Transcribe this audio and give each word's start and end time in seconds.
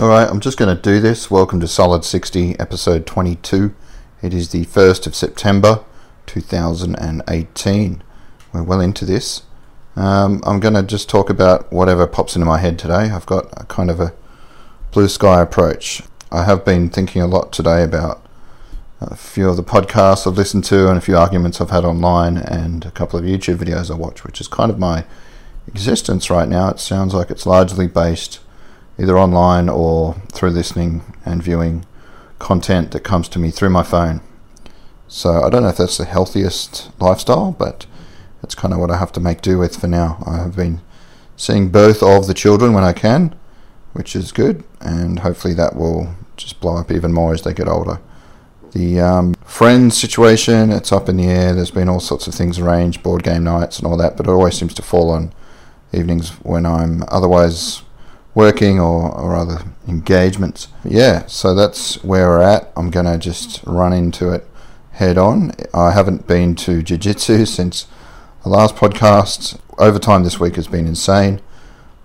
Alright, 0.00 0.30
I'm 0.30 0.40
just 0.40 0.56
going 0.56 0.74
to 0.74 0.80
do 0.80 0.98
this. 0.98 1.30
Welcome 1.30 1.60
to 1.60 1.68
Solid 1.68 2.06
60, 2.06 2.58
episode 2.58 3.04
22. 3.04 3.74
It 4.22 4.32
is 4.32 4.48
the 4.48 4.64
1st 4.64 5.06
of 5.06 5.14
September 5.14 5.84
2018. 6.24 8.02
We're 8.50 8.62
well 8.62 8.80
into 8.80 9.04
this. 9.04 9.42
Um, 9.96 10.40
I'm 10.46 10.58
going 10.58 10.72
to 10.72 10.82
just 10.82 11.10
talk 11.10 11.28
about 11.28 11.70
whatever 11.70 12.06
pops 12.06 12.34
into 12.34 12.46
my 12.46 12.56
head 12.56 12.78
today. 12.78 13.10
I've 13.10 13.26
got 13.26 13.52
a 13.60 13.66
kind 13.66 13.90
of 13.90 14.00
a 14.00 14.14
blue 14.90 15.06
sky 15.06 15.42
approach. 15.42 16.00
I 16.32 16.44
have 16.44 16.64
been 16.64 16.88
thinking 16.88 17.20
a 17.20 17.26
lot 17.26 17.52
today 17.52 17.84
about 17.84 18.26
a 19.02 19.14
few 19.14 19.50
of 19.50 19.58
the 19.58 19.62
podcasts 19.62 20.26
I've 20.26 20.38
listened 20.38 20.64
to 20.64 20.88
and 20.88 20.96
a 20.96 21.02
few 21.02 21.18
arguments 21.18 21.60
I've 21.60 21.68
had 21.68 21.84
online 21.84 22.38
and 22.38 22.86
a 22.86 22.90
couple 22.90 23.18
of 23.18 23.26
YouTube 23.26 23.56
videos 23.56 23.90
I 23.90 23.96
watch, 23.96 24.24
which 24.24 24.40
is 24.40 24.48
kind 24.48 24.70
of 24.70 24.78
my 24.78 25.04
existence 25.66 26.30
right 26.30 26.48
now. 26.48 26.70
It 26.70 26.80
sounds 26.80 27.12
like 27.12 27.30
it's 27.30 27.44
largely 27.44 27.86
based 27.86 28.40
either 29.00 29.18
online 29.18 29.68
or 29.68 30.14
through 30.32 30.50
listening 30.50 31.02
and 31.24 31.42
viewing 31.42 31.86
content 32.38 32.90
that 32.90 33.00
comes 33.00 33.28
to 33.30 33.38
me 33.38 33.50
through 33.50 33.70
my 33.70 33.82
phone. 33.82 34.20
So 35.08 35.42
I 35.42 35.50
don't 35.50 35.62
know 35.62 35.68
if 35.68 35.78
that's 35.78 35.98
the 35.98 36.04
healthiest 36.04 36.90
lifestyle, 37.00 37.52
but 37.52 37.86
that's 38.42 38.54
kind 38.54 38.72
of 38.74 38.80
what 38.80 38.90
I 38.90 38.98
have 38.98 39.12
to 39.12 39.20
make 39.20 39.40
do 39.40 39.58
with 39.58 39.76
for 39.76 39.88
now. 39.88 40.22
I 40.26 40.36
have 40.36 40.54
been 40.54 40.80
seeing 41.36 41.70
both 41.70 42.02
of 42.02 42.26
the 42.26 42.34
children 42.34 42.74
when 42.74 42.84
I 42.84 42.92
can, 42.92 43.34
which 43.92 44.14
is 44.14 44.32
good, 44.32 44.64
and 44.80 45.20
hopefully 45.20 45.54
that 45.54 45.74
will 45.74 46.14
just 46.36 46.60
blow 46.60 46.76
up 46.76 46.90
even 46.90 47.12
more 47.12 47.32
as 47.32 47.42
they 47.42 47.54
get 47.54 47.68
older. 47.68 48.00
The 48.72 49.00
um, 49.00 49.34
friends 49.44 49.98
situation, 49.98 50.70
it's 50.70 50.92
up 50.92 51.08
in 51.08 51.16
the 51.16 51.26
air. 51.26 51.54
There's 51.54 51.72
been 51.72 51.88
all 51.88 51.98
sorts 51.98 52.28
of 52.28 52.34
things 52.34 52.58
arranged, 52.58 53.02
board 53.02 53.24
game 53.24 53.44
nights 53.44 53.78
and 53.78 53.86
all 53.86 53.96
that, 53.96 54.16
but 54.16 54.26
it 54.26 54.30
always 54.30 54.56
seems 54.56 54.74
to 54.74 54.82
fall 54.82 55.10
on 55.10 55.32
evenings 55.92 56.30
when 56.44 56.64
I'm 56.64 57.02
otherwise 57.08 57.82
working 58.34 58.78
or, 58.78 59.10
or 59.10 59.34
other 59.34 59.62
engagements. 59.88 60.68
Yeah, 60.84 61.26
so 61.26 61.54
that's 61.54 62.02
where 62.04 62.28
we're 62.28 62.42
at. 62.42 62.70
I'm 62.76 62.90
going 62.90 63.06
to 63.06 63.18
just 63.18 63.62
run 63.64 63.92
into 63.92 64.32
it 64.32 64.46
head 64.92 65.18
on. 65.18 65.52
I 65.72 65.92
haven't 65.92 66.26
been 66.26 66.54
to 66.56 66.82
Jiu 66.82 66.98
Jitsu 66.98 67.44
since 67.46 67.86
the 68.42 68.48
last 68.48 68.76
podcast. 68.76 69.58
Overtime 69.78 70.24
this 70.24 70.38
week 70.38 70.56
has 70.56 70.68
been 70.68 70.86
insane. 70.86 71.40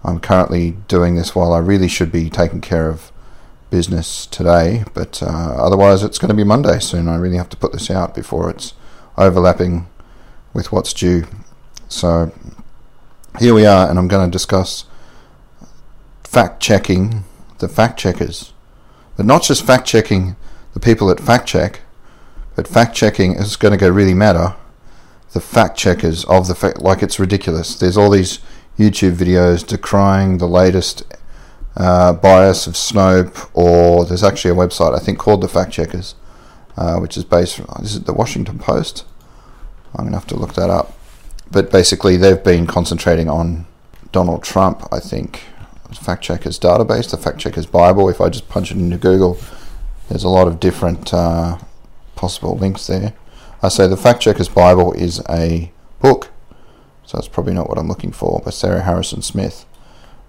I'm 0.03 0.19
currently 0.19 0.71
doing 0.87 1.15
this 1.15 1.35
while 1.35 1.51
I 1.51 1.59
really 1.59 1.87
should 1.87 2.11
be 2.11 2.29
taking 2.29 2.61
care 2.61 2.87
of 2.87 3.11
business 3.69 4.25
today, 4.27 4.85
but 4.93 5.21
uh, 5.21 5.55
otherwise 5.57 6.03
it's 6.03 6.19
going 6.19 6.29
to 6.29 6.35
be 6.35 6.43
Monday 6.43 6.79
soon. 6.79 7.09
I 7.09 7.17
really 7.17 7.37
have 7.37 7.49
to 7.49 7.57
put 7.57 7.73
this 7.73 7.89
out 7.89 8.15
before 8.15 8.49
it's 8.49 8.73
overlapping 9.17 9.87
with 10.53 10.71
what's 10.71 10.93
due. 10.93 11.25
So 11.89 12.31
here 13.39 13.53
we 13.53 13.65
are, 13.65 13.89
and 13.89 13.99
I'm 13.99 14.07
going 14.07 14.29
to 14.29 14.31
discuss 14.31 14.85
fact 16.35 16.59
checking 16.59 17.23
the 17.59 17.69
fact 17.69 17.97
checkers, 17.97 18.51
but 19.15 19.25
not 19.25 19.41
just 19.41 19.65
fact 19.65 19.87
checking 19.87 20.35
the 20.73 20.81
people 20.81 21.07
that 21.07 21.17
fact 21.17 21.47
check, 21.47 21.79
but 22.57 22.67
fact 22.67 22.93
checking 22.93 23.35
is 23.35 23.55
going 23.55 23.71
to 23.71 23.77
go 23.77 23.87
really 23.87 24.13
matter. 24.13 24.53
The 25.31 25.39
fact 25.39 25.77
checkers 25.77 26.25
of 26.25 26.49
the 26.49 26.53
fact, 26.53 26.81
like 26.81 27.01
it's 27.01 27.21
ridiculous. 27.21 27.79
There's 27.79 27.95
all 27.95 28.09
these 28.09 28.39
YouTube 28.77 29.15
videos 29.15 29.65
decrying 29.65 30.39
the 30.39 30.45
latest 30.45 31.03
uh, 31.77 32.11
bias 32.11 32.67
of 32.67 32.73
Snopes, 32.73 33.49
or 33.53 34.03
there's 34.03 34.21
actually 34.21 34.51
a 34.51 34.55
website 34.55 34.93
I 34.93 34.99
think 34.99 35.17
called 35.17 35.39
the 35.39 35.47
Fact 35.47 35.71
Checkers, 35.71 36.15
uh, 36.75 36.97
which 36.97 37.15
is 37.15 37.23
based. 37.23 37.61
Is 37.81 37.95
it 37.95 38.07
the 38.07 38.13
Washington 38.13 38.59
Post? 38.59 39.05
I'm 39.95 40.03
gonna 40.03 40.17
have 40.17 40.27
to 40.27 40.35
look 40.35 40.55
that 40.55 40.69
up. 40.69 40.97
But 41.49 41.71
basically, 41.71 42.17
they've 42.17 42.43
been 42.43 42.67
concentrating 42.67 43.29
on 43.29 43.67
Donald 44.11 44.43
Trump. 44.43 44.85
I 44.91 44.99
think 44.99 45.43
fact 45.99 46.23
checkers 46.23 46.59
database, 46.59 47.09
the 47.09 47.17
fact 47.17 47.39
checkers 47.39 47.65
Bible. 47.65 48.09
If 48.09 48.21
I 48.21 48.29
just 48.29 48.49
punch 48.49 48.71
it 48.71 48.77
into 48.77 48.97
Google, 48.97 49.37
there's 50.09 50.23
a 50.23 50.29
lot 50.29 50.47
of 50.47 50.59
different 50.59 51.13
uh, 51.13 51.57
possible 52.15 52.57
links 52.57 52.87
there. 52.87 53.13
I 53.61 53.69
say 53.69 53.87
the 53.87 53.97
fact 53.97 54.21
checkers 54.21 54.49
Bible 54.49 54.93
is 54.93 55.21
a 55.29 55.71
book, 56.01 56.29
so 57.05 57.17
that's 57.17 57.27
probably 57.27 57.53
not 57.53 57.69
what 57.69 57.77
I'm 57.77 57.87
looking 57.87 58.11
for. 58.11 58.41
By 58.41 58.51
Sarah 58.51 58.83
Harrison 58.83 59.21
Smith. 59.21 59.65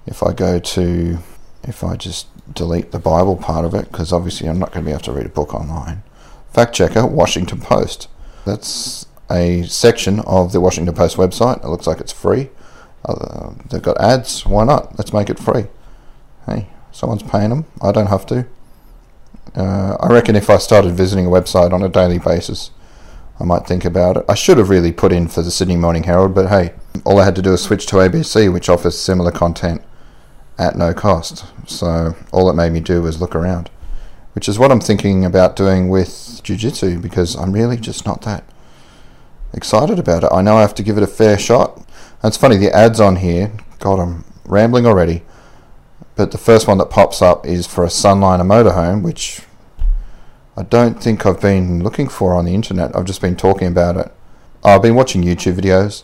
If 0.06 0.22
I 0.22 0.32
go 0.32 0.58
to, 0.58 1.18
if 1.64 1.82
I 1.82 1.96
just 1.96 2.28
delete 2.54 2.92
the 2.92 2.98
Bible 2.98 3.36
part 3.36 3.64
of 3.64 3.74
it, 3.74 3.90
because 3.90 4.12
obviously 4.12 4.48
I'm 4.48 4.58
not 4.58 4.72
going 4.72 4.84
to 4.84 4.88
be 4.88 4.92
able 4.92 5.02
to 5.04 5.12
read 5.12 5.26
a 5.26 5.30
book 5.30 5.54
online. 5.54 6.02
Fact 6.52 6.74
checker 6.74 7.06
Washington 7.06 7.60
Post. 7.60 8.08
That's 8.44 9.06
a 9.28 9.64
section 9.64 10.20
of 10.20 10.52
the 10.52 10.60
Washington 10.60 10.94
Post 10.94 11.16
website. 11.16 11.64
It 11.64 11.68
looks 11.68 11.86
like 11.86 11.98
it's 12.00 12.12
free. 12.12 12.50
Uh, 13.06 13.54
they've 13.70 13.82
got 13.82 14.00
ads. 14.00 14.44
Why 14.44 14.64
not? 14.64 14.98
Let's 14.98 15.12
make 15.12 15.30
it 15.30 15.38
free. 15.38 15.66
Hey, 16.44 16.68
someone's 16.92 17.22
paying 17.22 17.50
them. 17.50 17.64
I 17.80 17.92
don't 17.92 18.08
have 18.08 18.26
to. 18.26 18.46
Uh, 19.54 19.96
I 20.00 20.12
reckon 20.12 20.36
if 20.36 20.50
I 20.50 20.58
started 20.58 20.92
visiting 20.94 21.26
a 21.26 21.30
website 21.30 21.72
on 21.72 21.82
a 21.82 21.88
daily 21.88 22.18
basis, 22.18 22.72
I 23.40 23.44
might 23.44 23.66
think 23.66 23.84
about 23.84 24.16
it. 24.16 24.24
I 24.28 24.34
should 24.34 24.58
have 24.58 24.68
really 24.68 24.92
put 24.92 25.12
in 25.12 25.28
for 25.28 25.42
the 25.42 25.50
Sydney 25.50 25.76
Morning 25.76 26.02
Herald, 26.02 26.34
but 26.34 26.48
hey, 26.48 26.74
all 27.04 27.20
I 27.20 27.24
had 27.24 27.36
to 27.36 27.42
do 27.42 27.50
was 27.50 27.62
switch 27.62 27.86
to 27.86 27.96
ABC, 27.96 28.52
which 28.52 28.68
offers 28.68 28.98
similar 28.98 29.30
content 29.30 29.82
at 30.58 30.76
no 30.76 30.92
cost. 30.92 31.44
So 31.66 32.16
all 32.32 32.50
it 32.50 32.54
made 32.54 32.72
me 32.72 32.80
do 32.80 33.02
was 33.02 33.20
look 33.20 33.34
around, 33.34 33.70
which 34.34 34.48
is 34.48 34.58
what 34.58 34.72
I'm 34.72 34.80
thinking 34.80 35.24
about 35.24 35.54
doing 35.54 35.88
with 35.88 36.40
Jiu 36.42 36.56
Jitsu 36.56 36.98
because 36.98 37.34
I'm 37.34 37.52
really 37.52 37.76
just 37.76 38.06
not 38.06 38.22
that 38.22 38.44
excited 39.52 39.98
about 39.98 40.24
it. 40.24 40.30
I 40.32 40.42
know 40.42 40.56
I 40.56 40.62
have 40.62 40.74
to 40.76 40.82
give 40.82 40.96
it 40.96 41.02
a 41.02 41.08
fair 41.08 41.38
shot. 41.38 41.85
It's 42.26 42.36
funny, 42.36 42.56
the 42.56 42.74
ads 42.74 42.98
on 42.98 43.16
here, 43.16 43.52
God, 43.78 44.00
I'm 44.00 44.24
rambling 44.44 44.84
already. 44.84 45.22
But 46.16 46.32
the 46.32 46.38
first 46.38 46.66
one 46.66 46.76
that 46.78 46.90
pops 46.90 47.22
up 47.22 47.46
is 47.46 47.68
for 47.68 47.84
a 47.84 47.88
Sunliner 47.88 48.40
motorhome, 48.40 49.02
which 49.02 49.42
I 50.56 50.64
don't 50.64 51.00
think 51.00 51.24
I've 51.24 51.40
been 51.40 51.84
looking 51.84 52.08
for 52.08 52.34
on 52.34 52.44
the 52.44 52.54
internet. 52.54 52.96
I've 52.96 53.04
just 53.04 53.20
been 53.20 53.36
talking 53.36 53.68
about 53.68 53.96
it. 53.96 54.12
I've 54.64 54.82
been 54.82 54.96
watching 54.96 55.22
YouTube 55.22 55.54
videos 55.54 56.02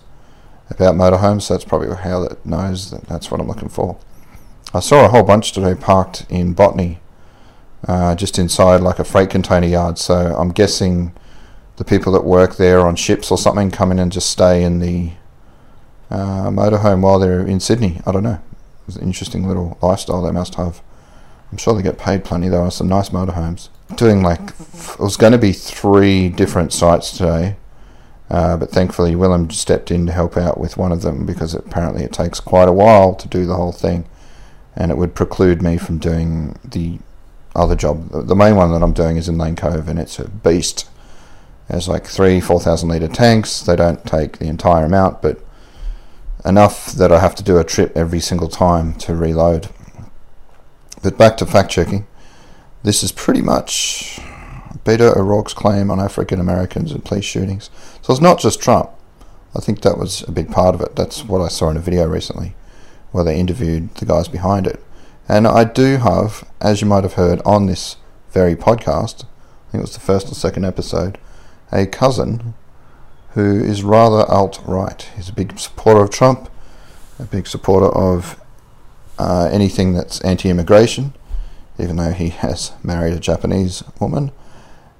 about 0.70 0.94
motorhomes, 0.94 1.42
so 1.42 1.54
that's 1.54 1.64
probably 1.64 1.92
how 1.96 2.22
it 2.22 2.46
knows 2.46 2.92
that 2.92 3.04
that's 3.08 3.32
what 3.32 3.40
I'm 3.40 3.48
looking 3.48 3.68
for. 3.68 3.98
I 4.72 4.78
saw 4.78 5.04
a 5.04 5.08
whole 5.08 5.24
bunch 5.24 5.50
today 5.50 5.74
parked 5.74 6.24
in 6.28 6.52
Botany, 6.52 7.00
uh, 7.88 8.14
just 8.14 8.38
inside 8.38 8.80
like 8.80 9.00
a 9.00 9.04
freight 9.04 9.30
container 9.30 9.66
yard. 9.66 9.98
So 9.98 10.36
I'm 10.38 10.52
guessing 10.52 11.14
the 11.78 11.84
people 11.84 12.12
that 12.12 12.22
work 12.22 12.58
there 12.58 12.86
on 12.86 12.94
ships 12.94 13.32
or 13.32 13.38
something 13.38 13.72
come 13.72 13.90
in 13.90 13.98
and 13.98 14.12
just 14.12 14.30
stay 14.30 14.62
in 14.62 14.78
the 14.78 15.14
uh, 16.12 16.50
motorhome 16.50 17.00
while 17.00 17.18
they're 17.18 17.46
in 17.46 17.58
Sydney. 17.58 18.00
I 18.06 18.12
don't 18.12 18.22
know. 18.22 18.40
It's 18.86 18.96
an 18.96 19.02
interesting 19.02 19.48
little 19.48 19.78
lifestyle 19.80 20.22
they 20.22 20.30
must 20.30 20.56
have. 20.56 20.82
I'm 21.50 21.58
sure 21.58 21.74
they 21.74 21.82
get 21.82 21.98
paid 21.98 22.24
plenty. 22.24 22.48
There 22.48 22.60
are 22.60 22.70
some 22.70 22.88
nice 22.88 23.08
motorhomes. 23.08 23.70
Doing 23.96 24.22
like 24.22 24.40
it 24.40 24.98
was 24.98 25.16
going 25.16 25.32
to 25.32 25.38
be 25.38 25.52
three 25.52 26.28
different 26.28 26.72
sites 26.72 27.16
today, 27.16 27.56
uh, 28.30 28.56
but 28.56 28.70
thankfully 28.70 29.16
Willem 29.16 29.50
stepped 29.50 29.90
in 29.90 30.06
to 30.06 30.12
help 30.12 30.36
out 30.36 30.58
with 30.58 30.76
one 30.76 30.92
of 30.92 31.02
them 31.02 31.26
because 31.26 31.54
apparently 31.54 32.02
it 32.02 32.12
takes 32.12 32.40
quite 32.40 32.68
a 32.68 32.72
while 32.72 33.14
to 33.14 33.28
do 33.28 33.46
the 33.46 33.56
whole 33.56 33.72
thing, 33.72 34.06
and 34.76 34.90
it 34.90 34.96
would 34.96 35.14
preclude 35.14 35.62
me 35.62 35.76
from 35.76 35.98
doing 35.98 36.58
the 36.64 36.98
other 37.54 37.76
job. 37.76 38.08
The 38.10 38.34
main 38.34 38.56
one 38.56 38.72
that 38.72 38.82
I'm 38.82 38.94
doing 38.94 39.16
is 39.18 39.28
in 39.28 39.38
Lane 39.38 39.56
Cove, 39.56 39.88
and 39.88 39.98
it's 39.98 40.18
a 40.18 40.28
beast. 40.28 40.88
There's 41.68 41.88
like 41.88 42.06
three, 42.06 42.40
four 42.40 42.60
thousand 42.60 42.88
litre 42.88 43.08
tanks. 43.08 43.60
They 43.60 43.76
don't 43.76 44.04
take 44.06 44.38
the 44.38 44.46
entire 44.46 44.86
amount, 44.86 45.20
but 45.20 45.38
enough 46.44 46.92
that 46.92 47.12
I 47.12 47.20
have 47.20 47.34
to 47.36 47.42
do 47.42 47.58
a 47.58 47.64
trip 47.64 47.96
every 47.96 48.20
single 48.20 48.48
time 48.48 48.94
to 48.94 49.14
reload. 49.14 49.68
But 51.02 51.18
back 51.18 51.36
to 51.38 51.46
fact 51.46 51.70
checking. 51.70 52.06
This 52.82 53.02
is 53.02 53.12
pretty 53.12 53.42
much 53.42 54.18
Beto 54.84 55.16
O'Rourke's 55.16 55.54
claim 55.54 55.90
on 55.90 56.00
African 56.00 56.40
Americans 56.40 56.92
and 56.92 57.04
police 57.04 57.24
shootings. 57.24 57.70
So 58.02 58.12
it's 58.12 58.20
not 58.20 58.40
just 58.40 58.60
Trump. 58.60 58.90
I 59.54 59.60
think 59.60 59.82
that 59.82 59.98
was 59.98 60.22
a 60.22 60.32
big 60.32 60.50
part 60.50 60.74
of 60.74 60.80
it. 60.80 60.96
That's 60.96 61.24
what 61.24 61.40
I 61.40 61.48
saw 61.48 61.70
in 61.70 61.76
a 61.76 61.80
video 61.80 62.06
recently 62.06 62.54
where 63.12 63.24
they 63.24 63.38
interviewed 63.38 63.94
the 63.96 64.06
guys 64.06 64.26
behind 64.26 64.66
it. 64.66 64.82
And 65.28 65.46
I 65.46 65.64
do 65.64 65.98
have, 65.98 66.48
as 66.60 66.80
you 66.80 66.86
might 66.86 67.04
have 67.04 67.14
heard 67.14 67.40
on 67.44 67.66
this 67.66 67.96
very 68.30 68.56
podcast, 68.56 69.24
I 69.24 69.72
think 69.72 69.80
it 69.80 69.88
was 69.88 69.94
the 69.94 70.00
first 70.00 70.30
or 70.30 70.34
second 70.34 70.64
episode, 70.64 71.18
a 71.70 71.86
cousin 71.86 72.54
who 73.34 73.62
is 73.62 73.82
rather 73.82 74.24
alt 74.30 74.60
right. 74.66 75.08
He's 75.16 75.28
a 75.28 75.32
big 75.32 75.58
supporter 75.58 76.02
of 76.02 76.10
Trump, 76.10 76.50
a 77.18 77.24
big 77.24 77.46
supporter 77.46 77.86
of 77.86 78.40
uh, 79.18 79.48
anything 79.50 79.94
that's 79.94 80.20
anti 80.20 80.50
immigration, 80.50 81.14
even 81.78 81.96
though 81.96 82.12
he 82.12 82.28
has 82.44 82.72
married 82.82 83.14
a 83.14 83.20
Japanese 83.20 83.82
woman, 84.00 84.32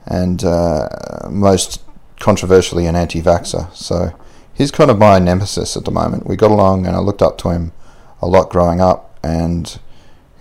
and 0.07 0.45
uh, 0.45 0.89
most 1.31 1.83
controversially, 2.21 2.87
an 2.87 2.97
anti 2.97 3.21
vaxxer. 3.21 3.75
So 3.75 4.19
he's 4.55 4.71
kind 4.71 4.91
of 4.91 4.99
my 4.99 5.19
nemesis 5.19 5.77
at 5.77 5.85
the 5.85 5.91
moment. 5.91 6.27
We 6.27 6.37
got 6.37 6.51
along, 6.51 6.87
and 6.87 6.97
I 6.97 7.01
looked 7.01 7.23
up 7.23 7.37
to 7.39 7.51
him 7.51 7.73
a 8.21 8.27
lot 8.27 8.51
growing 8.51 8.81
up, 8.81 9.19
and 9.23 9.79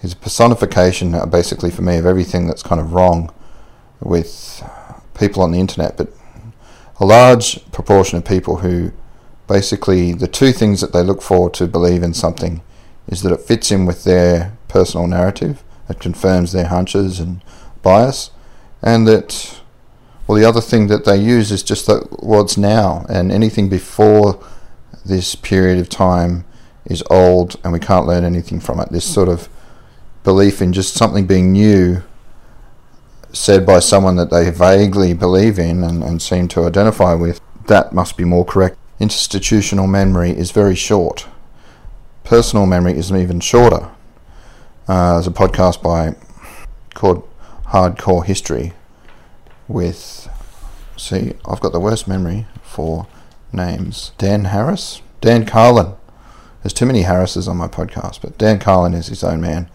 he's 0.02 0.14
a 0.14 0.18
personification, 0.18 1.16
uh, 1.16 1.26
basically, 1.26 1.72
for 1.72 1.82
me, 1.82 1.98
of 1.98 2.06
everything 2.06 2.48
that's 2.48 2.64
kind 2.64 2.80
of 2.80 2.94
wrong 2.94 3.34
with 4.00 4.64
people 5.14 5.44
on 5.44 5.52
the 5.52 5.60
internet, 5.60 5.98
but 5.98 6.12
a 7.02 7.06
large 7.06 7.70
proportion 7.74 8.18
of 8.18 8.24
people 8.24 8.58
who 8.58 8.94
basically 9.48 10.14
the 10.14 10.28
two 10.28 10.54
things 10.54 10.80
that 10.80 10.94
they 10.94 11.04
look 11.04 11.22
for 11.22 11.50
to 11.50 11.68
believe 11.68 12.04
in 12.04 12.14
something 12.14 12.62
is 13.08 13.22
that 13.24 13.34
it 13.34 13.42
fits 13.42 13.72
in 13.72 13.86
with 13.86 14.06
their 14.06 14.56
personal 14.70 15.08
narrative 15.08 15.62
it 15.92 16.00
confirms 16.00 16.52
their 16.52 16.68
hunches 16.68 17.20
and 17.20 17.44
bias, 17.84 18.32
and 18.82 19.08
that 19.08 19.60
well, 20.26 20.38
the 20.38 20.48
other 20.48 20.62
thing 20.62 20.88
that 20.88 21.04
they 21.04 21.18
use 21.18 21.52
is 21.52 21.62
just 21.62 21.86
that 21.88 22.24
what's 22.24 22.58
now, 22.58 23.06
and 23.10 23.32
anything 23.32 23.70
before 23.70 24.42
this 25.06 25.36
period 25.36 25.80
of 25.80 25.90
time 25.90 26.46
is 26.86 27.04
old, 27.10 27.60
and 27.64 27.74
we 27.74 27.80
can't 27.80 28.08
learn 28.08 28.24
anything 28.24 28.60
from 28.60 28.80
it. 28.80 28.90
This 28.90 29.06
sort 29.06 29.28
of 29.28 29.50
belief 30.24 30.62
in 30.62 30.72
just 30.72 30.94
something 30.94 31.28
being 31.28 31.52
new 31.52 32.04
said 33.34 33.66
by 33.66 33.80
someone 33.80 34.16
that 34.18 34.30
they 34.30 34.50
vaguely 34.50 35.14
believe 35.14 35.58
in 35.58 35.84
and, 35.84 36.04
and 36.04 36.22
seem 36.22 36.48
to 36.50 36.66
identify 36.66 37.14
with, 37.14 37.40
that 37.68 37.94
must 37.94 38.18
be 38.18 38.24
more 38.24 38.46
correct. 38.46 38.78
Institutional 39.00 39.88
memory 39.88 40.32
is 40.32 40.52
very 40.52 40.76
short. 40.76 41.28
Personal 42.24 42.66
memory 42.66 42.98
is 42.98 43.12
even 43.12 43.40
shorter. 43.40 43.90
Uh, 44.88 45.14
there's 45.14 45.28
a 45.28 45.32
podcast 45.32 45.82
by 45.82 46.16
called 46.94 47.28
Hardcore 47.68 48.26
History 48.26 48.74
with, 49.68 50.30
see, 50.98 51.34
I've 51.46 51.62
got 51.62 51.72
the 51.72 51.80
worst 51.80 52.08
memory 52.08 52.46
for 52.62 53.08
names. 53.54 54.12
Dan 54.18 54.46
Harris? 54.46 55.02
Dan 55.22 55.46
Carlin. 55.46 55.94
There's 56.62 56.74
too 56.74 56.86
many 56.86 57.04
Harrises 57.04 57.48
on 57.48 57.58
my 57.58 57.68
podcast, 57.68 58.22
but 58.22 58.38
Dan 58.38 58.60
Carlin 58.60 58.94
is 58.94 59.08
his 59.08 59.24
own 59.24 59.42
man 59.42 59.70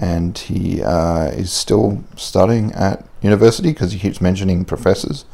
and 0.00 0.38
he 0.38 0.82
uh, 0.82 1.26
is 1.26 1.52
still 1.52 2.02
studying 2.16 2.72
at 2.72 3.04
university 3.20 3.70
because 3.70 3.92
he 3.92 3.98
keeps 3.98 4.18
mentioning 4.18 4.64
professors. 4.64 5.26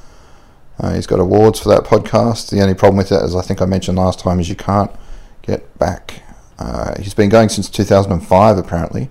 Uh, 0.80 0.92
he's 0.92 1.06
got 1.06 1.20
awards 1.20 1.60
for 1.60 1.68
that 1.68 1.84
podcast. 1.84 2.50
The 2.50 2.60
only 2.60 2.74
problem 2.74 2.98
with 2.98 3.12
it, 3.12 3.22
as 3.22 3.36
I 3.36 3.42
think 3.42 3.62
I 3.62 3.64
mentioned 3.64 3.96
last 3.96 4.18
time, 4.18 4.40
is 4.40 4.48
you 4.48 4.56
can't 4.56 4.90
get 5.42 5.78
back. 5.78 6.22
Uh, 6.58 7.00
he's 7.00 7.14
been 7.14 7.28
going 7.28 7.48
since 7.48 7.70
2005 7.70 8.58
apparently, 8.58 9.08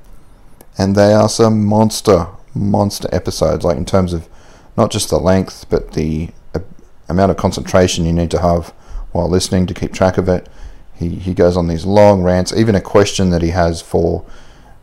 and 0.78 0.94
they 0.94 1.14
are 1.14 1.30
some 1.30 1.64
monster, 1.64 2.28
monster 2.54 3.08
episodes. 3.14 3.64
Like 3.64 3.78
in 3.78 3.86
terms 3.86 4.12
of 4.12 4.28
not 4.76 4.92
just 4.92 5.10
the 5.10 5.18
length, 5.18 5.68
but 5.70 5.94
the 5.94 6.32
uh, 6.54 6.60
amount 7.08 7.32
of 7.32 7.38
concentration 7.38 8.06
you 8.06 8.12
need 8.12 8.32
to 8.32 8.42
have 8.42 8.74
while 9.14 9.30
listening 9.30 9.68
to 9.68 9.74
keep 9.74 9.94
track 9.94 10.18
of 10.18 10.28
it. 10.28 10.50
He 10.96 11.16
he 11.16 11.34
goes 11.34 11.56
on 11.56 11.68
these 11.68 11.86
long 11.86 12.24
rants. 12.24 12.52
Even 12.54 12.76
a 12.76 12.82
question 12.82 13.30
that 13.30 13.42
he 13.42 13.52
has 13.52 13.82
for 13.82 14.26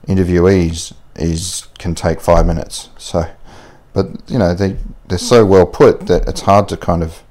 interviewees 0.07 0.93
is 1.17 1.69
can 1.79 1.95
take 1.95 2.21
five 2.21 2.47
minutes. 2.47 2.89
So, 2.99 3.31
but 3.93 4.07
you 4.29 4.39
know 4.39 4.55
they 4.55 4.77
they're 5.09 5.19
so 5.19 5.45
well 5.45 5.67
put 5.67 6.07
that 6.07 6.29
it's 6.29 6.43
hard 6.43 6.69
to 6.71 6.77
kind 6.77 7.03
of 7.03 7.23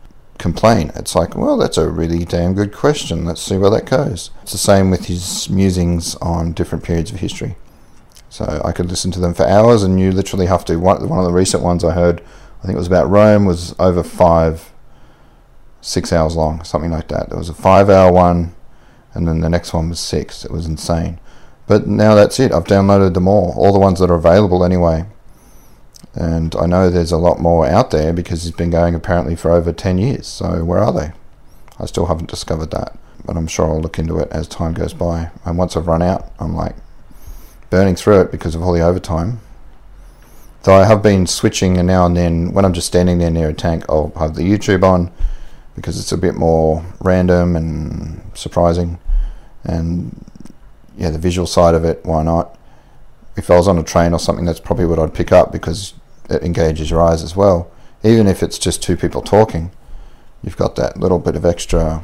complain. 0.42 0.92
It's 0.96 1.16
like, 1.16 1.36
well, 1.36 1.56
that's 1.56 1.78
a 1.78 1.90
really 1.90 2.26
damn 2.26 2.54
good 2.54 2.74
question. 2.74 3.26
Let's 3.26 3.42
see 3.42 3.58
where 3.58 3.70
that 3.70 3.86
goes. 3.86 4.32
It's 4.42 4.52
the 4.52 4.58
same 4.58 4.90
with 4.90 5.06
his 5.06 5.50
musings 5.50 6.16
on 6.16 6.54
different 6.54 6.84
periods 6.84 7.12
of 7.12 7.20
history. 7.20 7.56
So 8.30 8.62
I 8.66 8.72
could 8.72 8.88
listen 8.88 9.12
to 9.12 9.20
them 9.20 9.34
for 9.34 9.46
hours, 9.46 9.84
and 9.84 10.00
you 10.00 10.12
literally 10.12 10.48
have 10.48 10.66
to. 10.66 10.78
One, 10.78 11.08
one 11.08 11.20
of 11.20 11.26
the 11.26 11.32
recent 11.32 11.62
ones 11.64 11.84
I 11.84 11.92
heard, 11.92 12.22
I 12.60 12.66
think 12.66 12.76
it 12.76 12.80
was 12.80 12.88
about 12.88 13.10
Rome, 13.10 13.46
was 13.46 13.76
over 13.78 14.04
five, 14.04 14.72
six 15.82 16.12
hours 16.12 16.36
long, 16.36 16.64
something 16.64 16.92
like 16.92 17.10
that. 17.10 17.30
There 17.30 17.38
was 17.38 17.50
a 17.50 17.54
five-hour 17.54 18.12
one, 18.12 18.56
and 19.14 19.28
then 19.28 19.42
the 19.42 19.50
next 19.50 19.74
one 19.74 19.90
was 19.90 20.00
six. 20.00 20.44
It 20.44 20.52
was 20.52 20.66
insane. 20.66 21.20
But 21.68 21.88
now 21.88 22.16
that's 22.16 22.40
it. 22.40 22.52
I've 22.52 22.66
downloaded 22.66 23.14
them 23.14 23.28
all, 23.28 23.54
all 23.58 23.72
the 23.72 23.80
ones 23.80 24.00
that 24.00 24.10
are 24.10 24.16
available 24.16 24.64
anyway. 24.64 25.06
And 26.14 26.56
I 26.56 26.66
know 26.66 26.90
there's 26.90 27.12
a 27.12 27.18
lot 27.18 27.40
more 27.40 27.66
out 27.66 27.92
there 27.92 28.12
because 28.12 28.46
it's 28.46 28.58
been 28.58 28.70
going 28.70 28.96
apparently 28.96 29.36
for 29.36 29.52
over 29.52 29.72
10 29.72 29.98
years. 29.98 30.28
So 30.28 30.64
where 30.66 30.80
are 30.80 30.92
they? 30.92 31.12
I 31.80 31.86
still 31.86 32.08
haven't 32.08 32.30
discovered 32.30 32.72
that. 32.72 32.98
But 33.24 33.38
I'm 33.38 33.48
sure 33.48 33.68
I'll 33.68 33.80
look 33.80 34.00
into 34.00 34.20
it 34.20 34.30
as 34.32 34.48
time 34.48 34.74
goes 34.74 34.94
by. 34.94 35.32
And 35.46 35.58
once 35.58 35.78
I've 35.78 35.88
run 35.88 36.02
out, 36.02 36.32
I'm 36.40 36.56
like 36.56 36.76
burning 37.70 37.96
through 37.96 38.22
it 38.22 38.32
because 38.32 38.56
of 38.56 38.62
all 38.62 38.74
the 38.74 38.82
overtime. 38.82 39.40
Though 40.64 40.76
I 40.76 40.86
have 40.86 41.02
been 41.02 41.26
switching 41.26 41.78
and 41.78 41.88
now 41.88 42.06
and 42.06 42.16
then 42.16 42.52
when 42.52 42.66
I'm 42.66 42.74
just 42.74 42.88
standing 42.88 43.18
there 43.18 43.32
near 43.32 43.50
a 43.50 43.54
tank, 43.54 43.86
I'll 43.90 44.12
have 44.18 44.36
the 44.36 44.44
YouTube 44.44 44.84
on 44.84 45.12
because 45.76 46.00
it's 46.00 46.12
a 46.12 46.18
bit 46.18 46.36
more 46.36 46.86
random 47.00 47.56
and 47.56 48.22
surprising. 48.34 49.00
And 49.64 50.26
yeah, 51.02 51.10
the 51.10 51.18
visual 51.18 51.48
side 51.48 51.74
of 51.74 51.84
it, 51.84 52.06
why 52.06 52.22
not? 52.22 52.56
If 53.36 53.50
I 53.50 53.56
was 53.56 53.68
on 53.68 53.80
a 53.80 53.84
train 53.84 54.14
or 54.14 54.20
something, 54.20 54.46
that's 54.46 54.60
probably 54.60 54.86
what 54.86 55.00
I'd 55.00 55.16
pick 55.16 55.32
up 55.32 55.52
because 55.52 55.96
it 56.30 56.44
engages 56.44 56.92
your 56.92 57.02
eyes 57.02 57.24
as 57.24 57.36
well. 57.36 57.72
Even 58.04 58.28
if 58.28 58.44
it's 58.44 58.60
just 58.60 58.84
two 58.84 58.96
people 58.96 59.24
talking, 59.24 59.72
you've 60.44 60.58
got 60.58 60.76
that 60.76 61.00
little 61.00 61.18
bit 61.18 61.36
of 61.36 61.44
extra 61.44 62.04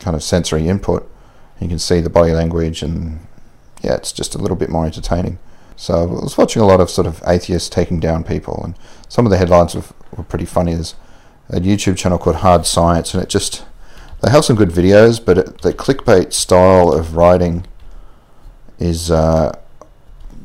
kind 0.00 0.16
of 0.16 0.22
sensory 0.22 0.66
input. 0.66 1.06
You 1.60 1.68
can 1.68 1.78
see 1.78 2.00
the 2.00 2.08
body 2.08 2.32
language, 2.32 2.82
and 2.82 3.26
yeah, 3.82 3.96
it's 3.96 4.12
just 4.12 4.34
a 4.34 4.38
little 4.38 4.56
bit 4.56 4.70
more 4.70 4.86
entertaining. 4.86 5.38
So 5.76 6.02
I 6.02 6.06
was 6.06 6.38
watching 6.38 6.62
a 6.62 6.66
lot 6.66 6.80
of 6.80 6.88
sort 6.88 7.06
of 7.06 7.22
atheists 7.26 7.68
taking 7.68 8.00
down 8.00 8.24
people, 8.24 8.58
and 8.64 8.74
some 9.06 9.26
of 9.26 9.30
the 9.30 9.36
headlines 9.36 9.74
were, 9.74 9.84
were 10.16 10.24
pretty 10.24 10.46
funny. 10.46 10.72
There's 10.72 10.94
a 11.50 11.60
YouTube 11.60 11.98
channel 11.98 12.16
called 12.16 12.36
Hard 12.36 12.64
Science, 12.64 13.12
and 13.12 13.22
it 13.22 13.28
just 13.28 13.66
they 14.22 14.30
have 14.30 14.44
some 14.44 14.56
good 14.56 14.70
videos, 14.70 15.22
but 15.24 15.38
it, 15.38 15.62
the 15.62 15.72
clickbait 15.72 16.32
style 16.32 16.92
of 16.92 17.16
writing 17.16 17.66
is 18.78 19.10
uh, 19.10 19.58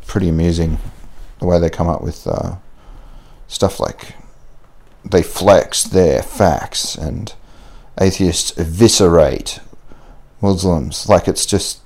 pretty 0.06 0.30
amusing. 0.30 0.78
The 1.40 1.46
way 1.46 1.60
they 1.60 1.70
come 1.70 1.90
up 1.90 2.02
with 2.02 2.28
uh, 2.28 2.58
stuff 3.48 3.80
like 3.80 4.16
they 5.04 5.24
flex 5.24 5.84
their 5.84 6.22
facts 6.22 6.96
and 6.96 7.34
atheists 8.00 8.56
eviscerate 8.58 9.60
Muslims. 10.42 11.10
Like 11.10 11.28
it's 11.28 11.46
just 11.46 11.82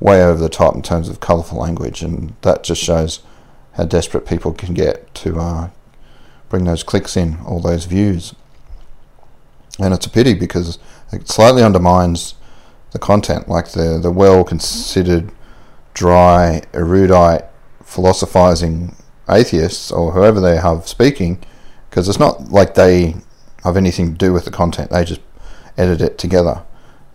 way 0.00 0.22
over 0.22 0.38
the 0.38 0.48
top 0.48 0.74
in 0.74 0.82
terms 0.82 1.08
of 1.08 1.20
colourful 1.20 1.58
language, 1.58 2.02
and 2.02 2.34
that 2.42 2.64
just 2.64 2.82
shows 2.82 3.20
how 3.72 3.84
desperate 3.84 4.26
people 4.26 4.52
can 4.52 4.74
get 4.74 5.14
to 5.14 5.38
uh, 5.38 5.70
bring 6.48 6.64
those 6.64 6.82
clicks 6.82 7.16
in, 7.16 7.38
all 7.46 7.60
those 7.60 7.84
views 7.84 8.34
and 9.78 9.94
it's 9.94 10.06
a 10.06 10.10
pity 10.10 10.34
because 10.34 10.78
it 11.12 11.28
slightly 11.28 11.62
undermines 11.62 12.34
the 12.92 12.98
content, 12.98 13.48
like 13.48 13.72
the 13.72 13.98
the 14.00 14.10
well 14.10 14.44
considered, 14.44 15.30
dry, 15.94 16.62
erudite, 16.72 17.44
philosophizing 17.84 18.94
atheists 19.28 19.90
or 19.90 20.12
whoever 20.12 20.40
they 20.40 20.56
have 20.56 20.88
speaking, 20.88 21.38
because 21.88 22.08
it's 22.08 22.18
not 22.18 22.50
like 22.50 22.74
they 22.74 23.16
have 23.64 23.76
anything 23.76 24.12
to 24.12 24.18
do 24.18 24.32
with 24.32 24.44
the 24.44 24.50
content. 24.50 24.90
They 24.90 25.04
just 25.04 25.20
edit 25.76 26.00
it 26.00 26.18
together 26.18 26.64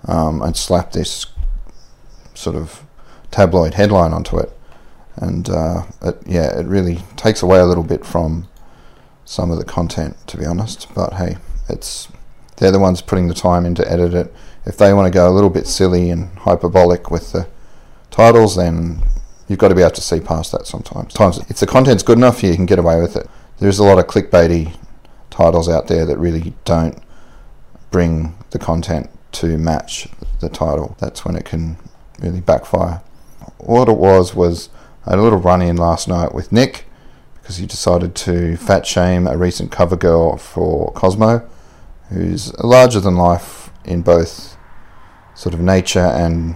um, 0.07 0.41
and 0.41 0.55
slap 0.55 0.91
this 0.91 1.25
sort 2.33 2.55
of 2.55 2.83
tabloid 3.31 3.75
headline 3.75 4.13
onto 4.13 4.37
it, 4.37 4.51
and 5.15 5.49
uh, 5.49 5.83
it, 6.01 6.17
yeah, 6.25 6.59
it 6.59 6.65
really 6.65 6.97
takes 7.15 7.41
away 7.41 7.59
a 7.59 7.65
little 7.65 7.83
bit 7.83 8.05
from 8.05 8.47
some 9.25 9.51
of 9.51 9.57
the 9.57 9.65
content, 9.65 10.15
to 10.27 10.37
be 10.37 10.45
honest. 10.45 10.87
But 10.93 11.13
hey, 11.13 11.37
it's 11.69 12.07
they're 12.57 12.71
the 12.71 12.79
ones 12.79 13.01
putting 13.01 13.27
the 13.27 13.33
time 13.33 13.65
in 13.65 13.75
to 13.75 13.91
edit 13.91 14.13
it. 14.13 14.33
If 14.65 14.77
they 14.77 14.93
want 14.93 15.07
to 15.07 15.17
go 15.17 15.27
a 15.27 15.33
little 15.33 15.49
bit 15.49 15.67
silly 15.67 16.09
and 16.09 16.37
hyperbolic 16.39 17.11
with 17.11 17.31
the 17.31 17.47
titles, 18.11 18.55
then 18.55 19.01
you've 19.47 19.59
got 19.59 19.69
to 19.69 19.75
be 19.75 19.81
able 19.81 19.91
to 19.91 20.01
see 20.01 20.19
past 20.19 20.51
that 20.51 20.67
sometimes. 20.67 21.13
Sometimes, 21.13 21.49
if 21.49 21.57
the 21.57 21.67
content's 21.67 22.03
good 22.03 22.17
enough, 22.17 22.43
you 22.43 22.55
can 22.55 22.65
get 22.65 22.79
away 22.79 23.01
with 23.01 23.15
it. 23.15 23.29
There's 23.59 23.79
a 23.79 23.83
lot 23.83 23.99
of 23.99 24.07
clickbaity 24.07 24.75
titles 25.29 25.67
out 25.67 25.87
there 25.87 26.05
that 26.05 26.17
really 26.17 26.53
don't 26.63 26.97
bring 27.91 28.35
the 28.51 28.59
content 28.59 29.09
to 29.33 29.57
match 29.57 30.07
the 30.39 30.49
title. 30.49 30.95
That's 30.99 31.25
when 31.25 31.35
it 31.35 31.45
can 31.45 31.77
really 32.19 32.41
backfire. 32.41 33.01
What 33.57 33.89
it 33.89 33.97
was 33.97 34.33
was 34.33 34.69
I 35.05 35.11
had 35.11 35.19
a 35.19 35.21
little 35.21 35.39
run 35.39 35.61
in 35.61 35.75
last 35.75 36.07
night 36.07 36.33
with 36.33 36.51
Nick 36.51 36.85
because 37.41 37.57
he 37.57 37.65
decided 37.65 38.15
to 38.15 38.55
fat 38.55 38.85
shame 38.85 39.27
a 39.27 39.37
recent 39.37 39.71
cover 39.71 39.97
girl 39.97 40.37
for 40.37 40.91
Cosmo 40.93 41.47
who's 42.09 42.53
larger 42.59 42.99
than 42.99 43.15
life 43.15 43.69
in 43.85 44.01
both 44.01 44.57
sort 45.35 45.53
of 45.53 45.59
nature 45.59 45.99
and 45.99 46.55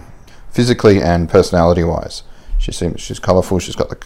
physically 0.50 1.02
and 1.02 1.28
personality 1.28 1.84
wise. 1.84 2.22
She 2.58 2.72
seems 2.72 3.00
she's 3.00 3.18
colourful. 3.18 3.58
She's 3.58 3.76
got 3.76 3.90
the 3.90 3.98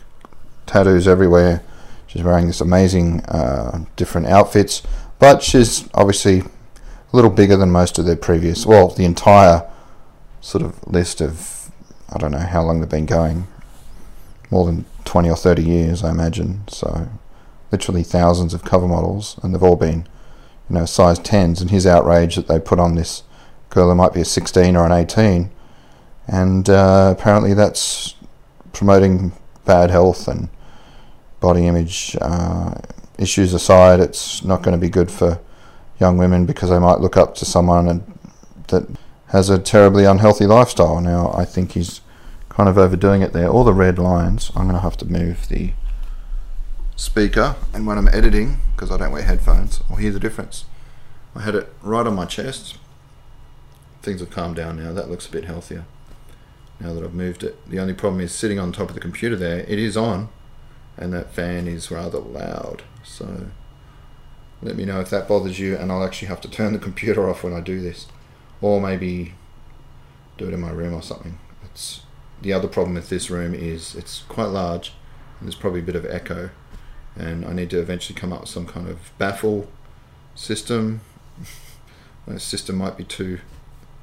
tattoos 0.66 1.08
everywhere. 1.08 1.62
She's 2.06 2.22
wearing 2.22 2.46
this 2.46 2.60
amazing 2.60 3.20
uh, 3.22 3.84
different 3.96 4.26
outfits, 4.26 4.82
but 5.18 5.42
she's 5.42 5.88
obviously 5.94 6.40
a 6.40 6.46
little 7.12 7.30
bigger 7.30 7.56
than 7.56 7.70
most 7.70 7.98
of 7.98 8.04
their 8.04 8.16
previous. 8.16 8.66
Well, 8.66 8.88
the 8.88 9.04
entire 9.04 9.68
sort 10.40 10.62
of 10.62 10.86
list 10.86 11.20
of 11.20 11.70
I 12.10 12.18
don't 12.18 12.32
know 12.32 12.38
how 12.38 12.62
long 12.62 12.80
they've 12.80 12.88
been 12.88 13.06
going, 13.06 13.46
more 14.50 14.66
than 14.66 14.84
twenty 15.04 15.30
or 15.30 15.36
thirty 15.36 15.64
years, 15.64 16.04
I 16.04 16.10
imagine. 16.10 16.64
So, 16.68 17.08
literally 17.70 18.02
thousands 18.02 18.52
of 18.52 18.64
cover 18.64 18.86
models, 18.86 19.38
and 19.42 19.54
they've 19.54 19.62
all 19.62 19.76
been 19.76 20.06
you 20.72 20.78
know, 20.78 20.86
size 20.86 21.18
10s, 21.18 21.60
and 21.60 21.70
his 21.70 21.86
outrage 21.86 22.36
that 22.36 22.48
they 22.48 22.58
put 22.58 22.78
on 22.78 22.94
this 22.94 23.24
girl 23.68 23.90
who 23.90 23.94
might 23.94 24.14
be 24.14 24.22
a 24.22 24.24
16 24.24 24.74
or 24.74 24.86
an 24.86 24.92
18, 24.92 25.50
and 26.26 26.70
uh, 26.70 27.14
apparently 27.14 27.52
that's 27.52 28.14
promoting 28.72 29.32
bad 29.66 29.90
health 29.90 30.26
and 30.26 30.48
body 31.40 31.66
image 31.66 32.16
uh, 32.22 32.72
issues 33.18 33.52
aside, 33.52 34.00
it's 34.00 34.42
not 34.42 34.62
going 34.62 34.72
to 34.72 34.80
be 34.80 34.88
good 34.88 35.10
for 35.10 35.38
young 36.00 36.16
women 36.16 36.46
because 36.46 36.70
they 36.70 36.78
might 36.78 37.00
look 37.00 37.18
up 37.18 37.34
to 37.34 37.44
someone 37.44 37.86
and, 37.86 38.18
that 38.68 38.88
has 39.26 39.50
a 39.50 39.58
terribly 39.58 40.06
unhealthy 40.06 40.46
lifestyle. 40.46 40.98
Now, 41.00 41.34
I 41.34 41.44
think 41.44 41.72
he's 41.72 42.00
kind 42.48 42.68
of 42.68 42.78
overdoing 42.78 43.20
it 43.20 43.34
there. 43.34 43.48
All 43.48 43.64
the 43.64 43.74
red 43.74 43.98
lines. 43.98 44.50
I'm 44.56 44.62
going 44.62 44.76
to 44.76 44.80
have 44.80 44.96
to 44.98 45.04
move 45.04 45.48
the 45.48 45.72
speaker, 47.02 47.56
and 47.74 47.84
when 47.84 47.98
I'm 47.98 48.06
editing, 48.08 48.58
because 48.74 48.92
I 48.92 48.96
don't 48.96 49.10
wear 49.10 49.22
headphones, 49.22 49.82
I'll 49.90 49.96
hear 49.96 50.12
the 50.12 50.20
difference. 50.20 50.66
I 51.34 51.42
had 51.42 51.56
it 51.56 51.72
right 51.82 52.06
on 52.06 52.14
my 52.14 52.26
chest. 52.26 52.78
Things 54.02 54.20
have 54.20 54.30
calmed 54.30 54.54
down 54.54 54.76
now. 54.76 54.92
That 54.92 55.10
looks 55.10 55.26
a 55.26 55.32
bit 55.32 55.44
healthier 55.44 55.84
now 56.78 56.94
that 56.94 57.02
I've 57.02 57.12
moved 57.12 57.42
it. 57.42 57.58
The 57.68 57.80
only 57.80 57.92
problem 57.92 58.20
is 58.20 58.32
sitting 58.32 58.60
on 58.60 58.70
top 58.70 58.88
of 58.88 58.94
the 58.94 59.00
computer 59.00 59.34
there. 59.34 59.60
It 59.60 59.80
is 59.80 59.96
on, 59.96 60.28
and 60.96 61.12
that 61.12 61.34
fan 61.34 61.66
is 61.66 61.90
rather 61.90 62.20
loud. 62.20 62.82
So 63.02 63.46
let 64.62 64.76
me 64.76 64.84
know 64.84 65.00
if 65.00 65.10
that 65.10 65.26
bothers 65.26 65.58
you, 65.58 65.76
and 65.76 65.90
I'll 65.90 66.04
actually 66.04 66.28
have 66.28 66.40
to 66.42 66.48
turn 66.48 66.72
the 66.72 66.78
computer 66.78 67.28
off 67.28 67.42
when 67.42 67.52
I 67.52 67.60
do 67.60 67.80
this, 67.80 68.06
or 68.60 68.80
maybe 68.80 69.34
do 70.38 70.46
it 70.46 70.54
in 70.54 70.60
my 70.60 70.70
room 70.70 70.94
or 70.94 71.02
something. 71.02 71.40
It's 71.64 72.02
the 72.40 72.52
other 72.52 72.68
problem 72.68 72.94
with 72.94 73.08
this 73.08 73.28
room 73.28 73.54
is 73.54 73.96
it's 73.96 74.22
quite 74.28 74.50
large, 74.50 74.92
and 75.40 75.48
there's 75.48 75.56
probably 75.56 75.80
a 75.80 75.84
bit 75.84 75.96
of 75.96 76.06
echo, 76.06 76.50
and 77.16 77.44
I 77.44 77.52
need 77.52 77.70
to 77.70 77.80
eventually 77.80 78.18
come 78.18 78.32
up 78.32 78.42
with 78.42 78.50
some 78.50 78.66
kind 78.66 78.88
of 78.88 79.16
baffle 79.18 79.68
system. 80.34 81.00
system 82.38 82.76
might 82.76 82.96
be 82.96 83.04
too 83.04 83.40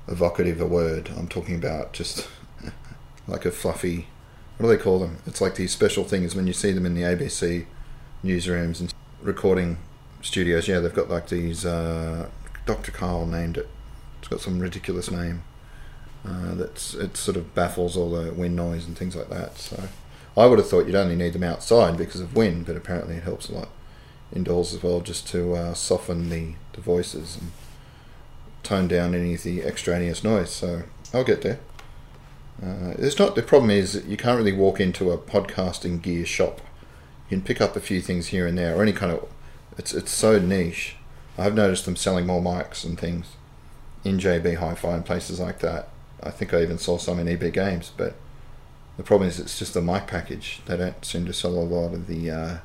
evocative 0.08 0.60
a 0.60 0.66
word. 0.66 1.10
I'm 1.18 1.28
talking 1.28 1.56
about 1.56 1.94
just 1.94 2.28
like 3.28 3.46
a 3.46 3.52
fluffy. 3.52 4.08
What 4.58 4.70
do 4.70 4.76
they 4.76 4.82
call 4.82 5.00
them? 5.00 5.20
It's 5.26 5.42
like 5.42 5.56
these 5.56 5.72
special 5.72 6.04
things 6.04 6.36
when 6.36 6.48
you 6.48 6.54
see 6.54 6.72
them 6.72 6.86
in 6.86 6.96
the 6.96 7.04
ABC 7.04 7.66
newsrooms 8.24 8.80
and 8.80 8.94
recording 9.22 9.78
studios. 10.22 10.68
Yeah, 10.68 10.80
they've 10.80 10.94
got 10.94 11.10
like 11.10 11.30
these. 11.30 11.66
Uh, 11.66 12.30
Dr. 12.66 12.92
Karl 12.92 13.26
named 13.26 13.58
it. 13.58 13.70
It's 14.20 14.28
got 14.28 14.42
some 14.42 14.60
ridiculous 14.60 15.10
name. 15.10 15.44
Uh, 16.26 16.56
that's 16.56 16.94
it. 16.94 17.16
Sort 17.16 17.38
of 17.38 17.56
baffles 17.56 17.96
all 17.96 18.12
the 18.12 18.34
wind 18.34 18.56
noise 18.56 18.86
and 18.86 18.98
things 18.98 19.16
like 19.16 19.30
that. 19.30 19.58
So, 19.58 19.88
I 20.40 20.46
would 20.46 20.60
have 20.60 20.70
thought 20.70 20.86
you'd 20.86 20.96
only 20.96 21.16
need 21.16 21.34
them 21.34 21.44
outside 21.44 21.98
because 21.98 22.22
of 22.22 22.36
wind, 22.36 22.66
but 22.66 22.76
apparently 22.78 23.16
it 23.16 23.24
helps 23.24 23.50
a 23.50 23.54
lot 23.54 23.70
indoors 24.34 24.74
as 24.74 24.84
well, 24.84 25.02
just 25.02 25.28
to 25.30 25.54
uh, 25.54 25.74
soften 25.74 26.30
the, 26.30 26.54
the 26.74 26.82
voices 26.82 27.38
and 27.38 27.52
tone 28.64 28.88
down 28.88 29.16
any 29.16 29.34
of 29.34 29.44
the 29.44 29.62
extraneous 29.62 30.24
noise. 30.24 30.52
So 30.52 30.84
I'll 31.14 31.24
get 31.24 31.42
there. 31.42 31.60
Uh, 32.62 32.94
it's 32.98 33.18
not 33.18 33.36
the 33.36 33.42
problem 33.42 33.72
is 33.72 34.04
you 34.06 34.18
can't 34.18 34.38
really 34.38 34.54
walk 34.54 34.80
into 34.80 35.12
a 35.12 35.18
podcasting 35.18 36.02
gear 36.02 36.26
shop. 36.26 36.62
You 37.30 37.38
can 37.38 37.42
pick 37.42 37.62
up 37.62 37.76
a 37.76 37.80
few 37.80 38.02
things 38.02 38.28
here 38.28 38.46
and 38.46 38.58
there, 38.58 38.76
or 38.76 38.82
any 38.82 38.94
kind 38.94 39.12
of. 39.12 39.28
It's 39.78 39.94
it's 39.94 40.12
so 40.12 40.40
niche. 40.40 40.98
I've 41.38 41.56
noticed 41.56 41.86
them 41.86 41.96
selling 41.96 42.26
more 42.26 42.42
mics 42.42 42.84
and 42.84 43.00
things 43.00 43.28
in 44.04 44.18
JB 44.18 44.58
Hi-Fi 44.58 44.96
and 44.96 45.06
places 45.06 45.40
like 45.40 45.60
that. 45.60 45.88
I 46.22 46.32
think 46.32 46.54
I 46.54 46.62
even 46.62 46.78
saw 46.78 46.98
some 46.98 47.18
in 47.18 47.30
EB 47.30 47.54
Games, 47.54 47.92
but 47.96 48.16
the 49.00 49.06
problem 49.06 49.30
is 49.30 49.40
it's 49.40 49.58
just 49.58 49.74
the 49.74 49.82
mic 49.82 50.08
package. 50.08 50.60
They 50.66 50.76
don't 50.76 51.06
seem 51.06 51.26
to 51.26 51.32
sell 51.32 51.54
a 51.54 51.64
lot 51.64 51.94
of 51.94 52.08
the 52.08 52.30
uh, 52.30 52.58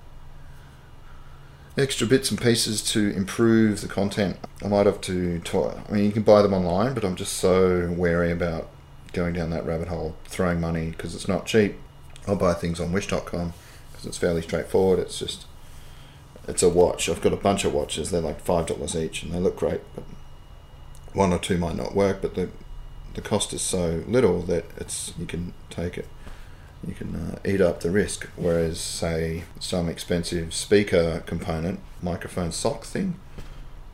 extra 1.79 2.09
bits 2.09 2.29
and 2.29 2.41
pieces 2.41 2.83
to 2.91 3.11
improve 3.11 3.83
the 3.83 3.87
content. 3.87 4.39
I 4.61 4.67
might 4.67 4.87
have 4.87 5.01
to. 5.03 5.39
Talk, 5.39 5.79
I 5.89 5.93
mean, 5.93 6.05
you 6.05 6.11
can 6.11 6.25
buy 6.25 6.43
them 6.43 6.53
online, 6.53 6.93
but 6.93 7.05
I'm 7.05 7.15
just 7.15 7.35
so 7.35 7.95
wary 7.97 8.33
about 8.33 8.69
going 9.13 9.35
down 9.35 9.51
that 9.51 9.65
rabbit 9.65 9.87
hole, 9.87 10.17
throwing 10.25 10.61
money 10.61 10.91
because 10.91 11.15
it's 11.15 11.29
not 11.29 11.47
cheap. 11.47 11.77
I'll 12.27 12.35
buy 12.35 12.55
things 12.55 12.81
on 12.81 12.91
Wish.com 12.91 13.53
because 13.93 14.05
it's 14.05 14.19
fairly 14.19 14.43
straightforward. 14.43 14.99
It's 14.99 15.17
just 15.17 15.47
it's 16.49 16.65
a 16.65 16.69
watch. 16.69 17.09
I've 17.09 17.21
got 17.23 17.33
a 17.33 17.37
bunch 17.37 17.65
of 17.65 17.73
watches. 17.73 18.11
They're 18.11 18.21
like 18.21 18.41
five 18.41 18.67
dollars 18.67 18.97
each, 18.97 19.23
and 19.23 19.33
they 19.33 19.39
look 19.39 19.55
great. 19.55 19.83
But 19.95 20.03
one 21.13 21.33
or 21.33 21.39
two 21.39 21.59
might 21.59 21.77
not 21.77 21.95
work. 21.95 22.21
But 22.21 22.35
the 22.35 22.49
the 23.15 23.23
cost 23.23 23.53
is 23.53 23.63
so 23.63 24.03
little 24.09 24.41
that 24.43 24.65
it's 24.77 25.13
you 25.17 25.27
can 25.27 25.55
take 25.71 25.97
it. 25.97 26.09
You 26.87 26.95
can 26.95 27.15
uh, 27.15 27.39
eat 27.45 27.61
up 27.61 27.81
the 27.81 27.91
risk. 27.91 28.29
Whereas, 28.37 28.81
say, 28.81 29.45
some 29.59 29.89
expensive 29.89 30.53
speaker 30.53 31.23
component, 31.27 31.81
microphone 32.03 32.53
sock 32.53 32.85
thing, 32.85 33.19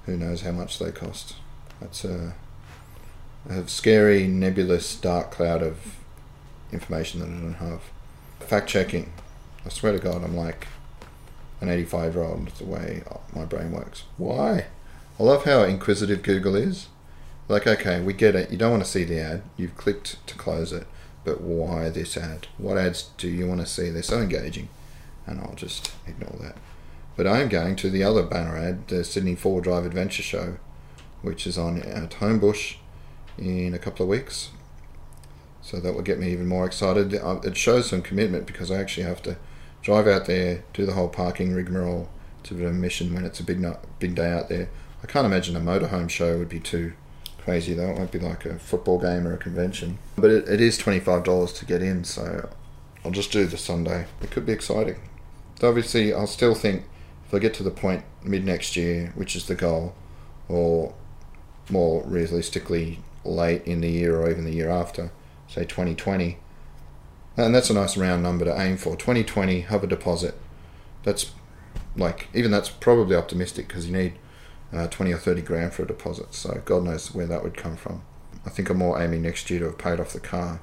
who 0.07 0.17
knows 0.17 0.43
how 0.43 0.53
much 0.53 0.79
they 0.79 0.91
cost? 0.91 1.37
That's 1.81 2.05
a 2.05 2.35
a 3.49 3.67
scary, 3.69 4.27
nebulous, 4.27 4.97
dark 4.97 5.31
cloud 5.31 5.63
of 5.63 5.97
information 6.73 7.21
that 7.21 7.27
I 7.27 7.41
don't 7.41 7.55
have. 7.55 7.83
Fact 8.41 8.69
checking. 8.69 9.13
I 9.65 9.69
swear 9.71 9.93
to 9.93 9.99
God, 9.99 10.23
I'm 10.23 10.37
like 10.37 10.67
an 11.61 11.69
85 11.69 12.15
year 12.15 12.25
old 12.25 12.49
the 12.49 12.65
way 12.65 13.03
my 13.35 13.45
brain 13.45 13.73
works. 13.73 14.05
Why? 14.17 14.67
I 15.19 15.23
love 15.23 15.45
how 15.45 15.63
inquisitive 15.63 16.23
Google 16.23 16.57
is. 16.57 16.89
Like, 17.49 17.67
okay, 17.67 18.01
we 18.01 18.13
get 18.13 18.37
it. 18.37 18.51
You 18.51 18.57
don't 18.57 18.71
want 18.71 18.85
to 18.85 18.91
see 18.91 19.05
the 19.05 19.21
ad. 19.21 19.43
You've 19.57 19.77
clicked 19.77 20.25
to 20.27 20.35
close 20.37 20.73
it. 20.73 20.87
But 21.25 21.41
why 21.41 21.89
this 21.91 22.17
ad? 22.17 22.47
What 22.59 22.79
ads 22.79 23.11
do 23.19 23.29
you 23.29 23.47
want 23.47 23.61
to 23.61 23.67
see? 23.67 23.91
They're 23.91 24.03
so 24.03 24.21
engaging. 24.21 24.69
And 25.27 25.41
I'll 25.41 25.55
just 25.55 25.93
ignore 26.07 26.37
that. 26.41 26.57
But 27.17 27.27
I 27.27 27.41
am 27.41 27.49
going 27.49 27.77
to 27.77 27.91
the 27.91 28.03
other 28.03 28.23
banner 28.23 28.57
ad, 28.57 28.89
the 28.89 29.05
Sydney 29.05 29.35
Four 29.35 29.61
Drive 29.61 29.85
Adventure 29.85 30.23
Show, 30.23 30.57
which 31.23 31.47
is 31.47 31.59
on 31.59 31.83
at 31.83 32.11
Homebush 32.13 32.77
in 33.37 33.75
a 33.75 33.79
couple 33.79 34.05
of 34.05 34.11
weeks. 34.11 34.51
So 35.63 35.79
that 35.79 35.95
will 35.95 36.03
get 36.03 36.19
me 36.19 36.33
even 36.33 36.47
more 36.47 36.65
excited. 36.65 37.15
Uh, 37.15 37.41
it 37.45 37.57
shows 37.57 37.91
some 37.91 38.03
commitment 38.03 38.47
because 38.47 38.71
I 38.71 38.81
actually 38.81 39.05
have 39.05 39.23
to 39.23 39.37
drive 39.83 40.07
out 40.07 40.27
there, 40.27 40.65
do 40.73 40.87
the 40.87 40.95
whole 40.95 41.09
parking 41.09 41.53
rigmarole. 41.53 42.09
It's 42.41 42.51
a 42.51 42.55
bit 42.55 42.65
of 42.65 42.71
a 42.71 42.75
mission 42.75 43.15
when 43.15 43.25
it's 43.25 43.41
a 43.41 43.45
big 43.45 43.65
big 43.99 44.15
day 44.15 44.31
out 44.31 44.49
there. 44.49 44.71
I 45.03 45.07
can't 45.07 45.27
imagine 45.27 45.57
a 45.57 45.61
motorhome 45.61 46.09
show 46.09 46.39
would 46.39 46.49
be 46.49 46.61
too 46.61 46.95
crazy 47.41 47.75
though. 47.75 47.91
It 47.91 47.99
won't 47.99 48.13
be 48.13 48.19
like 48.19 48.45
a 48.45 48.59
football 48.59 48.99
game 48.99 49.27
or 49.27 49.35
a 49.35 49.39
convention. 49.39 49.99
But 50.17 50.31
it, 50.31 50.49
it 50.49 50.61
is 50.61 50.79
$25 50.79 51.57
to 51.57 51.65
get 51.65 51.83
in, 51.83 52.05
so 52.05 52.49
I'll 53.05 53.11
just 53.11 53.33
do 53.33 53.47
the 53.47 53.57
Sunday. 53.57 54.07
It 54.23 54.31
could 54.31 54.47
be 54.47 54.53
exciting. 54.53 55.01
So 55.61 55.69
obviously, 55.69 56.13
I'll 56.13 56.27
still 56.27 56.55
think 56.55 56.85
if 57.27 57.35
I 57.35 57.39
get 57.39 57.55
to 57.55 57.63
the 57.63 57.71
point 57.71 58.05
mid 58.23 58.45
next 58.45 58.77
year, 58.77 59.13
which 59.15 59.37
is 59.37 59.47
the 59.47 59.55
goal, 59.55 59.95
or 60.49 60.95
more 61.71 62.03
realistically 62.05 62.99
late 63.25 63.65
in 63.65 63.81
the 63.81 63.91
year 63.91 64.19
or 64.19 64.31
even 64.31 64.45
the 64.45 64.53
year 64.53 64.71
after, 64.71 65.13
say 65.49 65.65
2020. 65.65 66.39
And 67.37 67.55
that's 67.55 67.71
a 67.71 67.75
nice 67.75 67.97
round 67.97 68.23
number 68.23 68.45
to 68.45 68.61
aim 68.61 68.77
for. 68.77 68.97
2020, 68.97 69.63
have 69.63 69.85
a 69.85 69.87
deposit. 69.87 70.35
That's 71.05 71.33
like, 71.97 72.29
even 72.35 72.51
that's 72.51 72.69
probably 72.69 73.17
optimistic 73.17 73.69
because 73.69 73.87
you 73.87 73.93
need 73.97 74.15
uh, 74.73 74.87
20 74.87 75.13
or 75.13 75.19
30 75.19 75.43
grand 75.43 75.73
for 75.73 75.83
a 75.83 75.87
deposit. 75.87 76.35
So 76.35 76.63
God 76.65 76.85
knows 76.85 77.15
where 77.15 77.27
that 77.27 77.43
would 77.43 77.57
come 77.57 77.77
from. 77.77 78.03
I 78.47 78.51
think 78.51 78.71
I'm 78.71 78.79
more 78.79 79.01
aiming 79.01 79.23
next 79.23 79.51
year 79.51 79.61
to 79.61 79.67
have 79.67 79.79
paid 79.79 80.01
off 80.01 80.13
the 80.13 80.21
car. 80.21 80.61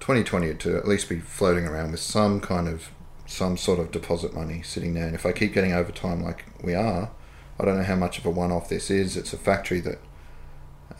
2020 0.00 0.54
to 0.54 0.76
at 0.76 0.86
least 0.86 1.08
be 1.08 1.20
floating 1.20 1.66
around 1.66 1.90
with 1.90 2.00
some 2.00 2.40
kind 2.40 2.68
of 2.68 2.90
some 3.26 3.56
sort 3.56 3.80
of 3.80 3.90
deposit 3.90 4.34
money 4.34 4.62
sitting 4.62 4.94
there. 4.94 5.06
And 5.06 5.14
if 5.14 5.26
I 5.26 5.32
keep 5.32 5.52
getting 5.52 5.72
overtime 5.72 6.22
like 6.22 6.44
we 6.62 6.74
are, 6.74 7.10
I 7.58 7.64
don't 7.64 7.76
know 7.76 7.84
how 7.84 7.96
much 7.96 8.18
of 8.18 8.26
a 8.26 8.30
one 8.30 8.52
off 8.52 8.68
this 8.68 8.90
is. 8.90 9.16
It's 9.16 9.32
a 9.32 9.38
factory 9.38 9.80
that 9.80 9.98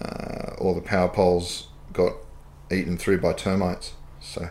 uh, 0.01 0.55
all 0.59 0.75
the 0.75 0.81
power 0.81 1.09
poles 1.09 1.69
got 1.93 2.15
eaten 2.71 2.99
through 2.99 3.21
by 3.21 3.33
termites. 3.33 3.93
So 4.21 4.51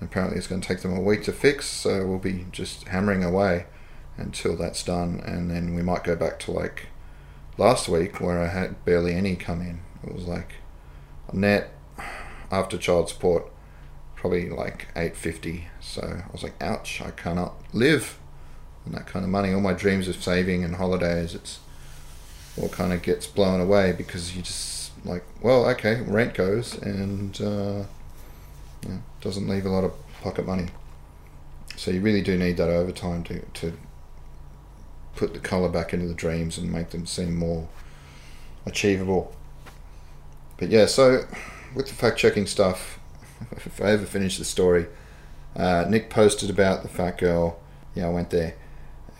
apparently 0.00 0.38
it's 0.38 0.48
going 0.48 0.60
to 0.60 0.66
take 0.66 0.80
them 0.80 0.96
a 0.96 1.00
week 1.00 1.22
to 1.24 1.32
fix. 1.32 1.66
So 1.66 2.04
we'll 2.06 2.18
be 2.18 2.46
just 2.50 2.88
hammering 2.88 3.22
away 3.22 3.66
until 4.18 4.56
that's 4.56 4.82
done, 4.82 5.22
and 5.24 5.50
then 5.50 5.74
we 5.74 5.82
might 5.82 6.04
go 6.04 6.14
back 6.16 6.38
to 6.40 6.50
like 6.50 6.88
last 7.56 7.88
week 7.88 8.20
where 8.20 8.42
I 8.42 8.48
had 8.48 8.84
barely 8.84 9.14
any 9.14 9.36
come 9.36 9.60
in. 9.62 9.80
It 10.04 10.14
was 10.14 10.26
like 10.26 10.54
net 11.32 11.72
after 12.50 12.76
child 12.76 13.08
support, 13.08 13.50
probably 14.16 14.50
like 14.50 14.88
eight 14.96 15.16
fifty. 15.16 15.68
So 15.80 16.02
I 16.02 16.32
was 16.32 16.42
like, 16.42 16.60
ouch! 16.60 17.00
I 17.00 17.10
cannot 17.12 17.54
live 17.72 18.18
on 18.84 18.92
that 18.92 19.06
kind 19.06 19.24
of 19.24 19.30
money. 19.30 19.52
All 19.52 19.60
my 19.60 19.72
dreams 19.72 20.08
of 20.08 20.22
saving 20.22 20.64
and 20.64 20.76
holidays, 20.76 21.34
it's 21.34 21.60
all 22.60 22.68
kind 22.68 22.92
of 22.92 23.02
gets 23.02 23.26
blown 23.26 23.60
away 23.60 23.92
because 23.92 24.36
you 24.36 24.42
just 24.42 24.92
like, 25.04 25.24
well, 25.42 25.66
okay, 25.66 26.02
rent 26.02 26.34
goes 26.34 26.76
and 26.78 27.40
uh, 27.40 27.84
yeah, 28.86 28.98
doesn't 29.20 29.48
leave 29.48 29.64
a 29.64 29.70
lot 29.70 29.84
of 29.84 29.92
pocket 30.22 30.46
money. 30.46 30.66
So 31.76 31.92
you 31.92 32.00
really 32.00 32.22
do 32.22 32.36
need 32.36 32.56
that 32.56 32.68
overtime 32.68 33.22
to, 33.24 33.40
to 33.40 33.72
put 35.18 35.34
the 35.34 35.40
colour 35.40 35.68
back 35.68 35.92
into 35.92 36.06
the 36.06 36.14
dreams 36.14 36.56
and 36.56 36.70
make 36.70 36.90
them 36.90 37.04
seem 37.04 37.34
more 37.34 37.68
achievable. 38.64 39.34
But 40.56 40.68
yeah, 40.68 40.86
so 40.86 41.26
with 41.74 41.88
the 41.88 41.94
fact 41.94 42.18
checking 42.18 42.46
stuff, 42.46 43.00
if 43.50 43.82
I 43.82 43.90
ever 43.90 44.06
finish 44.06 44.38
the 44.38 44.44
story, 44.44 44.86
uh, 45.56 45.86
Nick 45.88 46.08
posted 46.08 46.50
about 46.50 46.82
the 46.82 46.88
fat 46.88 47.18
girl. 47.18 47.58
Yeah, 47.96 48.06
I 48.06 48.10
went 48.10 48.30
there. 48.30 48.54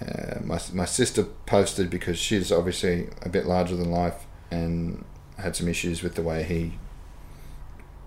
Uh, 0.00 0.38
my, 0.44 0.60
my 0.72 0.84
sister 0.84 1.24
posted 1.46 1.90
because 1.90 2.16
she's 2.16 2.52
obviously 2.52 3.08
a 3.22 3.28
bit 3.28 3.46
larger 3.46 3.74
than 3.74 3.90
life 3.90 4.26
and 4.52 5.04
had 5.36 5.56
some 5.56 5.66
issues 5.66 6.04
with 6.04 6.14
the 6.14 6.22
way 6.22 6.44
he 6.44 6.78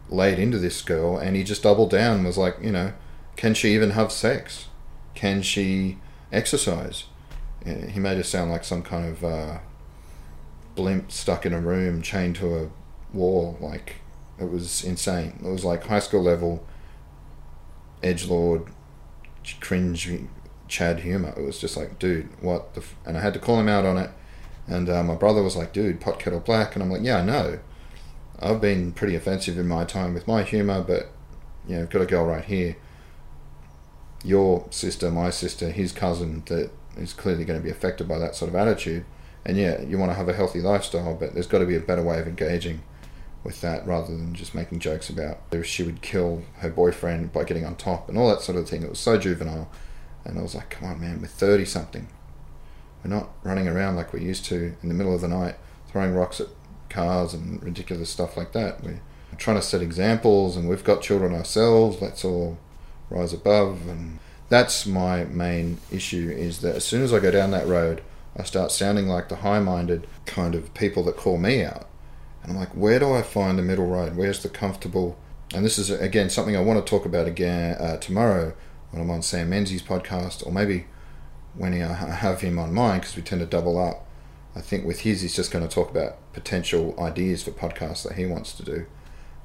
laid 0.09 0.39
into 0.39 0.57
this 0.57 0.81
girl 0.81 1.17
and 1.17 1.35
he 1.35 1.43
just 1.43 1.63
doubled 1.63 1.89
down 1.89 2.23
was 2.23 2.37
like 2.37 2.57
you 2.61 2.71
know 2.71 2.91
can 3.37 3.53
she 3.53 3.73
even 3.73 3.91
have 3.91 4.11
sex 4.11 4.67
can 5.15 5.41
she 5.41 5.97
exercise 6.33 7.05
he 7.65 7.99
made 7.99 8.17
it 8.17 8.25
sound 8.25 8.51
like 8.51 8.63
some 8.63 8.81
kind 8.81 9.05
of 9.05 9.23
uh, 9.23 9.59
blimp 10.75 11.11
stuck 11.11 11.45
in 11.45 11.53
a 11.53 11.59
room 11.59 12.01
chained 12.01 12.35
to 12.35 12.55
a 12.55 12.69
wall 13.13 13.57
like 13.59 13.95
it 14.39 14.49
was 14.49 14.83
insane 14.83 15.39
it 15.43 15.49
was 15.49 15.65
like 15.65 15.85
high 15.85 15.99
school 15.99 16.23
level 16.23 16.65
edge 18.03 18.27
lord, 18.27 18.65
cringe, 19.59 20.09
Chad 20.67 21.01
humor. 21.01 21.33
It 21.37 21.43
was 21.43 21.59
just 21.59 21.75
like, 21.75 21.99
dude, 21.99 22.29
what 22.41 22.73
the? 22.73 22.81
F-? 22.81 22.95
And 23.05 23.17
I 23.17 23.21
had 23.21 23.33
to 23.33 23.39
call 23.39 23.59
him 23.59 23.67
out 23.67 23.85
on 23.85 23.97
it. 23.97 24.09
And 24.67 24.89
uh, 24.89 25.03
my 25.03 25.15
brother 25.15 25.43
was 25.43 25.55
like, 25.55 25.73
dude, 25.73 25.99
pot 25.99 26.19
kettle 26.19 26.39
black. 26.39 26.75
And 26.75 26.83
I'm 26.83 26.89
like, 26.89 27.03
yeah, 27.03 27.17
I 27.17 27.25
know. 27.25 27.59
I've 28.39 28.61
been 28.61 28.93
pretty 28.93 29.15
offensive 29.15 29.57
in 29.57 29.67
my 29.67 29.85
time 29.85 30.13
with 30.13 30.27
my 30.27 30.43
humor, 30.43 30.81
but 30.81 31.11
you 31.67 31.75
know, 31.75 31.83
I've 31.83 31.89
got 31.89 32.01
a 32.01 32.05
girl 32.05 32.25
right 32.25 32.45
here. 32.45 32.77
Your 34.23 34.65
sister, 34.69 35.11
my 35.11 35.29
sister, 35.29 35.71
his 35.71 35.91
cousin, 35.91 36.43
that 36.45 36.71
is 36.97 37.13
clearly 37.13 37.45
going 37.45 37.59
to 37.59 37.63
be 37.63 37.71
affected 37.71 38.07
by 38.07 38.17
that 38.19 38.35
sort 38.35 38.49
of 38.49 38.55
attitude. 38.55 39.05
And 39.45 39.57
yeah, 39.57 39.81
you 39.81 39.97
want 39.97 40.11
to 40.11 40.15
have 40.15 40.29
a 40.29 40.33
healthy 40.33 40.61
lifestyle, 40.61 41.15
but 41.15 41.33
there's 41.33 41.47
got 41.47 41.59
to 41.59 41.65
be 41.65 41.75
a 41.75 41.81
better 41.81 42.03
way 42.03 42.19
of 42.19 42.27
engaging 42.27 42.81
with 43.43 43.61
that 43.61 43.85
rather 43.87 44.15
than 44.15 44.35
just 44.35 44.53
making 44.53 44.79
jokes 44.79 45.09
about 45.09 45.39
if 45.51 45.65
she 45.65 45.81
would 45.81 46.01
kill 46.01 46.43
her 46.57 46.69
boyfriend 46.69 47.33
by 47.33 47.43
getting 47.43 47.65
on 47.65 47.75
top 47.75 48.07
and 48.07 48.17
all 48.17 48.29
that 48.29 48.41
sort 48.41 48.57
of 48.57 48.69
thing. 48.69 48.83
It 48.83 48.89
was 48.89 48.99
so 48.99 49.17
juvenile. 49.17 49.69
And 50.23 50.37
I 50.37 50.43
was 50.43 50.53
like, 50.53 50.69
come 50.69 50.87
on, 50.87 51.01
man, 51.01 51.19
we're 51.19 51.27
30 51.27 51.65
something. 51.65 52.07
We're 53.03 53.09
not 53.09 53.29
running 53.43 53.67
around 53.67 53.95
like 53.95 54.13
we 54.13 54.21
used 54.21 54.45
to 54.45 54.75
in 54.83 54.89
the 54.89 54.93
middle 54.93 55.15
of 55.15 55.21
the 55.21 55.27
night, 55.27 55.55
throwing 55.87 56.13
rocks 56.13 56.39
at 56.39 56.47
cars 56.89 57.33
and 57.33 57.61
ridiculous 57.63 58.11
stuff 58.11 58.37
like 58.37 58.51
that. 58.51 58.83
We're 58.83 59.01
trying 59.37 59.57
to 59.57 59.63
set 59.63 59.81
examples, 59.81 60.55
and 60.55 60.69
we've 60.69 60.83
got 60.83 61.01
children 61.01 61.33
ourselves. 61.33 61.99
Let's 62.01 62.23
all 62.23 62.59
rise 63.09 63.33
above. 63.33 63.87
And 63.87 64.19
that's 64.51 64.85
my 64.85 65.23
main 65.23 65.77
issue 65.93 66.29
is 66.29 66.59
that 66.59 66.75
as 66.75 66.83
soon 66.83 67.03
as 67.03 67.13
I 67.13 67.19
go 67.19 67.31
down 67.31 67.51
that 67.51 67.67
road, 67.67 68.01
I 68.35 68.43
start 68.43 68.73
sounding 68.73 69.07
like 69.07 69.29
the 69.29 69.37
high 69.37 69.61
minded 69.61 70.07
kind 70.25 70.55
of 70.55 70.73
people 70.73 71.03
that 71.03 71.15
call 71.15 71.37
me 71.37 71.63
out. 71.63 71.87
And 72.43 72.51
I'm 72.51 72.57
like, 72.57 72.73
where 72.73 72.99
do 72.99 73.13
I 73.13 73.21
find 73.21 73.57
the 73.57 73.63
middle 73.63 73.87
road? 73.87 74.17
Where's 74.17 74.43
the 74.43 74.49
comfortable? 74.49 75.17
And 75.55 75.63
this 75.63 75.77
is, 75.77 75.89
again, 75.89 76.29
something 76.29 76.57
I 76.57 76.61
want 76.61 76.85
to 76.85 76.89
talk 76.89 77.05
about 77.05 77.27
again 77.27 77.77
uh, 77.79 77.95
tomorrow 77.97 78.53
when 78.89 79.01
I'm 79.01 79.09
on 79.09 79.21
Sam 79.21 79.49
Menzies' 79.49 79.81
podcast, 79.81 80.45
or 80.45 80.51
maybe 80.51 80.85
when 81.55 81.73
I 81.81 81.93
have 81.93 82.41
him 82.41 82.59
on 82.59 82.73
mine, 82.73 82.99
because 82.99 83.15
we 83.15 83.21
tend 83.21 83.39
to 83.39 83.47
double 83.47 83.79
up. 83.79 84.05
I 84.53 84.59
think 84.59 84.83
with 84.85 85.01
his, 85.01 85.21
he's 85.21 85.35
just 85.35 85.51
going 85.51 85.65
to 85.65 85.73
talk 85.73 85.89
about 85.89 86.17
potential 86.33 86.93
ideas 86.99 87.41
for 87.41 87.51
podcasts 87.51 88.03
that 88.03 88.17
he 88.17 88.25
wants 88.25 88.51
to 88.55 88.63
do. 88.63 88.85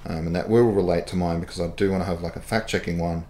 Um, 0.04 0.26
and 0.26 0.34
that 0.34 0.48
will 0.48 0.64
relate 0.64 1.06
to 1.08 1.16
mine 1.16 1.38
because 1.38 1.60
I 1.60 1.68
do 1.68 1.92
want 1.92 2.02
to 2.02 2.06
have 2.06 2.22
like 2.22 2.34
a 2.34 2.40
fact 2.40 2.68
checking 2.68 2.98
one 2.98 3.24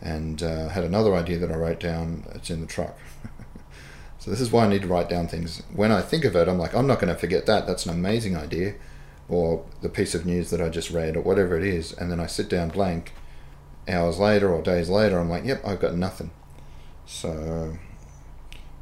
and 0.00 0.42
uh, 0.42 0.68
had 0.68 0.84
another 0.84 1.14
idea 1.14 1.38
that 1.38 1.50
I 1.50 1.56
wrote 1.56 1.80
down. 1.80 2.24
It's 2.34 2.50
in 2.50 2.60
the 2.60 2.66
truck. 2.66 2.98
so 4.18 4.30
this 4.30 4.40
is 4.40 4.52
why 4.52 4.64
I 4.64 4.68
need 4.68 4.82
to 4.82 4.88
write 4.88 5.08
down 5.08 5.28
things. 5.28 5.62
When 5.74 5.90
I 5.90 6.00
think 6.00 6.24
of 6.24 6.36
it, 6.36 6.48
I'm 6.48 6.58
like, 6.58 6.74
I'm 6.74 6.86
not 6.86 7.00
going 7.00 7.12
to 7.12 7.18
forget 7.18 7.46
that. 7.46 7.66
That's 7.66 7.86
an 7.86 7.92
amazing 7.92 8.36
idea. 8.36 8.74
Or 9.28 9.64
the 9.82 9.88
piece 9.88 10.14
of 10.14 10.24
news 10.24 10.50
that 10.50 10.60
I 10.60 10.68
just 10.68 10.90
read, 10.90 11.16
or 11.16 11.20
whatever 11.22 11.56
it 11.56 11.64
is. 11.64 11.92
And 11.92 12.10
then 12.10 12.20
I 12.20 12.26
sit 12.26 12.48
down 12.48 12.68
blank 12.68 13.12
hours 13.88 14.18
later 14.18 14.52
or 14.52 14.62
days 14.62 14.88
later, 14.88 15.18
I'm 15.18 15.28
like, 15.28 15.44
yep, 15.44 15.62
I've 15.66 15.80
got 15.80 15.94
nothing. 15.94 16.30
So, 17.06 17.78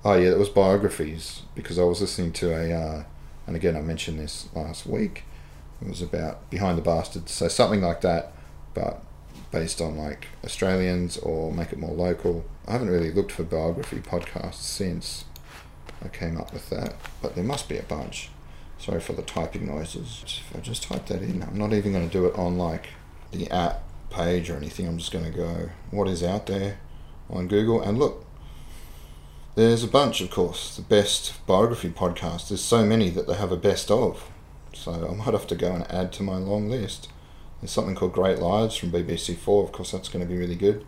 oh 0.04 0.14
yeah, 0.14 0.30
it 0.30 0.38
was 0.38 0.48
biographies 0.48 1.42
because 1.54 1.78
I 1.78 1.84
was 1.84 2.00
listening 2.00 2.32
to 2.34 2.52
a, 2.52 2.72
uh, 2.72 3.04
and 3.46 3.56
again, 3.56 3.76
I 3.76 3.80
mentioned 3.80 4.18
this 4.18 4.48
last 4.54 4.86
week. 4.86 5.24
It 5.82 5.88
was 5.88 6.00
about 6.00 6.48
Behind 6.50 6.78
the 6.78 6.82
Bastards, 6.82 7.32
so 7.32 7.48
something 7.48 7.82
like 7.82 8.00
that, 8.00 8.32
but 8.72 9.02
based 9.54 9.80
on 9.80 9.96
like 9.96 10.26
Australians 10.42 11.16
or 11.18 11.52
make 11.52 11.72
it 11.72 11.78
more 11.78 11.94
local. 11.94 12.44
I 12.66 12.72
haven't 12.72 12.90
really 12.90 13.12
looked 13.12 13.30
for 13.30 13.44
biography 13.44 13.98
podcasts 13.98 14.54
since 14.54 15.26
I 16.04 16.08
came 16.08 16.36
up 16.36 16.52
with 16.52 16.70
that, 16.70 16.96
but 17.22 17.36
there 17.36 17.44
must 17.44 17.68
be 17.68 17.78
a 17.78 17.84
bunch. 17.84 18.30
Sorry 18.78 19.00
for 19.00 19.12
the 19.12 19.22
typing 19.22 19.66
noises. 19.66 20.24
If 20.26 20.56
I 20.56 20.60
just 20.60 20.82
type 20.82 21.06
that 21.06 21.22
in, 21.22 21.40
I'm 21.44 21.56
not 21.56 21.72
even 21.72 21.92
going 21.92 22.08
to 22.08 22.12
do 22.12 22.26
it 22.26 22.34
on 22.34 22.58
like 22.58 22.88
the 23.30 23.48
app 23.50 23.84
page 24.10 24.50
or 24.50 24.56
anything. 24.56 24.88
I'm 24.88 24.98
just 24.98 25.12
going 25.12 25.24
to 25.24 25.30
go 25.30 25.70
what 25.92 26.08
is 26.08 26.24
out 26.24 26.46
there 26.46 26.78
on 27.30 27.46
Google 27.46 27.80
and 27.80 27.96
look. 27.96 28.26
There's 29.54 29.84
a 29.84 29.88
bunch, 29.88 30.20
of 30.20 30.32
course. 30.32 30.74
The 30.74 30.82
best 30.82 31.46
biography 31.46 31.90
podcast. 31.90 32.48
There's 32.48 32.60
so 32.60 32.84
many 32.84 33.08
that 33.10 33.28
they 33.28 33.34
have 33.34 33.52
a 33.52 33.56
best 33.56 33.88
of. 33.88 34.28
So 34.72 35.08
I 35.08 35.14
might 35.14 35.32
have 35.32 35.46
to 35.46 35.54
go 35.54 35.70
and 35.70 35.88
add 35.88 36.12
to 36.14 36.24
my 36.24 36.38
long 36.38 36.68
list. 36.68 37.08
There's 37.60 37.70
something 37.70 37.94
called 37.94 38.12
Great 38.12 38.38
Lives 38.38 38.76
from 38.76 38.90
BBC 38.90 39.36
Four. 39.36 39.64
Of 39.64 39.72
course, 39.72 39.92
that's 39.92 40.08
going 40.08 40.24
to 40.24 40.30
be 40.30 40.38
really 40.38 40.56
good. 40.56 40.84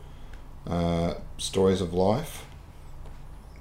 Uh, 0.66 1.14
Stories 1.38 1.81
of 1.81 1.94
Life. 1.94 2.46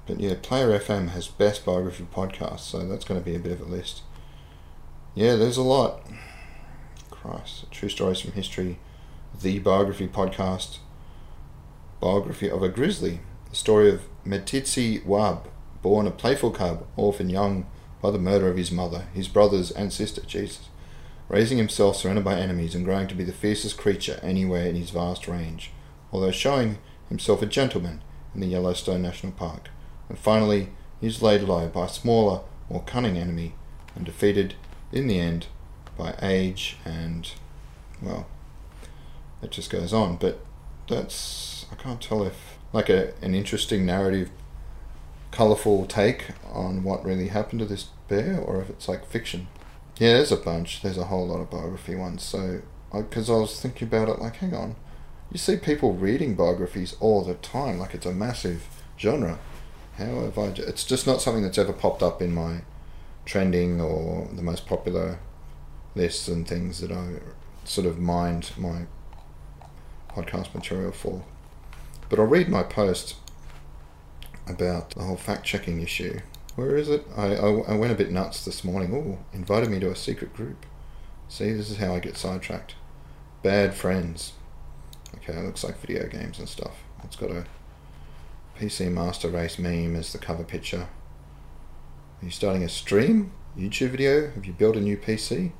But 0.06 0.20
yeah, 0.20 0.34
Player 0.40 0.78
FM 0.78 1.08
has 1.10 1.26
best 1.26 1.64
biography 1.64 2.06
podcast, 2.14 2.60
so 2.60 2.86
that's 2.86 3.04
going 3.04 3.20
to 3.20 3.24
be 3.24 3.34
a 3.34 3.40
bit 3.40 3.52
of 3.52 3.60
a 3.60 3.64
list. 3.64 4.02
Yeah, 5.14 5.34
there's 5.36 5.56
a 5.56 5.62
lot. 5.62 6.06
Christ, 7.10 7.70
true 7.70 7.88
stories 7.88 8.20
from 8.20 8.32
history 8.32 8.78
the 9.42 9.58
biography 9.58 10.08
podcast, 10.08 10.78
biography 12.00 12.50
of 12.50 12.62
a 12.62 12.68
grizzly, 12.68 13.20
the 13.50 13.56
story 13.56 13.90
of 13.90 14.02
Medsitsi 14.24 15.04
Wahb, 15.04 15.46
born 15.82 16.06
a 16.06 16.10
playful 16.10 16.50
cub, 16.50 16.86
orphan 16.96 17.28
young 17.28 17.66
by 18.00 18.10
the 18.10 18.18
murder 18.18 18.48
of 18.48 18.56
his 18.56 18.70
mother, 18.70 19.06
his 19.12 19.28
brothers, 19.28 19.70
and 19.70 19.92
sister, 19.92 20.22
Jesus, 20.22 20.68
raising 21.28 21.58
himself 21.58 21.96
surrounded 21.96 22.24
by 22.24 22.38
enemies 22.38 22.74
and 22.74 22.84
growing 22.84 23.08
to 23.08 23.14
be 23.14 23.24
the 23.24 23.32
fiercest 23.32 23.76
creature 23.76 24.20
anywhere 24.22 24.66
in 24.66 24.76
his 24.76 24.90
vast 24.90 25.26
range, 25.26 25.70
although 26.12 26.30
showing 26.30 26.78
himself 27.08 27.42
a 27.42 27.46
gentleman 27.46 28.00
in 28.34 28.40
the 28.40 28.46
Yellowstone 28.46 29.02
National 29.02 29.32
Park. 29.32 29.70
And 30.08 30.18
finally, 30.18 30.68
he 31.00 31.06
is 31.06 31.22
laid 31.22 31.42
low 31.42 31.68
by 31.68 31.86
a 31.86 31.88
smaller, 31.88 32.42
more 32.70 32.82
cunning 32.84 33.16
enemy 33.16 33.54
and 33.94 34.04
defeated 34.04 34.54
in 34.92 35.06
the 35.06 35.18
end 35.18 35.46
by 35.96 36.14
age 36.22 36.76
and, 36.84 37.30
well, 38.00 38.26
it 39.42 39.50
just 39.50 39.70
goes 39.70 39.92
on. 39.92 40.16
But 40.16 40.40
that's 40.88 41.66
I 41.72 41.74
can't 41.74 42.00
tell 42.00 42.22
if 42.22 42.58
like 42.72 42.88
a 42.88 43.14
an 43.22 43.34
interesting 43.34 43.86
narrative, 43.86 44.30
colourful 45.30 45.86
take 45.86 46.26
on 46.52 46.82
what 46.82 47.04
really 47.04 47.28
happened 47.28 47.60
to 47.60 47.66
this 47.66 47.88
bear, 48.08 48.38
or 48.38 48.60
if 48.60 48.70
it's 48.70 48.88
like 48.88 49.06
fiction. 49.06 49.48
Yeah, 49.98 50.14
there's 50.14 50.32
a 50.32 50.36
bunch. 50.36 50.82
There's 50.82 50.98
a 50.98 51.04
whole 51.04 51.26
lot 51.26 51.40
of 51.40 51.50
biography 51.50 51.94
ones. 51.94 52.22
So, 52.22 52.60
because 52.92 53.30
I, 53.30 53.34
I 53.34 53.38
was 53.38 53.60
thinking 53.60 53.88
about 53.88 54.08
it, 54.08 54.20
like, 54.20 54.36
hang 54.36 54.54
on, 54.54 54.76
you 55.32 55.38
see 55.38 55.56
people 55.56 55.94
reading 55.94 56.34
biographies 56.34 56.96
all 57.00 57.24
the 57.24 57.34
time, 57.34 57.78
like 57.78 57.94
it's 57.94 58.06
a 58.06 58.12
massive 58.12 58.66
genre. 58.98 59.38
How 59.98 60.20
have 60.20 60.38
I? 60.38 60.46
It's 60.56 60.84
just 60.84 61.06
not 61.06 61.22
something 61.22 61.42
that's 61.42 61.58
ever 61.58 61.72
popped 61.72 62.02
up 62.02 62.20
in 62.20 62.34
my 62.34 62.60
trending 63.24 63.80
or 63.80 64.28
the 64.32 64.42
most 64.42 64.66
popular 64.66 65.18
lists 65.94 66.28
and 66.28 66.46
things 66.46 66.80
that 66.80 66.92
I 66.92 67.14
sort 67.64 67.86
of 67.86 67.98
mind 67.98 68.52
my 68.56 68.86
podcast 70.10 70.54
material 70.54 70.92
for. 70.92 71.24
But 72.08 72.18
I'll 72.18 72.26
read 72.26 72.48
my 72.48 72.62
post 72.62 73.16
about 74.46 74.90
the 74.90 75.02
whole 75.02 75.16
fact 75.16 75.44
checking 75.44 75.80
issue. 75.80 76.20
Where 76.56 76.76
is 76.76 76.88
it? 76.88 77.06
I, 77.16 77.34
I, 77.36 77.48
I, 77.48 77.74
went 77.74 77.92
a 77.92 77.96
bit 77.96 78.10
nuts 78.10 78.44
this 78.44 78.64
morning. 78.64 78.94
Oh, 78.94 79.24
invited 79.34 79.70
me 79.70 79.78
to 79.80 79.90
a 79.90 79.96
secret 79.96 80.34
group. 80.34 80.64
See, 81.28 81.52
this 81.52 81.70
is 81.70 81.76
how 81.76 81.94
I 81.94 82.00
get 82.00 82.16
sidetracked. 82.16 82.74
Bad 83.42 83.74
friends. 83.74 84.32
Okay, 85.16 85.38
looks 85.40 85.62
like 85.62 85.78
video 85.80 86.06
games 86.08 86.38
and 86.38 86.48
stuff. 86.48 86.82
It's 87.04 87.16
got 87.16 87.30
a 87.30 87.44
PC 88.58 88.90
Master 88.90 89.28
Race 89.28 89.58
meme 89.58 89.96
as 89.96 90.12
the 90.12 90.18
cover 90.18 90.44
picture. 90.44 90.88
Are 92.22 92.24
you 92.24 92.30
starting 92.30 92.64
a 92.64 92.70
stream? 92.70 93.32
YouTube 93.56 93.90
video? 93.90 94.30
Have 94.30 94.46
you 94.46 94.54
built 94.54 94.76
a 94.76 94.80
new 94.80 94.96
PC? 94.96 95.52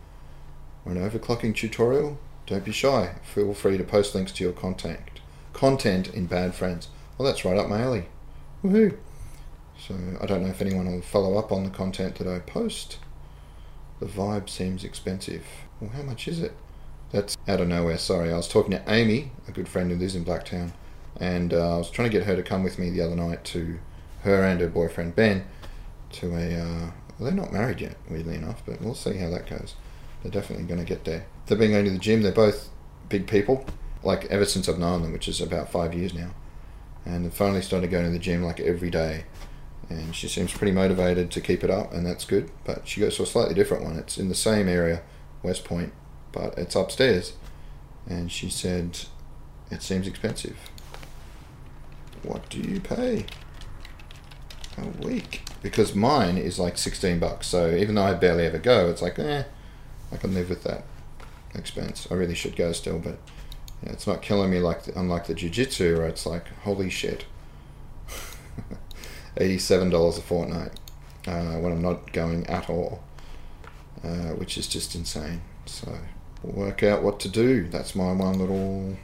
Or 0.87 0.92
an 0.92 1.11
overclocking 1.11 1.54
tutorial? 1.54 2.18
Don't 2.46 2.64
be 2.64 2.72
shy. 2.72 3.16
Feel 3.22 3.52
free 3.52 3.76
to 3.76 3.85
post 3.85 4.14
links 4.14 4.32
to 4.32 4.44
your 4.44 4.52
contact 4.52 5.20
content 5.56 6.12
in 6.12 6.26
Bad 6.26 6.54
Friends. 6.54 6.88
Well, 7.16 7.26
that's 7.26 7.44
right 7.44 7.56
up 7.56 7.68
my 7.68 7.80
alley. 7.80 8.06
Woohoo! 8.62 8.96
So 9.78 9.94
I 10.20 10.26
don't 10.26 10.42
know 10.42 10.50
if 10.50 10.60
anyone 10.60 10.90
will 10.90 11.02
follow 11.02 11.36
up 11.36 11.52
on 11.52 11.64
the 11.64 11.70
content 11.70 12.16
that 12.16 12.26
I 12.26 12.38
post. 12.40 12.98
The 14.00 14.06
vibe 14.06 14.48
seems 14.48 14.84
expensive. 14.84 15.44
Well, 15.80 15.90
how 15.90 16.02
much 16.02 16.28
is 16.28 16.40
it? 16.40 16.52
That's 17.12 17.36
out 17.46 17.60
of 17.60 17.68
nowhere. 17.68 17.98
Sorry, 17.98 18.32
I 18.32 18.36
was 18.36 18.48
talking 18.48 18.72
to 18.72 18.82
Amy, 18.92 19.32
a 19.46 19.52
good 19.52 19.68
friend 19.68 19.90
who 19.90 19.96
lives 19.96 20.16
in 20.16 20.24
Blacktown, 20.24 20.72
and 21.18 21.54
uh, 21.54 21.76
I 21.76 21.78
was 21.78 21.90
trying 21.90 22.10
to 22.10 22.18
get 22.18 22.26
her 22.26 22.36
to 22.36 22.42
come 22.42 22.62
with 22.62 22.78
me 22.78 22.90
the 22.90 23.00
other 23.00 23.16
night 23.16 23.44
to 23.44 23.78
her 24.22 24.44
and 24.44 24.60
her 24.60 24.68
boyfriend 24.68 25.14
Ben 25.14 25.44
to 26.12 26.34
a. 26.34 26.60
Uh, 26.60 26.90
well, 27.18 27.30
they're 27.30 27.32
not 27.32 27.52
married 27.52 27.80
yet, 27.80 27.96
weirdly 28.10 28.34
enough, 28.34 28.62
but 28.66 28.82
we'll 28.82 28.94
see 28.94 29.16
how 29.16 29.30
that 29.30 29.48
goes. 29.48 29.74
They're 30.22 30.32
definitely 30.32 30.66
going 30.66 30.80
to 30.80 30.84
get 30.84 31.04
there. 31.04 31.26
They've 31.46 31.58
been 31.58 31.70
going 31.70 31.86
to 31.86 31.90
the 31.90 31.98
gym. 31.98 32.22
They're 32.22 32.32
both 32.32 32.68
big 33.08 33.26
people, 33.26 33.64
like 34.02 34.26
ever 34.26 34.44
since 34.44 34.68
I've 34.68 34.78
known 34.78 35.02
them, 35.02 35.12
which 35.12 35.28
is 35.28 35.40
about 35.40 35.70
five 35.70 35.94
years 35.94 36.12
now. 36.12 36.30
And 37.06 37.24
they've 37.24 37.32
finally 37.32 37.62
started 37.62 37.90
going 37.90 38.04
to 38.04 38.10
the 38.10 38.18
gym 38.18 38.42
like 38.42 38.60
every 38.60 38.90
day. 38.90 39.24
And 39.88 40.14
she 40.14 40.27
seems 40.29 40.53
pretty 40.53 40.72
motivated 40.72 41.31
to 41.31 41.40
keep 41.40 41.62
it 41.62 41.70
up, 41.70 41.92
and 41.92 42.05
that's 42.05 42.25
good. 42.25 42.51
But 42.64 42.88
she 42.88 43.01
goes 43.01 43.16
to 43.16 43.22
a 43.22 43.27
slightly 43.27 43.55
different 43.55 43.85
one. 43.85 43.96
It's 43.99 44.18
in 44.18 44.29
the 44.29 44.35
same 44.35 44.68
area, 44.68 45.03
Westpoint, 45.44 45.90
but 46.33 46.59
it's 46.59 46.75
upstairs. 46.75 47.35
And 48.09 48.31
she 48.33 48.51
said, 48.51 48.99
it 49.70 49.83
seems 49.83 50.07
expensive. 50.07 50.57
What 52.22 52.49
do 52.49 52.59
you 52.59 52.81
pay 52.81 53.27
a 54.77 54.87
week? 55.05 55.42
Because 55.62 55.94
mine 55.94 56.37
is 56.37 56.59
like 56.59 56.79
16 56.79 57.18
bucks. 57.18 57.46
So 57.46 57.70
even 57.70 57.94
though 57.94 58.03
I 58.03 58.14
barely 58.14 58.46
ever 58.46 58.59
go, 58.59 58.88
it's 58.90 59.03
like, 59.03 59.18
eh, 59.18 59.44
I 60.12 60.16
can 60.16 60.35
live 60.35 60.49
with 60.49 60.64
that 60.64 60.85
expense. 61.55 62.07
I 62.11 62.14
really 62.14 62.35
should 62.35 62.57
go 62.57 62.72
still, 62.72 62.99
but 62.99 63.18
Yeah, 63.83 63.92
it's 63.92 64.07
not 64.07 64.22
killing 64.22 64.51
me 64.51 64.59
like 64.59 64.85
the, 64.85 64.99
unlike 64.99 65.27
the 65.27 65.35
jiu-jitsu 65.35 65.99
where 65.99 66.07
it's 66.09 66.27
like 66.27 66.49
holy 66.62 66.90
shit. 66.90 67.25
Eighty-seven 69.38 69.90
dollars 69.90 70.18
a 70.18 70.22
fortnight 70.22 70.72
uh, 71.27 71.55
when 71.57 71.72
I'm 71.72 71.83
not 71.83 72.12
going 72.12 72.46
at 72.46 72.70
all, 72.70 73.03
uh, 74.03 74.33
which 74.35 74.57
is 74.57 74.66
just 74.66 74.94
insane. 74.94 75.42
So 75.66 75.99
we'll 76.42 76.66
work 76.66 76.83
out 76.83 77.03
what 77.03 77.20
to 77.20 77.29
do. 77.29 77.68
That's 77.68 77.94
my 77.94 78.12
one 78.12 78.38
little 78.38 78.96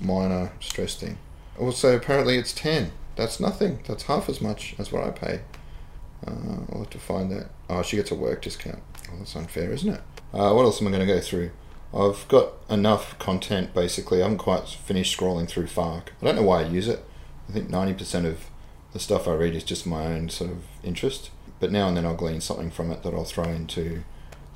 minor 0.00 0.52
stress 0.60 0.94
thing. 0.94 1.18
Also, 1.58 1.96
apparently 1.96 2.36
it's 2.36 2.52
ten. 2.52 2.92
That's 3.16 3.38
nothing. 3.40 3.80
That's 3.86 4.04
half 4.04 4.28
as 4.28 4.40
much 4.40 4.74
as 4.78 4.90
what 4.92 5.04
I 5.04 5.10
pay. 5.10 5.40
Uh, 6.26 6.62
I'll 6.72 6.78
have 6.80 6.90
to 6.90 6.98
find 6.98 7.30
that. 7.30 7.50
Oh, 7.68 7.82
she 7.82 7.96
gets 7.96 8.10
a 8.10 8.14
work 8.14 8.42
discount. 8.42 8.82
Well, 9.08 9.18
that's 9.18 9.36
unfair, 9.36 9.72
isn't 9.72 9.92
it? 9.92 10.00
Uh, 10.32 10.52
what 10.52 10.64
else 10.64 10.80
am 10.80 10.88
I 10.88 10.90
going 10.90 11.06
to 11.06 11.12
go 11.14 11.20
through? 11.20 11.50
I've 11.94 12.26
got 12.26 12.54
enough 12.68 13.16
content 13.20 13.72
basically. 13.72 14.18
I 14.18 14.22
haven't 14.24 14.38
quite 14.38 14.66
finished 14.66 15.16
scrolling 15.16 15.46
through 15.46 15.68
Fark. 15.68 16.12
I 16.20 16.24
don't 16.24 16.36
know 16.36 16.42
why 16.42 16.62
I 16.62 16.66
use 16.66 16.88
it. 16.88 17.04
I 17.48 17.52
think 17.52 17.70
90% 17.70 18.24
of 18.26 18.46
the 18.94 19.00
stuff 19.00 19.28
I 19.28 19.34
read 19.34 19.54
is 19.54 19.64
just 19.64 19.86
my 19.86 20.06
own 20.06 20.30
sort 20.30 20.52
of 20.52 20.64
interest. 20.82 21.30
But 21.60 21.70
now 21.70 21.88
and 21.88 21.96
then 21.96 22.06
I'll 22.06 22.14
glean 22.14 22.40
something 22.40 22.70
from 22.70 22.90
it 22.90 23.02
that 23.02 23.12
I'll 23.12 23.24
throw 23.24 23.44
into 23.44 24.04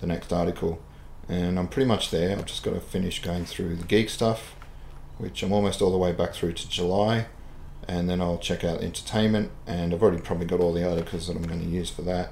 the 0.01 0.07
next 0.07 0.33
article. 0.33 0.81
And 1.29 1.59
I'm 1.59 1.69
pretty 1.69 1.89
much 1.89 2.11
there. 2.11 2.39
I've 2.39 2.47
just 2.47 2.63
got 2.63 2.73
to 2.73 2.81
finish 2.81 3.21
going 3.21 3.45
through 3.45 3.77
the 3.77 3.85
geek 3.85 4.09
stuff, 4.09 4.55
which 5.19 5.43
I'm 5.43 5.53
almost 5.53 5.83
all 5.83 5.91
the 5.91 5.99
way 5.99 6.13
back 6.13 6.33
through 6.33 6.55
to 6.55 6.69
July. 6.69 7.27
And 7.87 8.09
then 8.09 8.21
I'll 8.21 8.39
check 8.39 8.65
out 8.65 8.81
entertainment. 8.81 9.51
And 9.67 9.93
I've 9.93 10.03
already 10.03 10.23
probably 10.23 10.47
got 10.47 10.61
all 10.61 10.73
the 10.73 10.89
articles 10.89 11.27
that 11.27 11.37
I'm 11.37 11.43
going 11.43 11.61
to 11.61 11.67
use 11.67 11.91
for 11.91 12.03
that 12.03 12.31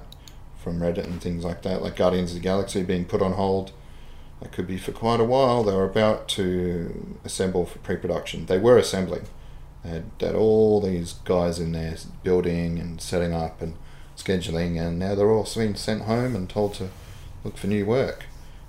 from 0.56 0.80
Reddit 0.80 1.04
and 1.04 1.20
things 1.20 1.44
like 1.44 1.62
that, 1.62 1.82
like 1.82 1.96
Guardians 1.96 2.30
of 2.30 2.36
the 2.36 2.42
Galaxy 2.42 2.82
being 2.82 3.04
put 3.04 3.22
on 3.22 3.32
hold 3.32 3.72
that 4.40 4.52
could 4.52 4.66
be 4.66 4.78
for 4.78 4.92
quite 4.92 5.20
a 5.20 5.24
while. 5.24 5.62
They 5.64 5.74
were 5.74 5.84
about 5.84 6.28
to 6.30 7.18
assemble 7.24 7.66
for 7.66 7.78
pre-production. 7.78 8.46
They 8.46 8.58
were 8.58 8.76
assembling. 8.76 9.26
They 9.86 10.26
had, 10.26 10.34
all 10.34 10.80
these 10.80 11.14
guys 11.24 11.58
in 11.58 11.72
there 11.72 11.96
building 12.22 12.78
and 12.78 13.00
setting 13.00 13.32
up 13.32 13.60
and 13.62 13.74
scheduling, 14.16 14.80
and 14.80 14.98
now 14.98 15.14
they're 15.14 15.30
all 15.30 15.48
being 15.54 15.74
sent 15.74 16.02
home 16.02 16.34
and 16.34 16.48
told 16.48 16.74
to 16.74 16.88
look 17.44 17.56
for 17.56 17.66
new 17.66 17.86
work, 17.86 18.24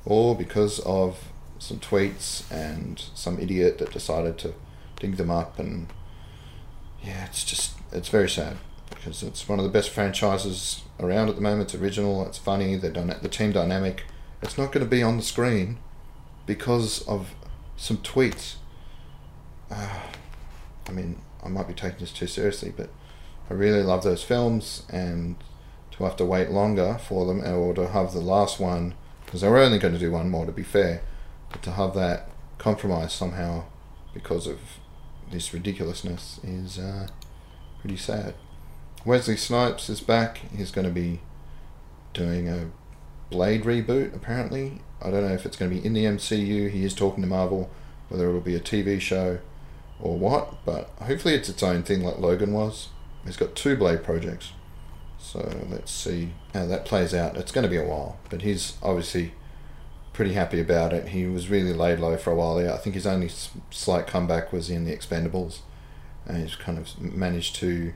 all 0.06 0.36
because 0.36 0.80
of 0.80 1.30
some 1.60 1.80
tweets 1.80 2.50
and 2.52 3.04
some 3.16 3.40
idiot 3.40 3.80
that 3.80 3.92
decided 3.92 4.38
to 4.40 4.54
dig 5.00 5.18
them 5.18 5.32
up. 5.32 5.58
And 5.60 5.88
yeah, 7.04 7.26
it's 7.26 7.44
just 7.44 7.78
it's 7.92 8.10
very 8.10 8.30
sad 8.30 8.58
because 8.90 9.24
it's 9.24 9.48
one 9.50 9.60
of 9.60 9.66
the 9.66 9.72
best 9.72 9.90
franchises 9.90 10.84
around 11.00 11.30
at 11.30 11.36
the 11.36 11.42
moment. 11.42 11.74
It's 11.74 11.82
original. 11.82 12.26
It's 12.26 12.38
funny. 12.38 12.76
They're. 12.76 12.92
The 12.92 13.30
team 13.30 13.52
dynamic 13.52 14.04
it's 14.42 14.58
not 14.58 14.72
going 14.72 14.86
to 14.86 14.90
be 14.90 15.02
on 15.02 15.18
the 15.18 15.24
screen 15.24 15.78
because 16.46 17.06
of 17.08 17.34
some 17.76 17.98
tweets. 17.98 18.56
Uh, 19.70 20.00
I 20.88 20.92
mean, 20.92 21.22
I 21.44 21.50
might 21.50 21.68
be 21.68 21.74
taking 21.74 22.00
this 22.00 22.12
too 22.12 22.28
seriously, 22.28 22.74
but 22.76 22.90
I 23.50 23.54
really 23.54 23.84
love 23.84 24.04
those 24.04 24.24
films, 24.24 24.84
and 24.90 25.36
to 25.92 26.04
have 26.04 26.16
to 26.18 26.26
wait 26.26 26.50
longer 26.50 26.98
for 26.98 27.26
them, 27.26 27.42
or 27.42 27.74
to 27.74 27.88
have 27.88 28.14
the 28.14 28.20
last 28.20 28.60
one, 28.60 28.96
because 29.26 29.42
they 29.42 29.50
were 29.50 29.60
only 29.60 29.80
going 29.80 29.94
to 29.94 30.00
do 30.00 30.12
one 30.12 30.30
more, 30.30 30.46
to 30.46 30.52
be 30.52 30.64
fair, 30.64 31.02
but 31.50 31.62
to 31.64 31.72
have 31.72 31.94
that 31.96 32.30
compromised 32.58 33.12
somehow 33.12 33.64
because 34.14 34.48
of 34.48 34.60
this 35.32 35.54
ridiculousness 35.54 36.40
is 36.44 36.80
uh, 36.80 37.08
pretty 37.80 37.98
sad. 37.98 38.34
Wesley 39.06 39.38
Snipes 39.38 39.90
is 39.90 40.02
back. 40.02 40.40
He's 40.56 40.72
going 40.72 40.88
to 40.88 40.94
be 40.94 41.22
doing 42.14 42.50
a 42.50 42.72
Blade 43.30 43.64
reboot, 43.64 44.16
apparently. 44.16 44.82
I 45.02 45.12
don't 45.12 45.28
know 45.28 45.34
if 45.34 45.46
it's 45.46 45.58
going 45.58 45.70
to 45.70 45.78
be 45.78 45.86
in 45.86 45.94
the 45.94 46.06
MCU. 46.06 46.70
He 46.70 46.84
is 46.86 46.94
talking 46.94 47.22
to 47.22 47.28
Marvel, 47.28 47.70
whether 48.10 48.30
it 48.30 48.34
will 48.34 48.40
be 48.40 48.56
a 48.56 48.60
TV 48.60 49.00
show 49.02 49.40
or 50.00 50.18
what, 50.18 50.66
but 50.66 50.90
hopefully 51.02 51.34
it's 51.34 51.50
its 51.50 51.64
own 51.64 51.84
thing 51.84 52.04
like 52.04 52.20
Logan 52.20 52.54
was. 52.54 52.90
He's 53.26 53.38
got 53.38 53.56
two 53.56 53.76
Blade 53.76 54.04
projects. 54.04 54.52
So 55.20 55.66
let's 55.70 55.92
see 55.92 56.34
how 56.54 56.66
that 56.68 56.86
plays 56.86 57.14
out. 57.14 57.36
It's 57.36 57.52
going 57.52 57.64
to 57.64 57.70
be 57.70 57.78
a 57.78 57.86
while, 57.86 58.20
but 58.30 58.44
he's 58.44 58.78
obviously 58.82 59.34
pretty 60.14 60.34
happy 60.34 60.62
about 60.62 60.94
it. 60.94 61.10
He 61.10 61.26
was 61.26 61.50
really 61.50 61.74
laid 61.74 62.00
low 62.00 62.18
for 62.18 62.32
a 62.32 62.36
while 62.36 62.56
there. 62.56 62.74
I 62.74 62.78
think 62.78 62.96
his 62.96 63.08
only 63.08 63.30
slight 63.70 64.08
comeback 64.08 64.54
was 64.54 64.70
in 64.70 64.86
the 64.86 64.96
Expendables, 64.96 65.60
and 66.26 66.38
he's 66.38 66.56
kind 66.56 66.78
of 66.78 67.00
managed 67.00 67.56
to 67.58 67.94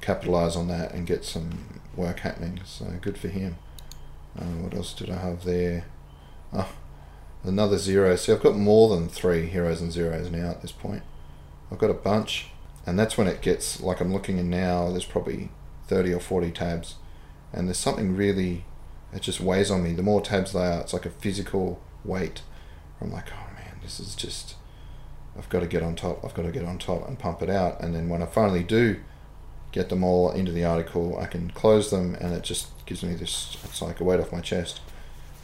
capitalize 0.00 0.56
on 0.56 0.68
that 0.68 0.92
and 0.92 1.06
get 1.06 1.24
some 1.24 1.80
work 1.94 2.20
happening. 2.20 2.60
So 2.64 2.86
good 3.00 3.18
for 3.18 3.28
him. 3.28 3.56
Uh, 4.38 4.44
what 4.44 4.74
else 4.74 4.92
did 4.92 5.10
I 5.10 5.18
have 5.18 5.44
there? 5.44 5.84
Oh, 6.52 6.72
another 7.42 7.78
zero. 7.78 8.16
See, 8.16 8.32
I've 8.32 8.42
got 8.42 8.56
more 8.56 8.88
than 8.94 9.08
three 9.08 9.46
heroes 9.46 9.80
and 9.80 9.92
zeros 9.92 10.30
now 10.30 10.50
at 10.50 10.62
this 10.62 10.72
point. 10.72 11.02
I've 11.70 11.78
got 11.78 11.90
a 11.90 11.94
bunch, 11.94 12.48
and 12.86 12.98
that's 12.98 13.18
when 13.18 13.26
it 13.26 13.42
gets 13.42 13.80
like 13.80 14.00
I'm 14.00 14.12
looking 14.12 14.38
in 14.38 14.50
now. 14.50 14.90
There's 14.90 15.04
probably 15.04 15.50
30 15.88 16.14
or 16.14 16.20
40 16.20 16.50
tabs, 16.50 16.94
and 17.52 17.68
there's 17.68 17.78
something 17.78 18.16
really 18.16 18.64
it 19.12 19.22
just 19.22 19.40
weighs 19.40 19.70
on 19.70 19.82
me. 19.82 19.92
The 19.92 20.02
more 20.02 20.20
tabs 20.20 20.52
they 20.52 20.60
are, 20.60 20.80
it's 20.80 20.92
like 20.92 21.06
a 21.06 21.10
physical 21.10 21.80
weight. 22.04 22.42
I'm 23.00 23.12
like, 23.12 23.30
oh 23.32 23.54
man, 23.54 23.78
this 23.82 24.00
is 24.00 24.14
just. 24.14 24.56
I've 25.38 25.48
got 25.50 25.60
to 25.60 25.66
get 25.66 25.82
on 25.82 25.96
top. 25.96 26.24
I've 26.24 26.34
got 26.34 26.42
to 26.42 26.52
get 26.52 26.64
on 26.64 26.78
top 26.78 27.06
and 27.06 27.18
pump 27.18 27.42
it 27.42 27.50
out. 27.50 27.80
And 27.82 27.94
then 27.94 28.08
when 28.08 28.22
I 28.22 28.26
finally 28.26 28.62
do 28.62 29.00
get 29.70 29.90
them 29.90 30.02
all 30.02 30.30
into 30.30 30.50
the 30.50 30.64
article, 30.64 31.18
I 31.18 31.26
can 31.26 31.50
close 31.50 31.90
them, 31.90 32.14
and 32.20 32.32
it 32.32 32.42
just 32.42 32.68
gives 32.86 33.02
me 33.02 33.14
this, 33.14 33.56
it's 33.64 33.82
like 33.82 34.00
a 34.00 34.04
weight 34.04 34.20
off 34.20 34.32
my 34.32 34.40
chest. 34.40 34.80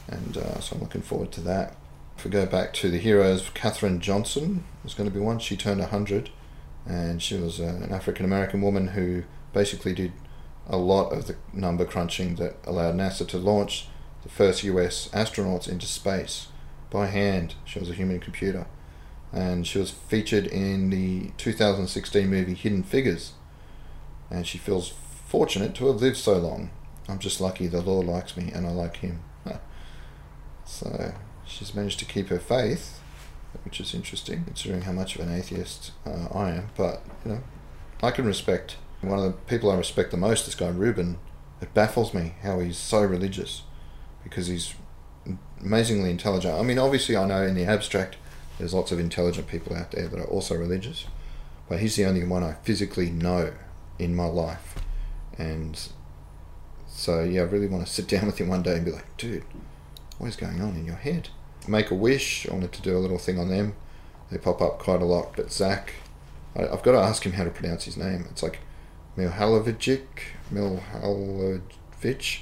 And 0.08 0.37
uh, 0.37 0.61
so 0.61 0.76
I'm 0.76 0.82
looking 0.82 1.02
forward 1.02 1.30
to 1.32 1.40
that. 1.42 1.76
If 2.16 2.25
we 2.25 2.31
go 2.31 2.46
back 2.46 2.72
to 2.75 2.90
the 2.90 2.98
heroes, 2.98 3.51
Katherine 3.55 4.01
Johnson 4.01 4.64
was 4.85 4.94
going 4.94 5.09
to 5.09 5.14
be 5.14 5.20
one. 5.20 5.38
She 5.38 5.57
turned 5.57 5.81
100, 5.81 6.31
and 6.87 7.22
she 7.22 7.37
was 7.37 7.61
uh, 7.61 7.81
an 7.83 7.92
African 7.92 8.25
American 8.25 8.61
woman 8.61 8.88
who 8.88 9.25
basically 9.53 9.92
did 9.92 10.12
a 10.68 10.77
lot 10.77 11.12
of 11.12 11.27
the 11.27 11.37
number 11.53 11.85
crunching 11.85 12.37
that 12.37 12.57
allowed 12.64 12.94
NASA 12.94 13.27
to 13.29 13.38
launch 13.38 13.88
the 14.22 14.29
first 14.29 14.62
US 14.64 15.09
astronauts 15.09 15.68
into 15.68 15.87
space 15.87 16.48
by 16.90 17.07
hand. 17.07 17.55
She 17.64 17.79
was 17.79 17.90
a 17.90 17.94
human 17.94 18.20
computer. 18.20 18.66
And 19.33 19.66
she 19.66 19.79
was 19.79 19.90
featured 19.90 20.46
in 20.46 20.90
the 20.90 21.31
2016 21.38 22.29
movie 22.29 22.55
Hidden 22.55 22.83
Figures. 22.83 23.33
And 24.31 24.46
she 24.46 24.59
feels 24.59 24.92
fortunate 25.27 25.75
to 25.77 25.87
have 25.87 26.03
lived 26.03 26.18
so 26.18 26.37
long. 26.38 26.70
I'm 27.09 27.18
just 27.18 27.40
lucky 27.40 27.66
the 27.66 27.81
Lord 27.81 28.07
likes 28.07 28.37
me 28.37 28.53
and 28.53 28.66
I 28.66 28.70
like 28.70 28.98
him. 28.98 29.22
so 30.64 31.14
she's 31.53 31.75
managed 31.75 31.99
to 32.01 32.05
keep 32.05 32.29
her 32.29 32.38
faith, 32.38 33.01
which 33.65 33.81
is 33.81 33.95
interesting 33.95 34.45
considering 34.45 34.83
how 34.83 34.93
much 34.93 35.17
of 35.17 35.27
an 35.27 35.35
atheist 35.35 35.93
uh, 36.07 36.27
I 36.33 36.51
am. 36.51 36.69
But, 36.77 37.03
you 37.25 37.33
know, 37.33 37.41
I 38.03 38.11
can 38.11 38.25
respect 38.25 38.77
one 39.01 39.19
of 39.19 39.25
the 39.25 39.33
people 39.33 39.71
I 39.71 39.77
respect 39.77 40.11
the 40.11 40.17
most, 40.17 40.47
this 40.47 40.55
guy 40.55 40.69
Rubin. 40.69 41.19
It 41.61 41.75
baffles 41.75 42.12
me 42.15 42.35
how 42.43 42.61
he's 42.61 42.77
so 42.77 43.03
religious 43.03 43.62
because 44.25 44.47
he's 44.47 44.75
amazingly 45.61 46.11
intelligent. 46.11 46.59
I 46.59 46.62
mean, 46.62 46.79
obviously, 46.79 47.17
I 47.17 47.27
know 47.27 47.43
in 47.43 47.55
the 47.55 47.65
abstract 47.65 48.17
there's 48.59 48.75
lots 48.75 48.93
of 48.93 48.99
intelligent 48.99 49.47
people 49.47 49.77
out 49.77 49.91
there 49.93 50.09
that 50.09 50.19
are 50.19 50.27
also 50.27 50.57
religious, 50.57 51.07
but 51.69 51.81
he's 51.81 51.97
the 51.97 52.05
only 52.05 52.25
one 52.25 52.43
I 52.43 52.55
physically 52.62 53.11
know 53.11 53.53
in 53.99 54.15
my 54.15 54.27
life. 54.27 54.77
And 55.38 55.81
so 56.87 57.23
yeah, 57.25 57.43
I 57.43 57.45
really 57.45 57.67
want 57.67 57.87
to 57.87 57.93
sit 57.93 58.09
down 58.09 58.27
with 58.27 58.38
him 58.38 58.49
one 58.49 58.62
day 58.62 58.77
and 58.77 58.85
be 58.85 58.93
like, 58.93 59.17
dude, 59.17 59.45
what 60.19 60.29
is 60.29 60.37
going 60.37 60.61
on 60.61 60.77
in 60.77 60.85
your 60.85 60.97
head? 60.97 61.29
Make 61.68 61.90
a 61.90 61.94
wish. 61.94 62.48
I 62.48 62.53
wanted 62.53 62.72
to 62.72 62.83
do 62.83 62.96
a 62.96 63.01
little 63.01 63.18
thing 63.18 63.38
on 63.38 63.48
them. 63.48 63.75
They 64.31 64.38
pop 64.38 64.62
up 64.62 64.79
quite 64.79 65.03
a 65.03 65.05
lot. 65.05 65.37
But 65.37 65.53
Zach, 65.53 65.92
I, 66.57 66.62
have 66.62 66.83
got 66.83 66.92
to 66.92 66.98
ask 66.98 67.25
him 67.25 67.33
how 67.33 67.44
to 67.44 67.51
pronounce 67.51 67.85
his 67.85 67.96
name. 67.96 68.27
It's 68.31 68.42
like 68.42 68.61
Mihajlovic, 69.16 70.09
Mihajlovic. 70.53 72.40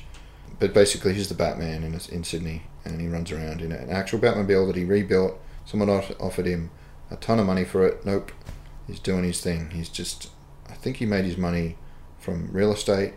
But 0.58 0.74
basically, 0.74 1.14
he's 1.14 1.28
the 1.28 1.34
Batman 1.34 1.82
in 1.82 1.94
in 1.94 2.24
Sydney, 2.24 2.64
and 2.84 3.00
he 3.00 3.08
runs 3.08 3.32
around 3.32 3.62
in 3.62 3.72
an 3.72 3.90
actual 3.90 4.18
Batmobile 4.18 4.66
that 4.66 4.76
he 4.76 4.84
rebuilt. 4.84 5.38
Someone 5.64 5.88
offered 5.88 6.46
him 6.46 6.70
a 7.10 7.16
ton 7.16 7.38
of 7.38 7.46
money 7.46 7.64
for 7.64 7.86
it. 7.86 8.04
Nope, 8.04 8.32
he's 8.86 9.00
doing 9.00 9.24
his 9.24 9.40
thing. 9.40 9.70
He's 9.70 9.88
just, 9.88 10.30
I 10.68 10.74
think 10.74 10.98
he 10.98 11.06
made 11.06 11.24
his 11.24 11.36
money 11.36 11.76
from 12.18 12.52
real 12.52 12.72
estate 12.72 13.14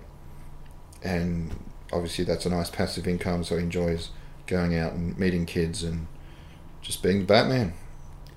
and 1.04 1.54
obviously 1.92 2.24
that's 2.24 2.46
a 2.46 2.50
nice 2.50 2.70
passive 2.70 3.08
income. 3.08 3.44
So 3.44 3.58
he 3.58 3.63
enjoys 3.63 4.10
going 4.54 4.78
out 4.78 4.94
and 4.94 5.18
meeting 5.18 5.48
kids 5.48 5.84
and 5.84 6.06
just 6.82 7.02
being 7.02 7.26
Batman. 7.26 7.74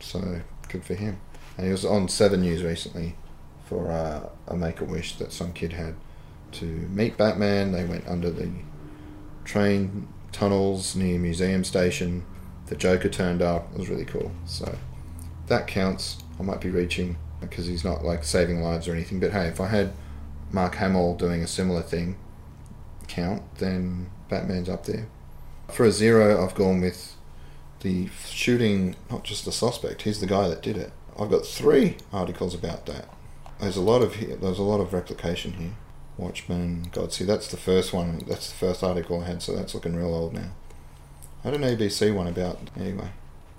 So 0.00 0.40
good 0.68 0.82
for 0.82 0.94
him. 0.94 1.20
And 1.56 1.66
he 1.66 1.72
was 1.72 1.84
on 1.84 2.08
Seven 2.08 2.40
News 2.40 2.62
recently 2.62 3.16
for 3.66 3.90
uh, 3.90 4.30
a 4.48 4.56
Make 4.56 4.80
a 4.80 4.84
Wish 4.84 5.16
that 5.16 5.30
some 5.30 5.52
kid 5.52 5.74
had 5.74 5.94
to 6.52 6.64
meet 6.64 7.18
Batman. 7.18 7.72
They 7.72 7.84
went 7.84 8.08
under 8.08 8.30
the 8.30 8.50
train 9.44 10.08
tunnels 10.32 10.96
near 10.96 11.18
Museum 11.18 11.64
Station. 11.64 12.24
The 12.66 12.76
Joker 12.76 13.10
turned 13.10 13.42
up. 13.42 13.70
It 13.74 13.78
was 13.78 13.90
really 13.90 14.06
cool. 14.06 14.32
So 14.46 14.78
that 15.48 15.66
counts. 15.66 16.22
I 16.40 16.42
might 16.42 16.62
be 16.62 16.70
reaching 16.70 17.18
because 17.40 17.66
he's 17.66 17.84
not 17.84 18.04
like 18.04 18.24
saving 18.24 18.62
lives 18.62 18.88
or 18.88 18.94
anything. 18.94 19.20
But 19.20 19.32
hey, 19.32 19.48
if 19.48 19.60
I 19.60 19.68
had 19.68 19.92
Mark 20.50 20.76
Hamill 20.76 21.14
doing 21.16 21.42
a 21.42 21.46
similar 21.46 21.82
thing, 21.82 22.16
count, 23.06 23.42
then 23.58 24.10
Batman's 24.30 24.70
up 24.70 24.86
there. 24.86 25.08
For 25.72 25.84
a 25.84 25.90
zero, 25.90 26.44
I've 26.44 26.54
gone 26.54 26.80
with 26.80 27.16
the 27.80 28.08
shooting, 28.24 28.96
not 29.10 29.24
just 29.24 29.44
the 29.44 29.52
suspect, 29.52 30.02
he's 30.02 30.20
the 30.20 30.26
guy 30.26 30.48
that 30.48 30.62
did 30.62 30.76
it. 30.76 30.92
I've 31.18 31.30
got 31.30 31.46
three 31.46 31.96
articles 32.12 32.54
about 32.54 32.86
that. 32.86 33.08
There's 33.60 33.76
a 33.76 33.82
lot 33.82 34.02
of 34.02 34.18
there's 34.40 34.58
a 34.58 34.62
lot 34.62 34.80
of 34.80 34.92
replication 34.92 35.54
here. 35.54 35.72
Watchman, 36.18 36.88
God, 36.92 37.12
see 37.12 37.24
that's 37.24 37.48
the 37.48 37.56
first 37.56 37.92
one. 37.92 38.22
That's 38.26 38.50
the 38.50 38.56
first 38.56 38.82
article 38.82 39.20
I 39.20 39.26
had, 39.26 39.42
so 39.42 39.54
that's 39.54 39.74
looking 39.74 39.96
real 39.96 40.14
old 40.14 40.34
now. 40.34 40.50
I 41.44 41.50
had 41.50 41.54
an 41.54 41.62
ABC 41.62 42.14
one 42.14 42.26
about 42.26 42.58
anyway. 42.78 43.10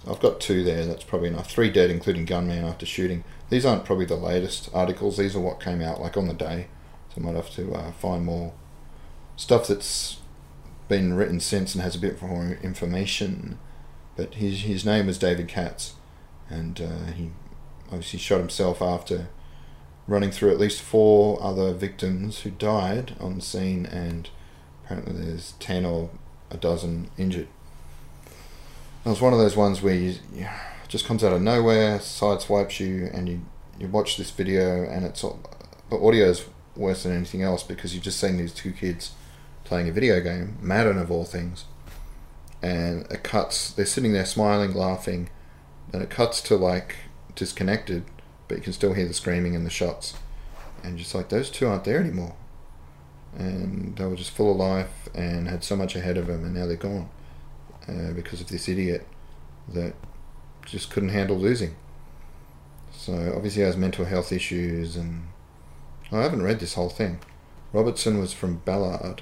I've 0.09 0.19
got 0.19 0.39
two 0.39 0.63
there. 0.63 0.85
That's 0.85 1.03
probably 1.03 1.29
enough. 1.29 1.51
Three 1.51 1.69
dead, 1.69 1.89
including 1.89 2.25
gunman 2.25 2.63
after 2.63 2.85
shooting. 2.85 3.23
These 3.49 3.65
aren't 3.65 3.85
probably 3.85 4.05
the 4.05 4.15
latest 4.15 4.69
articles. 4.73 5.17
These 5.17 5.35
are 5.35 5.39
what 5.39 5.59
came 5.59 5.81
out 5.81 6.01
like 6.01 6.17
on 6.17 6.27
the 6.27 6.33
day. 6.33 6.67
So 7.09 7.21
I 7.21 7.25
might 7.25 7.35
have 7.35 7.49
to 7.51 7.73
uh, 7.73 7.91
find 7.93 8.25
more 8.25 8.53
stuff 9.35 9.67
that's 9.67 10.17
been 10.87 11.13
written 11.13 11.39
since 11.39 11.75
and 11.75 11.83
has 11.83 11.95
a 11.95 11.99
bit 11.99 12.21
more 12.21 12.57
information. 12.61 13.59
But 14.15 14.35
his 14.35 14.61
his 14.61 14.85
name 14.85 15.07
was 15.07 15.17
David 15.17 15.47
Katz, 15.47 15.93
and 16.49 16.79
uh, 16.81 17.11
he 17.13 17.31
obviously 17.87 18.19
shot 18.19 18.39
himself 18.39 18.81
after 18.81 19.27
running 20.07 20.31
through 20.31 20.51
at 20.51 20.59
least 20.59 20.81
four 20.81 21.41
other 21.43 21.73
victims 21.73 22.39
who 22.39 22.49
died 22.49 23.15
on 23.19 23.35
the 23.35 23.41
scene, 23.41 23.85
and 23.85 24.29
apparently 24.83 25.25
there's 25.25 25.53
ten 25.59 25.85
or 25.85 26.09
a 26.49 26.57
dozen 26.57 27.11
injured. 27.17 27.47
It 29.05 29.09
was 29.09 29.21
one 29.21 29.33
of 29.33 29.39
those 29.39 29.55
ones 29.55 29.81
where 29.81 29.93
you, 29.93 30.15
you 30.33 30.47
just 30.87 31.05
comes 31.05 31.23
out 31.23 31.33
of 31.33 31.41
nowhere, 31.41 31.99
sideswipes 31.99 32.79
you, 32.79 33.09
and 33.13 33.29
you 33.29 33.41
you 33.79 33.87
watch 33.87 34.17
this 34.17 34.31
video, 34.31 34.83
and 34.83 35.05
it's 35.05 35.23
all, 35.23 35.39
the 35.89 35.97
audio 35.97 36.25
is 36.29 36.45
worse 36.75 37.03
than 37.03 37.11
anything 37.11 37.43
else 37.43 37.63
because 37.63 37.93
you've 37.93 38.03
just 38.03 38.19
seen 38.19 38.37
these 38.37 38.53
two 38.53 38.71
kids 38.71 39.11
playing 39.67 39.89
a 39.89 39.91
video 39.91 40.19
game, 40.21 40.57
Madden 40.61 40.97
of 40.97 41.11
all 41.11 41.25
things, 41.25 41.65
and 42.61 43.05
it 43.11 43.23
cuts. 43.23 43.71
They're 43.71 43.85
sitting 43.85 44.13
there 44.13 44.25
smiling, 44.25 44.73
laughing, 44.73 45.29
and 45.93 46.01
it 46.01 46.09
cuts 46.09 46.41
to 46.43 46.55
like 46.55 46.95
disconnected, 47.35 48.05
but 48.47 48.57
you 48.57 48.63
can 48.63 48.73
still 48.73 48.93
hear 48.93 49.07
the 49.07 49.13
screaming 49.13 49.55
and 49.55 49.65
the 49.65 49.69
shots, 49.69 50.15
and 50.83 50.97
just 50.97 51.13
like 51.13 51.29
those 51.29 51.49
two 51.49 51.67
aren't 51.67 51.83
there 51.83 51.99
anymore, 51.99 52.35
and 53.37 53.95
they 53.97 54.05
were 54.05 54.15
just 54.15 54.31
full 54.31 54.51
of 54.51 54.57
life 54.57 55.09
and 55.13 55.47
had 55.47 55.63
so 55.63 55.75
much 55.75 55.95
ahead 55.95 56.17
of 56.17 56.27
them, 56.27 56.43
and 56.43 56.55
now 56.55 56.65
they're 56.65 56.75
gone 56.75 57.09
uh, 57.87 58.11
because 58.13 58.41
of 58.41 58.47
this 58.47 58.67
idiot 58.67 59.05
that 59.67 59.93
just 60.65 60.89
couldn't 60.89 61.09
handle 61.09 61.37
losing. 61.37 61.75
So 62.91 63.33
obviously 63.35 63.61
he 63.61 63.65
has 63.65 63.77
mental 63.77 64.05
health 64.05 64.31
issues, 64.31 64.95
and 64.95 65.27
I 66.11 66.21
haven't 66.21 66.43
read 66.43 66.59
this 66.59 66.73
whole 66.73 66.89
thing. 66.89 67.19
Robertson 67.73 68.19
was 68.19 68.33
from 68.33 68.61
Ballarat. 68.65 69.17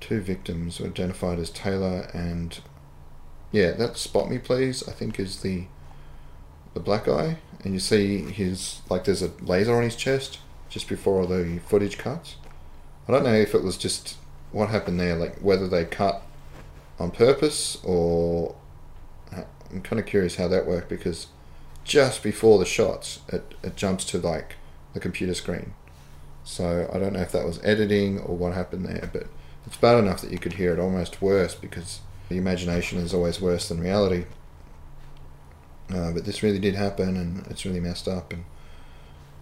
Two 0.00 0.20
victims 0.20 0.80
were 0.80 0.86
identified 0.86 1.38
as 1.38 1.50
Taylor 1.50 2.08
and 2.12 2.60
yeah, 3.52 3.72
that 3.72 3.96
spot 3.96 4.28
me 4.30 4.38
please. 4.38 4.86
I 4.88 4.92
think 4.92 5.18
is 5.18 5.40
the 5.40 5.66
the 6.74 6.80
black 6.80 7.06
guy, 7.06 7.38
and 7.64 7.72
you 7.72 7.80
see 7.80 8.18
his 8.18 8.82
like 8.90 9.04
there's 9.04 9.22
a 9.22 9.32
laser 9.40 9.74
on 9.74 9.82
his 9.82 9.96
chest 9.96 10.38
just 10.68 10.88
before 10.88 11.26
the 11.26 11.60
footage 11.66 11.96
cuts. 11.96 12.36
I 13.08 13.12
don't 13.12 13.24
know 13.24 13.34
if 13.34 13.54
it 13.54 13.62
was 13.62 13.76
just 13.76 14.16
what 14.52 14.68
happened 14.68 15.00
there, 15.00 15.16
like 15.16 15.38
whether 15.38 15.68
they 15.68 15.84
cut 15.84 16.22
on 16.98 17.10
purpose 17.10 17.78
or 17.84 18.56
I'm 19.70 19.82
kind 19.82 19.98
of 20.00 20.06
curious 20.06 20.36
how 20.36 20.48
that 20.48 20.66
worked 20.66 20.88
because 20.88 21.28
just 21.84 22.22
before 22.22 22.58
the 22.58 22.64
shots, 22.64 23.20
it, 23.28 23.54
it 23.62 23.76
jumps 23.76 24.04
to 24.06 24.18
like 24.18 24.56
the 24.92 25.00
computer 25.00 25.34
screen. 25.34 25.74
So 26.44 26.88
I 26.92 26.98
don't 26.98 27.12
know 27.12 27.20
if 27.20 27.32
that 27.32 27.44
was 27.44 27.62
editing 27.64 28.18
or 28.20 28.36
what 28.36 28.54
happened 28.54 28.86
there, 28.86 29.10
but 29.12 29.26
it's 29.66 29.76
bad 29.76 29.98
enough 29.98 30.20
that 30.20 30.30
you 30.30 30.38
could 30.38 30.54
hear 30.54 30.72
it 30.72 30.78
almost 30.78 31.20
worse 31.20 31.54
because 31.54 32.00
the 32.28 32.36
imagination 32.36 32.98
is 32.98 33.12
always 33.12 33.40
worse 33.40 33.68
than 33.68 33.80
reality. 33.80 34.24
Uh, 35.92 36.12
but 36.12 36.24
this 36.24 36.42
really 36.42 36.58
did 36.58 36.74
happen, 36.74 37.16
and 37.16 37.46
it's 37.48 37.64
really 37.64 37.80
messed 37.80 38.08
up. 38.08 38.32
And 38.32 38.44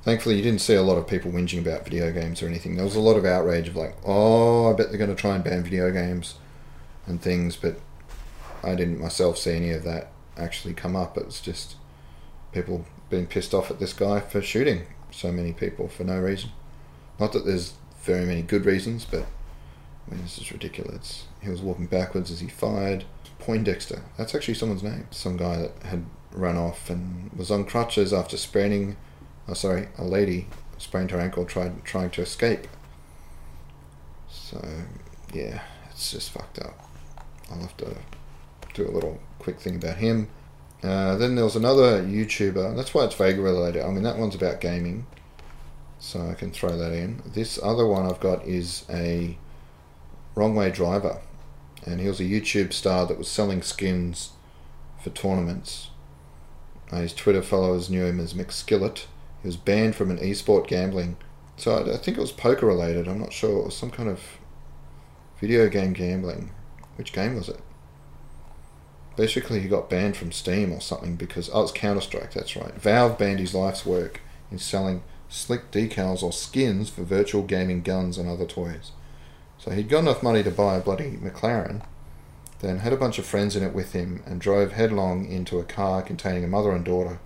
thankfully, 0.03 0.37
you 0.37 0.43
didn't 0.43 0.61
see 0.61 0.75
a 0.75 0.83
lot 0.83 0.99
of 0.99 1.07
people 1.07 1.31
whinging 1.31 1.61
about 1.61 1.85
video 1.85 2.13
games 2.13 2.43
or 2.43 2.47
anything. 2.47 2.77
There 2.77 2.85
was 2.85 2.97
a 2.97 3.01
lot 3.01 3.17
of 3.17 3.25
outrage 3.25 3.69
of 3.69 3.77
like, 3.77 3.97
"Oh, 4.05 4.71
I 4.71 4.77
bet 4.77 4.89
they're 4.89 4.99
going 4.99 5.15
to 5.15 5.21
try 5.21 5.35
and 5.35 5.45
ban 5.45 5.63
video 5.63 5.91
games 5.91 6.35
and 7.07 7.21
things," 7.21 7.57
but 7.57 7.81
I 8.63 8.75
didn't 8.75 9.01
myself 9.01 9.39
see 9.39 9.53
any 9.53 9.71
of 9.71 9.85
that 9.85 10.11
actually 10.37 10.75
come 10.75 10.97
up. 10.97 11.17
It's 11.17 11.41
just 11.41 11.77
people 12.53 12.85
being 13.09 13.27
pissed 13.27 13.55
off 13.55 13.71
at 13.71 13.79
this 13.79 13.93
guy 13.93 14.21
for 14.21 14.43
shooting 14.43 14.83
so 15.11 15.31
many 15.31 15.53
people 15.53 15.89
for 15.89 16.05
no 16.05 16.19
reason. 16.19 16.51
Not 17.19 17.33
that 17.33 17.47
there's 17.47 17.75
very 18.03 18.27
many 18.27 18.43
good 18.43 18.67
reasons, 18.67 19.05
but 19.05 19.27
I 20.07 20.15
mean, 20.15 20.23
this 20.23 20.39
is 20.39 20.53
ridiculous. 20.53 21.25
He 21.43 21.49
was 21.49 21.63
walking 21.63 21.87
backwards 21.87 22.31
as 22.31 22.41
he 22.41 22.49
fired. 22.49 23.05
Poindexter, 23.39 24.03
that's 24.17 24.35
actually 24.35 24.55
someone's 24.55 24.83
name. 24.83 25.07
Some 25.11 25.37
guy 25.37 25.59
that 25.59 25.83
had 25.85 26.07
run 26.33 26.57
off 26.57 26.89
and 26.89 27.31
was 27.33 27.51
on 27.51 27.65
crutches 27.65 28.13
after 28.13 28.37
spraining. 28.37 28.97
Oh, 29.49 29.55
sorry, 29.55 29.89
a 29.99 30.05
lady 30.05 30.47
sprained 30.79 31.11
her 31.11 31.21
ankle 31.21 31.45
tried 31.45 31.85
trying 31.85 32.11
to 32.11 32.23
escape. 32.23 32.67
So, 34.29 34.63
yeah, 35.33 35.63
it's 35.91 36.13
just 36.13 36.31
fucked 36.31 36.59
up. 36.59 36.89
I'll 37.51 37.61
have 37.61 37.77
to 37.79 37.97
do 38.75 38.89
a 38.89 38.91
little 38.91 39.21
quick 39.39 39.61
thing 39.61 39.77
about 39.77 39.99
him. 39.99 40.29
Uh, 40.83 41.17
then 41.17 41.35
there 41.35 41.45
was 41.45 41.57
another 41.57 42.03
YouTuber. 42.03 42.77
That's 42.77 42.93
why 42.93 43.05
it's 43.05 43.15
Vega 43.15 43.41
related. 43.41 43.83
I 43.85 43.91
mean, 43.91 44.03
that 44.03 44.19
one's 44.19 44.35
about 44.35 44.61
gaming, 44.61 45.07
so 45.99 46.29
I 46.29 46.35
can 46.35 46.51
throw 46.51 46.77
that 46.77 46.93
in. 46.93 47.23
This 47.27 47.59
other 47.63 47.87
one 47.87 48.07
I've 48.07 48.21
got 48.21 48.47
is 48.47 48.85
a 48.91 49.39
Wrong 50.35 50.55
Way 50.55 50.71
Driver, 50.71 51.21
and 51.85 52.01
he 52.01 52.09
was 52.09 52.21
a 52.21 52.25
YouTube 52.25 52.73
star 52.73 53.07
that 53.07 53.19
was 53.19 53.29
selling 53.29 53.63
skins 53.63 54.31
for 55.03 55.11
tournaments. 55.11 55.91
Uh, 56.91 57.01
his 57.01 57.15
Twitter 57.15 57.43
followers 57.43 57.91
knew 57.91 58.05
him 58.05 58.21
as 58.21 58.35
McSkillet. 58.35 59.07
He 59.43 59.49
was 59.49 59.57
banned 59.57 59.95
from 59.97 60.11
an 60.11 60.19
esport 60.19 60.67
gambling. 60.67 61.17
So 61.57 61.77
I, 61.77 61.95
I 61.95 61.97
think 61.97 62.17
it 62.17 62.21
was 62.21 62.33
poker 62.33 62.67
related. 62.67 63.07
I'm 63.07 63.21
not 63.21 63.33
sure. 63.33 63.61
It 63.61 63.67
was 63.67 63.77
some 63.77 63.91
kind 63.91 64.09
of 64.09 64.21
video 65.41 65.69
game 65.69 65.93
gambling. 65.93 66.51
Which 66.97 67.13
game 67.13 67.37
was 67.37 67.49
it? 67.49 67.61
Basically, 69.17 69.61
he 69.61 69.69
got 69.69 69.91
banned 69.91 70.17
from 70.17 70.33
Steam 70.33 70.73
or 70.73 70.81
something 70.81 71.17
because 71.17 71.49
oh, 71.53 71.63
it's 71.63 71.73
Counter 71.73 72.01
Strike. 72.01 72.33
That's 72.33 72.57
right. 72.57 72.75
Valve 72.75 73.19
banned 73.19 73.39
his 73.39 73.55
life's 73.55 73.87
work 73.87 74.21
in 74.51 74.59
selling 74.59 75.03
slick 75.29 75.71
decals 75.71 76.23
or 76.23 76.33
skins 76.33 76.91
for 76.91 77.03
virtual 77.03 77.43
gaming 77.43 77.83
guns 77.83 78.19
and 78.19 78.29
other 78.29 78.47
toys. 78.47 78.93
So 79.65 79.71
he'd 79.71 79.89
got 79.89 80.01
enough 80.01 80.23
money 80.23 80.43
to 80.43 80.51
buy 80.51 80.77
a 80.77 80.81
bloody 80.81 81.13
McLaren, 81.13 81.81
then 82.61 82.81
had 82.81 82.93
a 82.93 82.99
bunch 82.99 83.19
of 83.19 83.25
friends 83.25 83.57
in 83.57 83.63
it 83.63 83.73
with 83.73 83.95
him, 83.95 84.23
and 84.27 84.39
drove 84.39 84.73
headlong 84.73 85.25
into 85.25 85.59
a 85.59 85.65
car 85.65 86.03
containing 86.03 86.45
a 86.45 86.49
mother 86.49 86.73
and 86.73 86.85
daughter, 86.85 87.19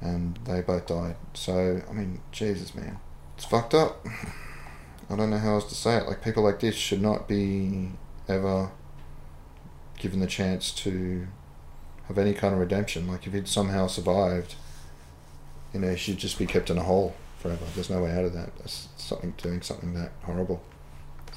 and 0.00 0.38
they 0.46 0.62
both 0.62 0.86
died. 0.86 1.16
So, 1.34 1.82
I 1.86 1.92
mean, 1.92 2.22
Jesus, 2.32 2.74
man. 2.74 2.98
It's 3.36 3.44
fucked 3.44 3.74
up. 3.74 4.06
I 5.10 5.16
don't 5.16 5.28
know 5.28 5.36
how 5.36 5.56
else 5.56 5.68
to 5.68 5.74
say 5.74 5.98
it. 5.98 6.06
Like, 6.06 6.24
people 6.24 6.42
like 6.42 6.60
this 6.60 6.76
should 6.76 7.02
not 7.02 7.28
be 7.28 7.90
ever 8.26 8.70
given 9.98 10.20
the 10.20 10.26
chance 10.26 10.70
to 10.70 11.26
have 12.08 12.16
any 12.16 12.32
kind 12.32 12.54
of 12.54 12.60
redemption. 12.60 13.06
Like, 13.06 13.26
if 13.26 13.34
he'd 13.34 13.48
somehow 13.48 13.86
survived, 13.86 14.54
you 15.74 15.80
know, 15.80 15.90
he 15.90 15.96
should 15.98 16.16
just 16.16 16.38
be 16.38 16.46
kept 16.46 16.70
in 16.70 16.78
a 16.78 16.84
hole 16.84 17.14
forever. 17.38 17.66
There's 17.74 17.90
no 17.90 18.02
way 18.02 18.12
out 18.12 18.24
of 18.24 18.32
that. 18.32 18.56
That's 18.56 18.88
something 18.96 19.34
doing 19.36 19.60
something 19.60 19.92
that 19.92 20.12
horrible. 20.22 20.62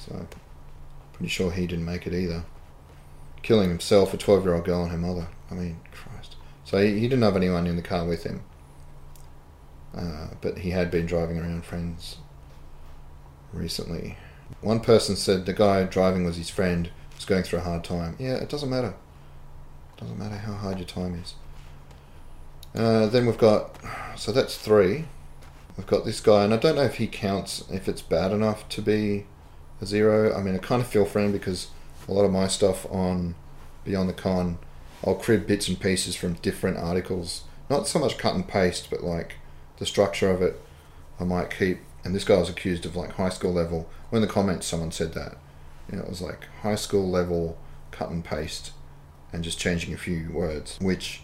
So, 0.07 0.27
pretty 1.13 1.29
sure 1.29 1.51
he 1.51 1.67
didn't 1.67 1.85
make 1.85 2.07
it 2.07 2.13
either. 2.13 2.43
Killing 3.41 3.69
himself, 3.69 4.13
a 4.13 4.17
12 4.17 4.45
year 4.45 4.55
old 4.55 4.65
girl, 4.65 4.83
and 4.83 4.91
her 4.91 4.97
mother. 4.97 5.27
I 5.51 5.55
mean, 5.55 5.79
Christ. 5.91 6.35
So, 6.63 6.77
he, 6.77 6.99
he 6.99 7.07
didn't 7.07 7.23
have 7.23 7.35
anyone 7.35 7.67
in 7.67 7.75
the 7.75 7.81
car 7.81 8.05
with 8.05 8.23
him. 8.23 8.43
Uh, 9.95 10.27
but 10.41 10.59
he 10.59 10.71
had 10.71 10.91
been 10.91 11.05
driving 11.05 11.39
around 11.39 11.65
friends 11.65 12.17
recently. 13.53 14.17
One 14.61 14.79
person 14.79 15.15
said 15.15 15.45
the 15.45 15.53
guy 15.53 15.83
driving 15.83 16.23
was 16.23 16.37
his 16.37 16.49
friend, 16.49 16.89
was 17.15 17.25
going 17.25 17.43
through 17.43 17.59
a 17.59 17.63
hard 17.63 17.83
time. 17.83 18.15
Yeah, 18.19 18.35
it 18.35 18.49
doesn't 18.49 18.69
matter. 18.69 18.93
It 19.95 20.01
doesn't 20.01 20.19
matter 20.19 20.37
how 20.37 20.53
hard 20.53 20.77
your 20.77 20.87
time 20.87 21.15
is. 21.15 21.35
Uh, 22.75 23.07
then 23.07 23.25
we've 23.25 23.37
got, 23.37 23.75
so 24.15 24.31
that's 24.31 24.57
three. 24.57 25.05
We've 25.75 25.87
got 25.87 26.05
this 26.05 26.21
guy, 26.21 26.43
and 26.43 26.53
I 26.53 26.57
don't 26.57 26.75
know 26.75 26.83
if 26.83 26.95
he 26.95 27.07
counts, 27.07 27.63
if 27.71 27.87
it's 27.87 28.01
bad 28.01 28.31
enough 28.31 28.67
to 28.69 28.81
be 28.81 29.25
a 29.81 29.85
zero. 29.85 30.35
I 30.35 30.41
mean, 30.41 30.55
I 30.55 30.59
kind 30.59 30.81
of 30.81 30.87
feel 30.87 31.05
for 31.05 31.19
him 31.19 31.31
because 31.31 31.67
a 32.07 32.13
lot 32.13 32.25
of 32.25 32.31
my 32.31 32.47
stuff 32.47 32.85
on 32.91 33.35
Beyond 33.83 34.09
the 34.09 34.13
Con, 34.13 34.59
I'll 35.05 35.15
crib 35.15 35.47
bits 35.47 35.67
and 35.67 35.79
pieces 35.79 36.15
from 36.15 36.33
different 36.35 36.77
articles. 36.77 37.43
Not 37.69 37.87
so 37.87 37.99
much 37.99 38.17
cut 38.17 38.35
and 38.35 38.47
paste, 38.47 38.89
but 38.89 39.03
like 39.03 39.35
the 39.77 39.85
structure 39.85 40.29
of 40.29 40.41
it, 40.41 40.59
I 41.19 41.23
might 41.23 41.55
keep. 41.55 41.79
And 42.03 42.15
this 42.15 42.23
guy 42.23 42.37
was 42.37 42.49
accused 42.49 42.85
of 42.85 42.95
like 42.95 43.13
high 43.13 43.29
school 43.29 43.53
level. 43.53 43.89
When 44.09 44.21
the 44.21 44.27
comments, 44.27 44.67
someone 44.67 44.91
said 44.91 45.13
that. 45.13 45.37
You 45.91 45.97
know, 45.97 46.03
it 46.03 46.09
was 46.09 46.21
like 46.21 46.47
high 46.61 46.75
school 46.75 47.09
level 47.09 47.57
cut 47.91 48.09
and 48.09 48.23
paste 48.23 48.71
and 49.33 49.43
just 49.43 49.59
changing 49.59 49.93
a 49.93 49.97
few 49.97 50.29
words, 50.31 50.77
which 50.81 51.21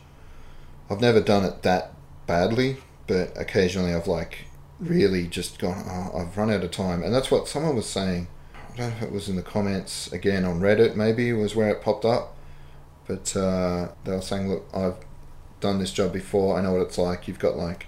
I've 0.90 1.02
never 1.02 1.22
done 1.22 1.46
it 1.46 1.64
that 1.64 1.94
badly, 2.28 2.78
but 3.08 3.32
occasionally 3.38 3.94
I've 3.94 4.08
like 4.08 4.46
really 4.80 5.28
just 5.28 5.60
gone, 5.60 5.86
oh, 5.88 6.18
I've 6.18 6.38
run 6.38 6.52
out 6.52 6.64
of 6.64 6.72
time. 6.72 7.04
And 7.04 7.14
that's 7.14 7.32
what 7.32 7.48
someone 7.48 7.76
was 7.76 7.88
saying 7.88 8.28
I 8.74 8.76
don't 8.78 8.90
know 8.90 8.96
if 8.98 9.04
it 9.04 9.12
was 9.12 9.30
in 9.30 9.36
the 9.36 9.44
comments 9.44 10.12
again 10.12 10.46
on 10.46 10.60
Reddit, 10.60 10.96
maybe 10.96 11.32
was 11.32 11.56
where 11.56 11.70
it 11.70 11.82
popped 11.84 12.06
up. 12.06 12.36
but 13.06 13.36
uh, 13.36 13.90
they 14.04 14.12
were 14.14 14.22
saying, 14.22 14.50
look, 14.50 14.68
I've 14.74 14.96
done 15.60 15.78
this 15.80 15.92
job 15.92 16.12
before. 16.12 16.58
I 16.58 16.62
know 16.62 16.74
what 16.74 16.82
it's 16.82 16.98
like. 16.98 17.28
You've 17.28 17.40
got 17.40 17.56
like 17.56 17.86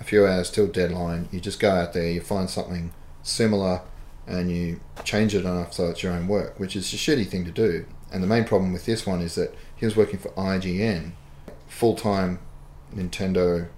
a 0.00 0.04
few 0.04 0.26
hours 0.26 0.50
till 0.50 0.66
deadline. 0.66 1.28
You 1.30 1.38
just 1.38 1.60
go 1.60 1.70
out 1.70 1.92
there, 1.92 2.10
you 2.10 2.20
find 2.20 2.50
something 2.50 2.92
similar, 3.22 3.82
and 4.26 4.50
you 4.50 4.80
change 5.04 5.34
it 5.34 5.44
enough 5.44 5.72
so 5.72 5.88
it's 5.88 6.02
your 6.02 6.12
own 6.12 6.26
work, 6.26 6.58
which 6.58 6.74
is 6.74 6.92
a 6.92 6.96
shitty 6.96 7.28
thing 7.28 7.44
to 7.44 7.52
do. 7.52 7.86
And 8.12 8.22
the 8.22 8.26
main 8.26 8.44
problem 8.44 8.72
with 8.72 8.86
this 8.86 9.06
one 9.06 9.20
is 9.20 9.36
that 9.36 9.54
he 9.76 9.86
was 9.86 9.96
working 9.96 10.18
for 10.18 10.30
IGN, 10.30 11.12
full 11.68 11.94
time 11.94 12.40
Nintendo 12.92 13.68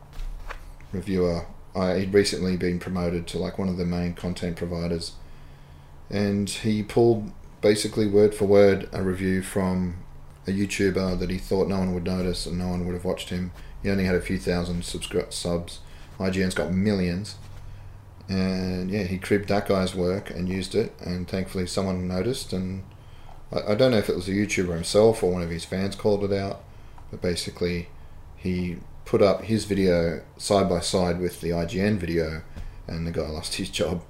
reviewer. 0.93 1.47
I, 1.75 1.99
he'd 1.99 2.15
recently 2.15 2.57
been 2.57 2.79
promoted 2.79 3.27
to 3.29 3.39
like 3.39 3.59
one 3.59 3.69
of 3.69 3.77
the 3.77 3.85
main 3.85 4.15
content 4.15 4.57
providers, 4.57 5.13
and 6.11 6.51
he 6.51 6.83
pulled 6.83 7.31
basically 7.61 8.07
word 8.07 8.35
for 8.35 8.47
word 8.47 8.89
a 8.93 9.03
review 9.03 9.43
from 9.43 9.97
a 10.47 10.51
YouTuber 10.51 11.19
that 11.19 11.31
he 11.31 11.39
thought 11.39 11.69
no 11.69 11.79
one 11.79 11.95
would 11.95 12.05
notice 12.05 12.47
and 12.47 12.59
no 12.59 12.69
one 12.69 12.85
would 12.87 12.95
have 12.95 13.05
watched 13.05 13.31
him. 13.31 13.53
He 13.83 13.91
only 13.91 14.05
had 14.05 14.15
a 14.15 14.21
few 14.21 14.39
thousand 14.39 14.83
subscri- 14.83 15.33
subs. 15.33 15.81
IGN's 16.19 16.55
got 16.55 16.73
millions. 16.73 17.37
And 18.29 18.91
yeah, 18.91 19.05
he 19.05 19.19
cribbed 19.19 19.49
that 19.49 19.67
guy's 19.67 19.95
work 19.95 20.31
and 20.31 20.49
used 20.49 20.75
it, 20.75 20.93
and 21.01 21.27
thankfully 21.27 21.67
someone 21.67 22.07
noticed. 22.07 22.53
And 22.53 22.85
I, 23.53 23.73
I 23.73 23.75
don't 23.75 23.91
know 23.91 23.99
if 23.99 24.09
it 24.09 24.15
was 24.15 24.29
a 24.29 24.33
YouTuber 24.33 24.73
himself 24.73 25.23
or 25.23 25.33
one 25.33 25.43
of 25.43 25.51
his 25.51 25.65
fans 25.65 25.97
called 25.97 26.25
it 26.25 26.33
out, 26.33 26.63
but 27.11 27.21
basically 27.21 27.89
he 28.37 28.77
put 29.05 29.21
up 29.21 29.43
his 29.43 29.65
video 29.65 30.23
side 30.37 30.69
by 30.69 30.79
side 30.79 31.21
with 31.21 31.41
the 31.41 31.51
IGN 31.51 31.99
video, 31.99 32.43
and 32.87 33.07
the 33.07 33.11
guy 33.11 33.23
lost 33.29 33.57
his 33.57 33.69
job. 33.69 34.03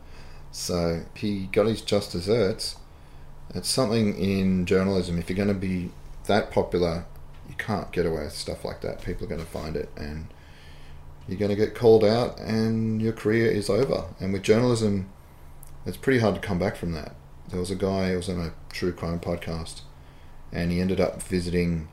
So 0.53 1.05
he 1.15 1.47
got 1.47 1.67
his 1.67 1.81
just 1.81 2.13
desserts. 2.13 2.77
It's 3.55 3.69
something 3.69 4.17
in 4.19 4.67
journalism. 4.67 5.19
If 5.19 5.29
you're 5.29 5.37
going 5.37 5.49
to 5.49 5.55
be 5.55 5.91
that 6.27 6.51
popular, 6.51 7.05
you 7.49 7.55
can't 7.57 7.91
get 7.93 8.07
away 8.07 8.25
with 8.25 8.33
stuff 8.33 8.65
like 8.65 8.81
that. 8.83 9.03
People 9.03 9.25
are 9.25 9.29
going 9.29 9.41
to 9.41 9.47
find 9.47 9.77
it, 9.77 9.89
and 9.97 10.27
you're 11.27 11.39
going 11.39 11.51
to 11.51 11.57
get 11.57 11.75
called 11.75 12.05
out, 12.05 12.39
and 12.39 13.03
your 13.03 13.13
career 13.13 13.51
is 13.51 13.69
over. 13.69 14.07
And 14.21 14.33
with 14.33 14.43
journalism, 14.43 15.11
it's 15.85 15.97
pretty 15.97 16.21
hard 16.21 16.37
to 16.37 16.41
come 16.41 16.59
back 16.59 16.77
from 16.77 16.93
that. 16.93 17.15
There 17.49 17.59
was 17.59 17.71
a 17.71 17.77
guy 17.77 18.11
who 18.11 18.17
was 18.17 18.29
on 18.29 18.41
a 18.41 18.53
true 18.73 18.93
crime 18.93 19.19
podcast, 19.19 19.81
and 20.53 20.71
he 20.71 20.81
ended 20.81 21.01
up 21.01 21.23
visiting 21.23 21.89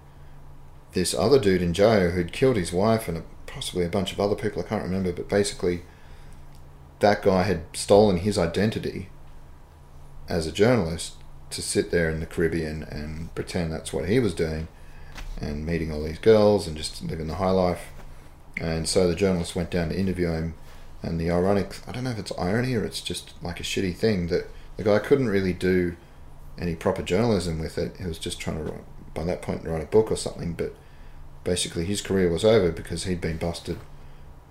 this 0.93 1.13
other 1.13 1.39
dude 1.39 1.61
in 1.61 1.73
jail 1.73 2.11
who'd 2.11 2.31
killed 2.31 2.55
his 2.55 2.73
wife 2.73 3.07
and 3.07 3.23
possibly 3.45 3.85
a 3.85 3.89
bunch 3.89 4.11
of 4.11 4.19
other 4.19 4.35
people. 4.35 4.61
I 4.61 4.67
can't 4.67 4.83
remember, 4.83 5.11
but 5.11 5.29
basically, 5.29 5.81
that 6.99 7.21
guy 7.21 7.43
had 7.43 7.63
stolen 7.73 8.17
his 8.17 8.37
identity 8.37 9.09
as 10.27 10.47
a 10.47 10.51
journalist 10.51 11.13
to 11.49 11.61
sit 11.61 11.91
there 11.91 12.09
in 12.09 12.19
the 12.19 12.25
Caribbean 12.25 12.83
and 12.83 13.33
pretend 13.35 13.71
that's 13.71 13.93
what 13.93 14.09
he 14.09 14.19
was 14.19 14.33
doing 14.33 14.67
and 15.39 15.65
meeting 15.65 15.91
all 15.91 16.03
these 16.03 16.19
girls 16.19 16.67
and 16.67 16.75
just 16.75 17.01
living 17.03 17.27
the 17.27 17.35
high 17.35 17.51
life. 17.51 17.87
And 18.59 18.89
so 18.89 19.07
the 19.07 19.15
journalist 19.15 19.55
went 19.55 19.69
down 19.69 19.89
to 19.89 19.99
interview 19.99 20.31
him. 20.31 20.55
And 21.03 21.19
the 21.21 21.29
ironic, 21.29 21.77
I 21.87 21.91
don't 21.91 22.03
know 22.03 22.11
if 22.11 22.17
it's 22.17 22.31
irony 22.37 22.73
or 22.73 22.83
it's 22.83 23.01
just 23.01 23.33
like 23.43 23.59
a 23.59 23.63
shitty 23.63 23.95
thing 23.95 24.27
that 24.27 24.47
the 24.77 24.83
guy 24.83 24.99
couldn't 24.99 25.29
really 25.29 25.53
do 25.53 25.95
any 26.57 26.75
proper 26.75 27.03
journalism 27.03 27.59
with 27.59 27.77
it. 27.77 27.97
He 27.97 28.07
was 28.07 28.17
just 28.17 28.39
trying 28.39 28.57
to, 28.57 28.63
write, 28.63 29.13
by 29.13 29.23
that 29.25 29.43
point, 29.43 29.63
write 29.63 29.83
a 29.83 29.85
book 29.85 30.11
or 30.11 30.17
something. 30.17 30.53
But 30.53 30.73
basically, 31.43 31.85
his 31.85 32.01
career 32.01 32.29
was 32.31 32.43
over 32.43 32.71
because 32.71 33.03
he'd 33.03 33.21
been 33.21 33.37
busted 33.37 33.77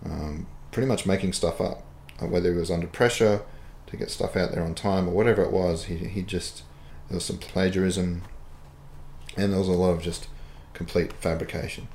um, 0.05 0.47
pretty 0.71 0.87
much 0.87 1.05
making 1.05 1.33
stuff 1.33 1.61
up. 1.61 1.83
Whether 2.21 2.53
he 2.53 2.59
was 2.59 2.71
under 2.71 2.87
pressure 2.87 3.43
to 3.87 3.97
get 3.97 4.11
stuff 4.11 4.37
out 4.37 4.53
there 4.53 4.63
on 4.63 4.75
time 4.75 5.09
or 5.09 5.13
whatever 5.13 5.43
it 5.43 5.53
was, 5.53 5.85
he, 5.85 5.97
he 5.97 6.23
just 6.23 6.63
there 7.09 7.17
was 7.17 7.25
some 7.25 7.39
plagiarism, 7.39 8.23
and 9.37 9.53
there 9.53 9.59
was 9.59 9.69
a 9.69 9.73
lot 9.73 9.91
of 9.91 10.03
just 10.03 10.29
complete 10.75 11.13
fabrication. 11.13 11.89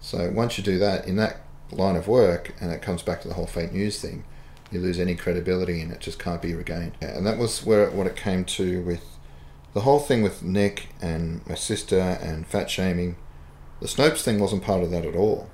So 0.00 0.30
once 0.30 0.56
you 0.56 0.64
do 0.64 0.78
that 0.78 1.06
in 1.06 1.16
that 1.16 1.40
line 1.70 1.96
of 1.96 2.08
work, 2.08 2.54
and 2.60 2.72
it 2.72 2.82
comes 2.82 3.02
back 3.02 3.20
to 3.22 3.28
the 3.28 3.34
whole 3.34 3.46
fake 3.46 3.72
news 3.72 4.00
thing, 4.00 4.24
you 4.70 4.80
lose 4.80 4.98
any 4.98 5.14
credibility, 5.14 5.80
and 5.80 5.92
it 5.92 6.00
just 6.00 6.18
can't 6.18 6.42
be 6.42 6.54
regained. 6.54 6.92
And 7.00 7.26
that 7.26 7.38
was 7.38 7.64
where 7.64 7.90
what 7.90 8.06
it 8.06 8.16
came 8.16 8.44
to 8.46 8.82
with 8.82 9.04
the 9.74 9.80
whole 9.80 9.98
thing 9.98 10.22
with 10.22 10.42
Nick 10.42 10.88
and 11.02 11.46
my 11.46 11.56
sister 11.56 11.98
and 11.98 12.46
fat 12.46 12.70
shaming. 12.70 13.16
The 13.80 13.88
Snopes 13.88 14.22
thing 14.22 14.38
wasn't 14.38 14.62
part 14.62 14.82
of 14.82 14.90
that 14.92 15.04
at 15.04 15.16
all. 15.16 15.50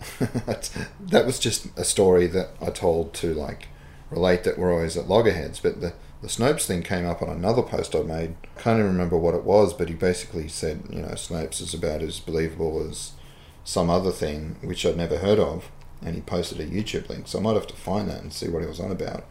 that 0.18 1.26
was 1.26 1.38
just 1.38 1.66
a 1.76 1.84
story 1.84 2.26
that 2.28 2.50
I 2.60 2.70
told 2.70 3.14
to 3.14 3.34
like 3.34 3.68
relate 4.10 4.44
that 4.44 4.58
we're 4.58 4.72
always 4.72 4.96
at 4.96 5.08
loggerheads, 5.08 5.60
but 5.60 5.80
the 5.80 5.92
the 6.22 6.28
Snopes 6.28 6.66
thing 6.66 6.82
came 6.82 7.06
up 7.06 7.22
on 7.22 7.30
another 7.30 7.62
post 7.62 7.94
I 7.94 8.02
made. 8.02 8.36
I 8.56 8.60
can't 8.60 8.78
even 8.78 8.92
remember 8.92 9.16
what 9.16 9.34
it 9.34 9.44
was, 9.44 9.72
but 9.72 9.88
he 9.88 9.94
basically 9.94 10.48
said, 10.48 10.82
you 10.90 11.00
know, 11.00 11.12
Snopes 11.12 11.62
is 11.62 11.72
about 11.72 12.02
as 12.02 12.20
believable 12.20 12.86
as 12.86 13.12
some 13.64 13.88
other 13.88 14.10
thing 14.10 14.56
which 14.62 14.84
I'd 14.84 14.98
never 14.98 15.18
heard 15.18 15.38
of, 15.38 15.70
and 16.02 16.14
he 16.14 16.20
posted 16.20 16.60
a 16.60 16.66
YouTube 16.66 17.08
link. 17.08 17.26
So 17.26 17.38
I 17.38 17.42
might 17.42 17.54
have 17.54 17.66
to 17.68 17.76
find 17.76 18.10
that 18.10 18.20
and 18.20 18.32
see 18.32 18.48
what 18.48 18.60
he 18.60 18.68
was 18.68 18.80
on 18.80 18.90
about. 18.90 19.24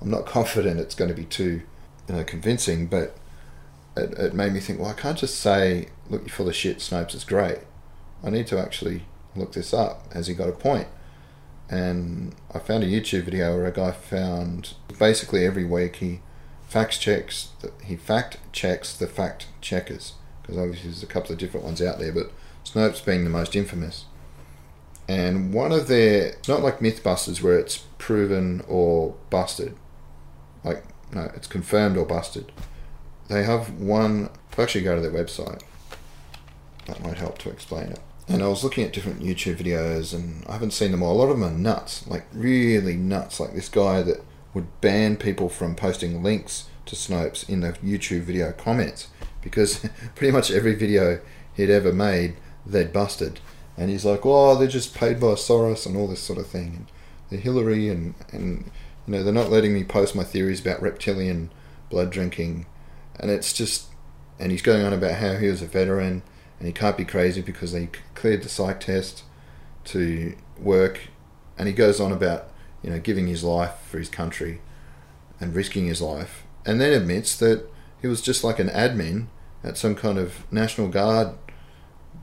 I'm 0.00 0.10
not 0.10 0.26
confident 0.26 0.80
it's 0.80 0.96
going 0.96 1.10
to 1.10 1.16
be 1.16 1.24
too, 1.24 1.62
you 2.08 2.14
know, 2.16 2.24
convincing, 2.24 2.88
but 2.88 3.16
it, 3.96 4.12
it 4.18 4.34
made 4.34 4.52
me 4.52 4.60
think, 4.60 4.80
well, 4.80 4.90
I 4.90 4.94
can't 4.94 5.18
just 5.18 5.38
say, 5.38 5.88
look, 6.10 6.22
you're 6.22 6.30
full 6.30 6.48
of 6.48 6.56
shit, 6.56 6.78
Snopes 6.78 7.14
is 7.14 7.24
great. 7.24 7.58
I 8.24 8.30
need 8.30 8.48
to 8.48 8.58
actually 8.58 9.04
look 9.36 9.52
this 9.52 9.74
up. 9.74 10.12
Has 10.12 10.26
he 10.26 10.34
got 10.34 10.48
a 10.48 10.52
point? 10.52 10.88
and 11.68 12.34
I 12.52 12.58
found 12.58 12.84
a 12.84 12.86
YouTube 12.86 13.24
video 13.24 13.56
where 13.56 13.66
a 13.66 13.72
guy 13.72 13.90
found 13.92 14.74
basically 14.98 15.44
every 15.44 15.64
week 15.64 15.96
he 15.96 16.20
fact 16.68 17.00
checks 17.00 17.48
he 17.84 17.96
fact 17.96 18.38
checks 18.52 18.96
the 18.96 19.06
fact 19.06 19.46
checkers 19.60 20.14
because 20.42 20.58
obviously 20.58 20.90
there's 20.90 21.02
a 21.02 21.06
couple 21.06 21.32
of 21.32 21.38
different 21.38 21.64
ones 21.64 21.80
out 21.80 21.98
there, 21.98 22.12
but 22.12 22.30
Snopes 22.64 23.04
being 23.04 23.24
the 23.24 23.30
most 23.30 23.56
infamous. 23.56 24.04
And 25.08 25.54
one 25.54 25.72
of 25.72 25.88
their 25.88 26.28
it's 26.28 26.48
not 26.48 26.62
like 26.62 26.80
MythBusters 26.80 27.42
where 27.42 27.58
it's 27.58 27.78
proven 27.98 28.62
or 28.68 29.14
busted, 29.30 29.74
like 30.62 30.84
no, 31.14 31.30
it's 31.34 31.46
confirmed 31.46 31.96
or 31.96 32.04
busted. 32.04 32.52
They 33.28 33.44
have 33.44 33.70
one. 33.70 34.28
If 34.52 34.58
I 34.58 34.62
actually 34.64 34.84
go 34.84 34.94
to 34.94 35.00
their 35.00 35.10
website, 35.10 35.62
that 36.86 37.02
might 37.02 37.16
help 37.16 37.38
to 37.38 37.50
explain 37.50 37.88
it 37.88 38.00
and 38.28 38.42
I 38.42 38.48
was 38.48 38.64
looking 38.64 38.84
at 38.84 38.92
different 38.92 39.20
YouTube 39.20 39.56
videos, 39.56 40.14
and 40.14 40.44
I 40.46 40.52
haven't 40.52 40.72
seen 40.72 40.92
them 40.92 41.02
all. 41.02 41.12
A 41.12 41.18
lot 41.18 41.30
of 41.30 41.38
them 41.38 41.44
are 41.44 41.56
nuts, 41.56 42.06
like 42.06 42.26
really 42.32 42.96
nuts. 42.96 43.38
Like 43.38 43.54
this 43.54 43.68
guy 43.68 44.02
that 44.02 44.22
would 44.54 44.80
ban 44.80 45.16
people 45.16 45.48
from 45.48 45.74
posting 45.74 46.22
links 46.22 46.68
to 46.86 46.96
Snopes 46.96 47.48
in 47.48 47.60
the 47.60 47.72
YouTube 47.72 48.22
video 48.22 48.52
comments 48.52 49.08
because 49.42 49.86
pretty 50.14 50.32
much 50.32 50.50
every 50.50 50.74
video 50.74 51.20
he'd 51.54 51.70
ever 51.70 51.92
made, 51.92 52.36
they'd 52.64 52.92
busted. 52.92 53.40
And 53.76 53.90
he's 53.90 54.04
like, 54.04 54.24
oh, 54.24 54.56
they're 54.56 54.68
just 54.68 54.94
paid 54.94 55.20
by 55.20 55.28
Soros 55.28 55.84
and 55.84 55.96
all 55.96 56.06
this 56.06 56.22
sort 56.22 56.38
of 56.38 56.46
thing. 56.46 56.74
And 56.76 56.86
the 57.30 57.36
Hillary 57.36 57.88
and, 57.88 58.14
and, 58.30 58.70
you 59.06 59.12
know, 59.12 59.22
they're 59.22 59.32
not 59.32 59.50
letting 59.50 59.74
me 59.74 59.84
post 59.84 60.14
my 60.14 60.24
theories 60.24 60.60
about 60.60 60.80
reptilian 60.80 61.50
blood 61.90 62.10
drinking. 62.10 62.66
And 63.18 63.30
it's 63.30 63.52
just, 63.52 63.86
and 64.38 64.52
he's 64.52 64.62
going 64.62 64.84
on 64.84 64.92
about 64.92 65.18
how 65.18 65.34
he 65.34 65.48
was 65.48 65.60
a 65.60 65.66
veteran 65.66 66.22
and 66.58 66.66
he 66.66 66.72
can't 66.72 66.96
be 66.96 67.04
crazy 67.04 67.40
because 67.40 67.72
he 67.72 67.88
cleared 68.14 68.42
the 68.42 68.48
psych 68.48 68.80
test 68.80 69.24
to 69.84 70.34
work, 70.58 71.08
and 71.58 71.68
he 71.68 71.74
goes 71.74 72.00
on 72.00 72.12
about 72.12 72.50
you 72.82 72.90
know 72.90 72.98
giving 72.98 73.26
his 73.26 73.44
life 73.44 73.74
for 73.90 73.98
his 73.98 74.08
country 74.08 74.60
and 75.40 75.54
risking 75.54 75.86
his 75.86 76.00
life, 76.00 76.44
and 76.64 76.80
then 76.80 76.92
admits 76.92 77.36
that 77.36 77.68
he 78.00 78.06
was 78.06 78.22
just 78.22 78.44
like 78.44 78.58
an 78.58 78.68
admin 78.68 79.26
at 79.62 79.78
some 79.78 79.94
kind 79.94 80.18
of 80.18 80.50
National 80.52 80.88
Guard 80.88 81.36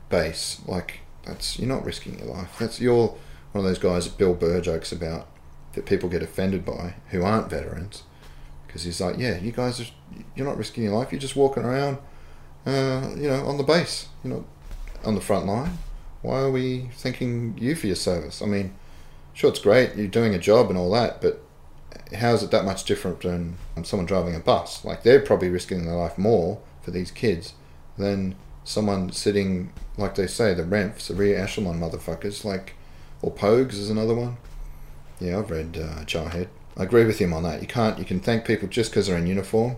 base. 0.08 0.60
Like 0.66 1.00
that's 1.24 1.58
you're 1.58 1.68
not 1.68 1.84
risking 1.84 2.18
your 2.18 2.28
life. 2.28 2.56
That's 2.58 2.80
you're 2.80 3.08
one 3.52 3.64
of 3.64 3.64
those 3.64 3.78
guys 3.78 4.04
that 4.04 4.18
Bill 4.18 4.34
Burr 4.34 4.60
jokes 4.60 4.92
about 4.92 5.28
that 5.74 5.86
people 5.86 6.08
get 6.08 6.22
offended 6.22 6.64
by 6.64 6.94
who 7.10 7.22
aren't 7.22 7.50
veterans 7.50 8.04
because 8.66 8.84
he's 8.84 9.00
like, 9.00 9.18
yeah, 9.18 9.38
you 9.38 9.52
guys 9.52 9.80
are 9.80 9.86
you're 10.34 10.46
not 10.46 10.56
risking 10.56 10.84
your 10.84 10.94
life. 10.94 11.12
You're 11.12 11.20
just 11.20 11.36
walking 11.36 11.64
around 11.64 11.98
uh, 12.66 13.10
you 13.16 13.28
know, 13.28 13.46
on 13.46 13.56
the 13.56 13.64
base, 13.64 14.08
you 14.22 14.30
know, 14.30 14.44
on 15.04 15.14
the 15.14 15.20
front 15.20 15.46
line. 15.46 15.78
Why 16.22 16.40
are 16.40 16.50
we 16.50 16.88
thanking 16.92 17.56
you 17.58 17.74
for 17.74 17.88
your 17.88 17.96
service? 17.96 18.40
I 18.42 18.46
mean, 18.46 18.74
sure, 19.34 19.50
it's 19.50 19.58
great, 19.58 19.96
you're 19.96 20.06
doing 20.06 20.34
a 20.34 20.38
job 20.38 20.68
and 20.68 20.78
all 20.78 20.90
that, 20.92 21.20
but 21.20 21.42
how 22.14 22.32
is 22.34 22.42
it 22.42 22.50
that 22.50 22.64
much 22.64 22.84
different 22.84 23.20
than 23.22 23.56
someone 23.82 24.06
driving 24.06 24.34
a 24.34 24.40
bus? 24.40 24.84
Like, 24.84 25.02
they're 25.02 25.20
probably 25.20 25.48
risking 25.48 25.84
their 25.84 25.96
life 25.96 26.18
more 26.18 26.60
for 26.82 26.90
these 26.90 27.10
kids 27.10 27.54
than 27.96 28.36
someone 28.64 29.10
sitting, 29.10 29.72
like 29.96 30.14
they 30.14 30.26
say, 30.26 30.54
the 30.54 30.62
REMFs, 30.62 31.08
the 31.08 31.14
rear 31.14 31.38
echelon 31.38 31.80
motherfuckers, 31.80 32.44
like, 32.44 32.74
or 33.20 33.32
Pogues 33.32 33.74
is 33.74 33.90
another 33.90 34.14
one. 34.14 34.36
Yeah, 35.20 35.38
I've 35.38 35.50
read 35.50 35.76
uh, 35.76 36.04
Jarhead. 36.04 36.48
I 36.76 36.84
agree 36.84 37.04
with 37.04 37.18
him 37.18 37.32
on 37.32 37.42
that. 37.42 37.60
You 37.60 37.68
can't, 37.68 37.98
you 37.98 38.04
can 38.04 38.20
thank 38.20 38.44
people 38.44 38.68
just 38.68 38.90
because 38.90 39.06
they're 39.06 39.18
in 39.18 39.26
uniform 39.26 39.76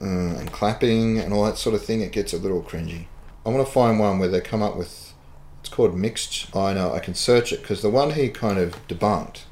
uh, 0.00 0.04
and 0.04 0.52
clapping 0.52 1.18
and 1.18 1.32
all 1.32 1.44
that 1.44 1.58
sort 1.58 1.74
of 1.74 1.84
thing, 1.84 2.00
it 2.00 2.12
gets 2.12 2.32
a 2.32 2.38
little 2.38 2.62
cringy. 2.62 3.06
I 3.44 3.50
want 3.50 3.66
to 3.66 3.72
find 3.72 3.98
one 3.98 4.18
where 4.18 4.28
they 4.28 4.40
come 4.40 4.62
up 4.62 4.76
with 4.76 5.12
it's 5.60 5.74
called 5.74 5.96
mixed. 5.96 6.54
I 6.54 6.74
know 6.74 6.92
I 6.92 7.00
can 7.00 7.14
search 7.14 7.52
it 7.52 7.60
because 7.60 7.82
the 7.82 7.90
one 7.90 8.12
he 8.12 8.28
kind 8.28 8.58
of 8.58 8.86
debunked, 8.86 9.42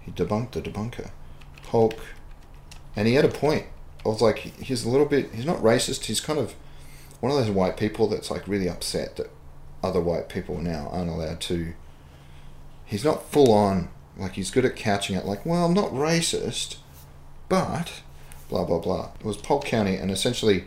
he 0.00 0.10
debunked 0.10 0.52
the 0.52 0.60
debunker, 0.60 1.10
Hulk, 1.68 2.00
and 2.96 3.06
he 3.06 3.14
had 3.14 3.24
a 3.24 3.28
point. 3.28 3.66
I 4.04 4.08
was 4.08 4.20
like, 4.20 4.38
he's 4.38 4.84
a 4.84 4.88
little 4.88 5.06
bit. 5.06 5.32
He's 5.32 5.46
not 5.46 5.58
racist. 5.58 6.06
He's 6.06 6.20
kind 6.20 6.40
of 6.40 6.54
one 7.20 7.30
of 7.30 7.38
those 7.38 7.50
white 7.50 7.76
people 7.76 8.08
that's 8.08 8.30
like 8.30 8.48
really 8.48 8.68
upset 8.68 9.14
that 9.16 9.30
other 9.84 10.00
white 10.00 10.28
people 10.28 10.58
now 10.58 10.88
aren't 10.90 11.10
allowed 11.10 11.40
to. 11.42 11.74
He's 12.84 13.04
not 13.04 13.30
full 13.30 13.52
on, 13.52 13.88
like 14.16 14.32
he's 14.32 14.50
good 14.50 14.64
at 14.64 14.74
couching 14.74 15.14
it, 15.14 15.24
like, 15.24 15.46
well, 15.46 15.64
I'm 15.64 15.74
not 15.74 15.92
racist, 15.92 16.78
but 17.48 18.02
blah 18.52 18.64
blah 18.64 18.78
blah. 18.78 19.08
It 19.18 19.24
was 19.24 19.38
Polk 19.38 19.64
County, 19.64 19.96
and 19.96 20.10
essentially, 20.10 20.64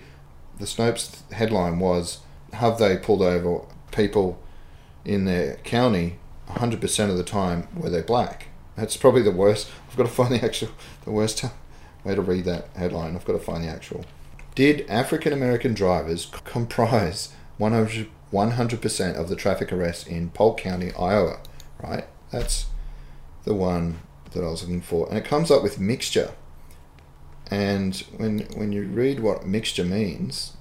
the 0.60 0.66
Snopes 0.66 1.32
headline 1.32 1.78
was, 1.80 2.20
"Have 2.54 2.80
they 2.80 2.98
pulled 2.98 3.22
over 3.22 3.62
people 3.92 4.40
in 5.06 5.26
their 5.26 5.58
county 5.58 6.18
100% 6.48 7.10
of 7.12 7.18
the 7.18 7.24
time 7.24 7.68
were 7.76 7.92
they 7.92 8.02
black?" 8.02 8.48
That's 8.76 8.98
probably 8.98 9.22
the 9.22 9.32
worst. 9.32 9.70
I've 9.90 9.98
got 9.98 10.04
to 10.04 10.10
find 10.10 10.34
the 10.34 10.44
actual, 10.44 10.70
the 11.04 11.12
worst 11.12 11.46
way 12.04 12.16
to 12.16 12.22
read 12.22 12.46
that 12.46 12.70
headline. 12.76 13.16
I've 13.16 13.26
got 13.26 13.34
to 13.34 13.40
find 13.40 13.64
the 13.64 13.70
actual. 13.70 14.04
Did 14.56 14.90
African 14.90 15.32
American 15.32 15.74
drivers 15.74 16.26
comprise 16.44 17.34
100 17.58 18.10
100% 18.34 19.16
of 19.16 19.30
the 19.30 19.36
traffic 19.36 19.72
arrests 19.72 20.08
in 20.08 20.30
Polk 20.32 20.58
County, 20.58 20.92
Iowa? 20.94 21.38
Right? 21.82 22.06
That's 22.32 22.66
the 23.44 23.54
one 23.54 24.00
that 24.32 24.44
I 24.44 24.50
was 24.50 24.64
looking 24.64 24.82
for. 24.82 25.08
And 25.08 25.18
it 25.18 25.24
comes 25.24 25.52
up 25.52 25.62
with 25.62 25.80
mixture. 25.80 26.32
And 27.52 27.96
when 28.18 28.40
when 28.56 28.72
you 28.72 28.84
read 28.84 29.20
what 29.20 29.46
mixture 29.46 29.86
means, 29.86 30.54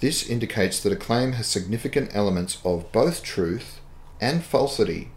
this 0.00 0.28
indicates 0.28 0.80
that 0.80 0.92
a 0.92 0.96
claim 0.96 1.32
has 1.32 1.46
significant 1.46 2.14
elements 2.14 2.58
of 2.64 2.92
both 2.92 3.22
truth 3.22 3.80
and 4.20 4.44
falsity 4.44 5.10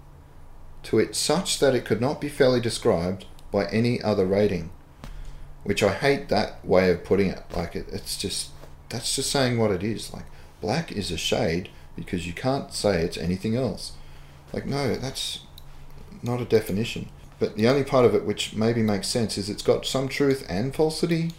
to 0.83 0.99
it 0.99 1.15
such 1.15 1.59
that 1.59 1.75
it 1.75 1.85
could 1.85 1.99
not 1.99 2.21
be 2.21 2.29
fairly 2.29 2.61
described 2.61 3.25
by 3.51 3.65
any 3.65 4.01
other 4.01 4.25
rating. 4.25 4.71
Which 5.63 5.83
I 5.83 5.93
hate 5.93 6.29
that 6.29 6.65
way 6.65 6.89
of 6.89 7.03
putting 7.03 7.29
it. 7.29 7.43
Like 7.53 7.75
it, 7.75 7.87
it's 7.91 8.17
just 8.17 8.51
that's 8.87 9.15
just 9.15 9.31
saying 9.31 9.57
what 9.57 9.71
it 9.71 9.83
is. 9.83 10.13
Like 10.13 10.25
black 10.61 10.91
is 10.91 11.11
a 11.11 11.17
shade 11.17 11.69
because 11.95 12.25
you 12.25 12.33
can't 12.33 12.73
say 12.73 13.01
it's 13.01 13.17
anything 13.17 13.55
else. 13.55 13.93
Like 14.53 14.65
no, 14.65 14.95
that's 14.95 15.41
not 16.23 16.41
a 16.41 16.45
definition. 16.45 17.09
But 17.39 17.55
the 17.55 17.67
only 17.67 17.83
part 17.83 18.05
of 18.05 18.13
it 18.13 18.25
which 18.25 18.53
maybe 18.53 18.83
makes 18.83 19.07
sense 19.07 19.37
is 19.37 19.49
it's 19.49 19.63
got 19.63 19.85
some 19.85 20.09
truth 20.09 20.45
and 20.49 20.75
falsity. 20.75 21.31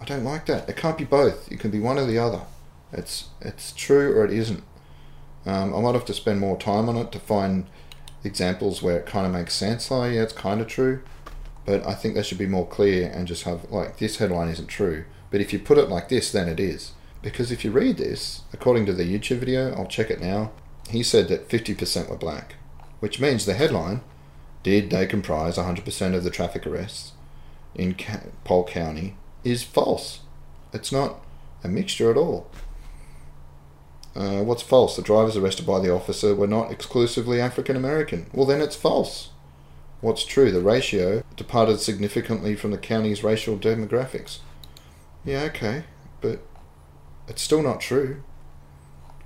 I 0.00 0.04
don't 0.04 0.24
like 0.24 0.46
that. 0.46 0.68
It 0.68 0.76
can't 0.76 0.98
be 0.98 1.04
both. 1.04 1.50
It 1.50 1.58
can 1.58 1.70
be 1.70 1.80
one 1.80 1.98
or 1.98 2.06
the 2.06 2.18
other. 2.18 2.42
It's 2.92 3.28
it's 3.40 3.72
true 3.72 4.14
or 4.16 4.24
it 4.24 4.32
isn't. 4.32 4.62
Um, 5.46 5.74
I 5.74 5.80
might 5.80 5.94
have 5.94 6.04
to 6.06 6.14
spend 6.14 6.40
more 6.40 6.58
time 6.58 6.88
on 6.88 6.96
it 6.96 7.12
to 7.12 7.18
find 7.18 7.66
examples 8.24 8.82
where 8.82 8.98
it 8.98 9.06
kind 9.06 9.26
of 9.26 9.32
makes 9.32 9.54
sense. 9.54 9.90
Oh 9.90 10.04
yeah, 10.04 10.22
it's 10.22 10.32
kind 10.32 10.60
of 10.60 10.66
true, 10.66 11.02
but 11.64 11.86
I 11.86 11.94
think 11.94 12.14
they 12.14 12.22
should 12.22 12.38
be 12.38 12.46
more 12.46 12.66
clear 12.66 13.08
and 13.08 13.26
just 13.26 13.44
have 13.44 13.70
like 13.70 13.98
this 13.98 14.18
headline 14.18 14.48
isn't 14.48 14.66
true. 14.66 15.04
But 15.30 15.40
if 15.40 15.52
you 15.52 15.58
put 15.58 15.78
it 15.78 15.88
like 15.88 16.08
this, 16.08 16.30
then 16.30 16.48
it 16.48 16.60
is. 16.60 16.92
Because 17.22 17.50
if 17.50 17.64
you 17.64 17.70
read 17.70 17.96
this, 17.96 18.42
according 18.52 18.86
to 18.86 18.92
the 18.92 19.04
YouTube 19.04 19.38
video, 19.38 19.74
I'll 19.74 19.86
check 19.86 20.10
it 20.10 20.20
now. 20.20 20.52
He 20.90 21.02
said 21.02 21.26
that 21.28 21.48
50% 21.48 22.08
were 22.08 22.16
black, 22.16 22.54
which 23.00 23.18
means 23.18 23.44
the 23.44 23.54
headline 23.54 24.02
did 24.66 24.90
they 24.90 25.06
comprise 25.06 25.58
100% 25.58 26.14
of 26.16 26.24
the 26.24 26.30
traffic 26.30 26.66
arrests 26.66 27.12
in 27.76 27.94
Polk 28.42 28.68
County 28.68 29.16
is 29.44 29.62
false. 29.62 30.22
It's 30.72 30.90
not 30.90 31.24
a 31.62 31.68
mixture 31.68 32.10
at 32.10 32.16
all. 32.16 32.50
Uh, 34.16 34.42
what's 34.42 34.64
false? 34.64 34.96
The 34.96 35.02
drivers 35.02 35.36
arrested 35.36 35.68
by 35.68 35.78
the 35.78 35.94
officer 35.94 36.34
were 36.34 36.48
not 36.48 36.72
exclusively 36.72 37.40
African 37.40 37.76
American. 37.76 38.28
Well, 38.32 38.44
then 38.44 38.60
it's 38.60 38.74
false. 38.74 39.28
What's 40.00 40.24
true? 40.24 40.50
The 40.50 40.60
ratio 40.60 41.22
departed 41.36 41.78
significantly 41.78 42.56
from 42.56 42.72
the 42.72 42.78
county's 42.78 43.22
racial 43.22 43.56
demographics. 43.56 44.40
Yeah, 45.24 45.42
okay, 45.42 45.84
but 46.20 46.40
it's 47.28 47.42
still 47.42 47.62
not 47.62 47.80
true. 47.80 48.24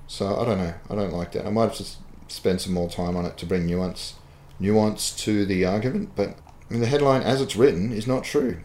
So 0.06 0.38
I 0.38 0.44
don't 0.44 0.58
know. 0.58 0.74
I 0.90 0.94
don't 0.94 1.14
like 1.14 1.32
that. 1.32 1.46
I 1.46 1.50
might 1.50 1.70
have 1.70 1.76
to 1.76 1.86
spend 2.28 2.60
some 2.60 2.74
more 2.74 2.90
time 2.90 3.16
on 3.16 3.24
it 3.24 3.38
to 3.38 3.46
bring 3.46 3.64
nuance 3.64 4.16
nuance 4.60 5.10
to 5.24 5.44
the 5.44 5.64
argument, 5.64 6.10
but 6.14 6.36
the 6.68 6.86
headline 6.86 7.22
as 7.22 7.40
it's 7.40 7.56
written 7.56 7.92
is 7.92 8.06
not 8.06 8.22
true. 8.22 8.58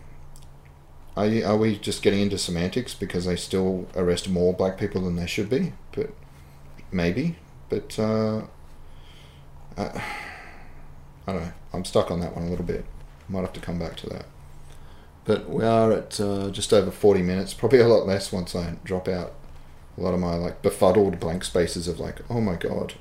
Are, 1.17 1.25
you, 1.25 1.45
are 1.45 1.57
we 1.57 1.77
just 1.77 2.03
getting 2.03 2.19
into 2.19 2.37
semantics 2.37 2.93
because 2.93 3.25
they 3.25 3.37
still 3.37 3.87
arrest 3.95 4.29
more 4.29 4.53
black 4.53 4.77
people 4.77 5.01
than 5.01 5.15
they 5.15 5.25
should 5.25 5.49
be? 5.49 5.73
But 5.93 6.11
maybe. 6.91 7.37
But 7.69 7.97
uh, 7.97 8.43
I, 9.77 10.03
I 11.25 11.33
don't 11.33 11.41
know. 11.41 11.53
I'm 11.73 11.85
stuck 11.85 12.11
on 12.11 12.19
that 12.19 12.35
one 12.35 12.45
a 12.45 12.49
little 12.49 12.65
bit. 12.65 12.85
Might 13.29 13.41
have 13.41 13.53
to 13.53 13.61
come 13.61 13.79
back 13.79 13.95
to 13.97 14.09
that. 14.09 14.25
But 15.23 15.49
we 15.49 15.63
are 15.63 15.91
at 15.91 16.19
uh, 16.19 16.51
just 16.51 16.73
over 16.73 16.91
40 16.91 17.21
minutes. 17.21 17.53
Probably 17.53 17.79
a 17.79 17.87
lot 17.87 18.05
less 18.05 18.31
once 18.31 18.55
I 18.55 18.75
drop 18.83 19.07
out 19.07 19.33
a 19.97 20.01
lot 20.01 20.13
of 20.13 20.19
my 20.19 20.35
like 20.35 20.61
befuddled 20.61 21.19
blank 21.19 21.43
spaces 21.43 21.87
of 21.87 21.99
like, 21.99 22.19
oh 22.29 22.41
my 22.41 22.55
god, 22.55 22.95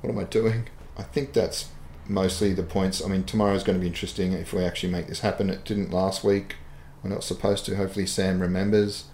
what 0.00 0.10
am 0.10 0.18
I 0.18 0.24
doing? 0.24 0.68
I 0.96 1.02
think 1.02 1.32
that's 1.32 1.68
mostly 2.08 2.52
the 2.52 2.62
points. 2.62 3.04
I 3.04 3.08
mean, 3.08 3.24
tomorrow's 3.24 3.62
going 3.64 3.78
to 3.78 3.80
be 3.80 3.86
interesting 3.86 4.32
if 4.32 4.52
we 4.52 4.64
actually 4.64 4.92
make 4.92 5.06
this 5.06 5.20
happen. 5.20 5.50
It 5.50 5.64
didn't 5.64 5.92
last 5.92 6.24
week. 6.24 6.56
We're 7.02 7.10
not 7.10 7.24
supposed 7.24 7.64
to. 7.66 7.76
Hopefully, 7.76 8.06
Sam 8.06 8.40
remembers 8.40 9.04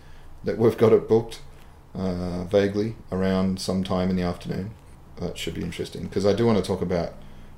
that 0.44 0.58
we've 0.58 0.76
got 0.76 0.92
it 0.92 1.08
booked 1.08 1.40
uh, 1.94 2.44
vaguely 2.44 2.96
around 3.10 3.60
sometime 3.60 4.10
in 4.10 4.16
the 4.16 4.22
afternoon. 4.22 4.72
That 5.16 5.36
should 5.36 5.54
be 5.54 5.62
interesting 5.62 6.04
because 6.04 6.24
I 6.24 6.32
do 6.32 6.46
want 6.46 6.58
to 6.58 6.64
talk 6.64 6.80
about 6.80 7.14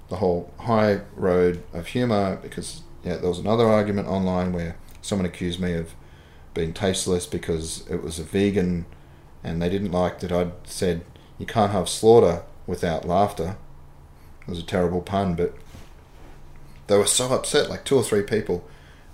the 0.09 0.17
whole 0.17 0.53
high 0.61 1.01
road 1.15 1.63
of 1.73 1.89
humour 1.89 2.37
because 2.37 2.83
yeah, 3.05 3.17
there 3.17 3.29
was 3.29 3.39
another 3.39 3.67
argument 3.67 4.09
online 4.09 4.53
where 4.53 4.77
someone 5.03 5.27
accused 5.27 5.61
me 5.61 5.75
of 5.75 5.95
being 6.55 6.73
tasteless 6.73 7.27
because 7.27 7.87
it 7.89 8.03
was 8.03 8.19
a 8.19 8.25
vegan 8.25 8.87
and 9.45 9.63
they 9.63 9.69
didn't 9.69 9.93
like 9.93 10.21
that 10.21 10.33
I'd 10.33 10.53
said 10.65 11.05
you 11.39 11.47
can't 11.47 11.73
have 11.73 11.89
slaughter 11.89 12.43
without 12.67 13.07
laughter. 13.07 13.57
Was 14.51 14.59
a 14.59 14.65
terrible 14.65 15.01
pun, 15.01 15.37
but 15.37 15.55
they 16.89 16.99
were 16.99 17.07
so 17.07 17.33
upset, 17.33 17.71
like 17.71 17.85
two 17.85 17.97
or 17.97 18.03
three 18.03 18.25
people 18.25 18.69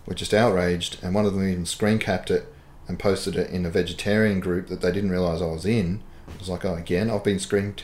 were 0.07 0.15
just 0.15 0.33
outraged, 0.33 0.99
and 1.03 1.15
one 1.15 1.27
of 1.27 1.35
them 1.35 1.47
even 1.47 1.67
screen 1.67 1.99
capped 1.99 2.31
it 2.31 2.53
and 2.89 2.99
posted 2.99 3.37
it 3.37 3.51
in 3.51 3.67
a 3.67 3.71
vegetarian 3.71 4.41
group 4.41 4.69
that 4.69 4.81
they 4.81 4.91
didn't 4.91 5.11
realize 5.11 5.43
I 5.43 5.47
was 5.47 5.67
in. 5.67 6.03
It 6.29 6.39
was 6.39 6.49
like, 6.49 6.65
oh, 6.65 6.75
again, 6.75 7.11
I've 7.11 7.23
been 7.23 7.39
screen 7.39 7.75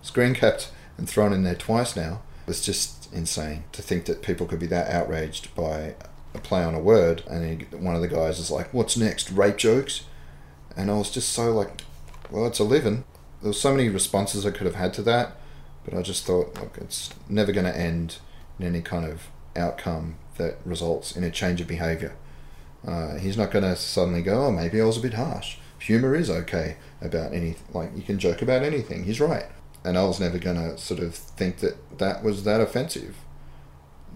screen 0.00 0.34
capped 0.34 0.70
and 0.96 1.08
thrown 1.08 1.32
in 1.32 1.42
there 1.42 1.56
twice 1.56 1.96
now. 1.96 2.22
It's 2.46 2.64
just 2.64 3.12
insane 3.12 3.64
to 3.72 3.82
think 3.82 4.04
that 4.04 4.22
people 4.22 4.46
could 4.46 4.60
be 4.60 4.66
that 4.66 4.88
outraged 4.88 5.54
by 5.56 5.96
a 6.34 6.38
play 6.38 6.62
on 6.62 6.74
a 6.74 6.80
word. 6.80 7.22
And 7.28 7.62
he, 7.62 7.76
one 7.76 7.96
of 7.96 8.00
the 8.00 8.08
guys 8.08 8.38
is 8.38 8.50
like, 8.50 8.72
"What's 8.72 8.96
next? 8.96 9.30
Rape 9.30 9.56
jokes?" 9.56 10.04
And 10.76 10.90
I 10.90 10.94
was 10.94 11.10
just 11.10 11.30
so 11.30 11.52
like, 11.52 11.82
"Well, 12.30 12.46
it's 12.46 12.60
a 12.60 12.64
living." 12.64 13.04
There 13.40 13.48
were 13.48 13.54
so 13.54 13.74
many 13.74 13.88
responses 13.88 14.46
I 14.46 14.52
could 14.52 14.66
have 14.66 14.76
had 14.76 14.94
to 14.94 15.02
that, 15.02 15.36
but 15.84 15.94
I 15.94 16.02
just 16.02 16.24
thought, 16.24 16.54
look, 16.54 16.78
it's 16.78 17.10
never 17.28 17.52
going 17.52 17.66
to 17.66 17.76
end 17.76 18.18
in 18.58 18.66
any 18.66 18.82
kind 18.82 19.04
of 19.04 19.28
outcome 19.56 20.16
that 20.36 20.58
results 20.64 21.16
in 21.16 21.24
a 21.24 21.30
change 21.30 21.60
of 21.60 21.68
behaviour. 21.68 22.14
Uh, 22.86 23.16
he's 23.16 23.36
not 23.36 23.50
going 23.50 23.64
to 23.64 23.76
suddenly 23.76 24.22
go, 24.22 24.46
oh, 24.46 24.50
maybe 24.50 24.80
I 24.80 24.84
was 24.84 24.96
a 24.96 25.00
bit 25.00 25.14
harsh. 25.14 25.56
Humour 25.78 26.14
is 26.14 26.30
okay 26.30 26.76
about 27.00 27.32
anything. 27.32 27.66
Like, 27.72 27.90
you 27.96 28.02
can 28.02 28.18
joke 28.18 28.42
about 28.42 28.62
anything. 28.62 29.04
He's 29.04 29.20
right. 29.20 29.46
And 29.84 29.98
I 29.98 30.04
was 30.04 30.20
never 30.20 30.38
going 30.38 30.56
to 30.56 30.78
sort 30.78 31.00
of 31.00 31.14
think 31.14 31.58
that 31.58 31.98
that 31.98 32.22
was 32.22 32.44
that 32.44 32.60
offensive. 32.60 33.16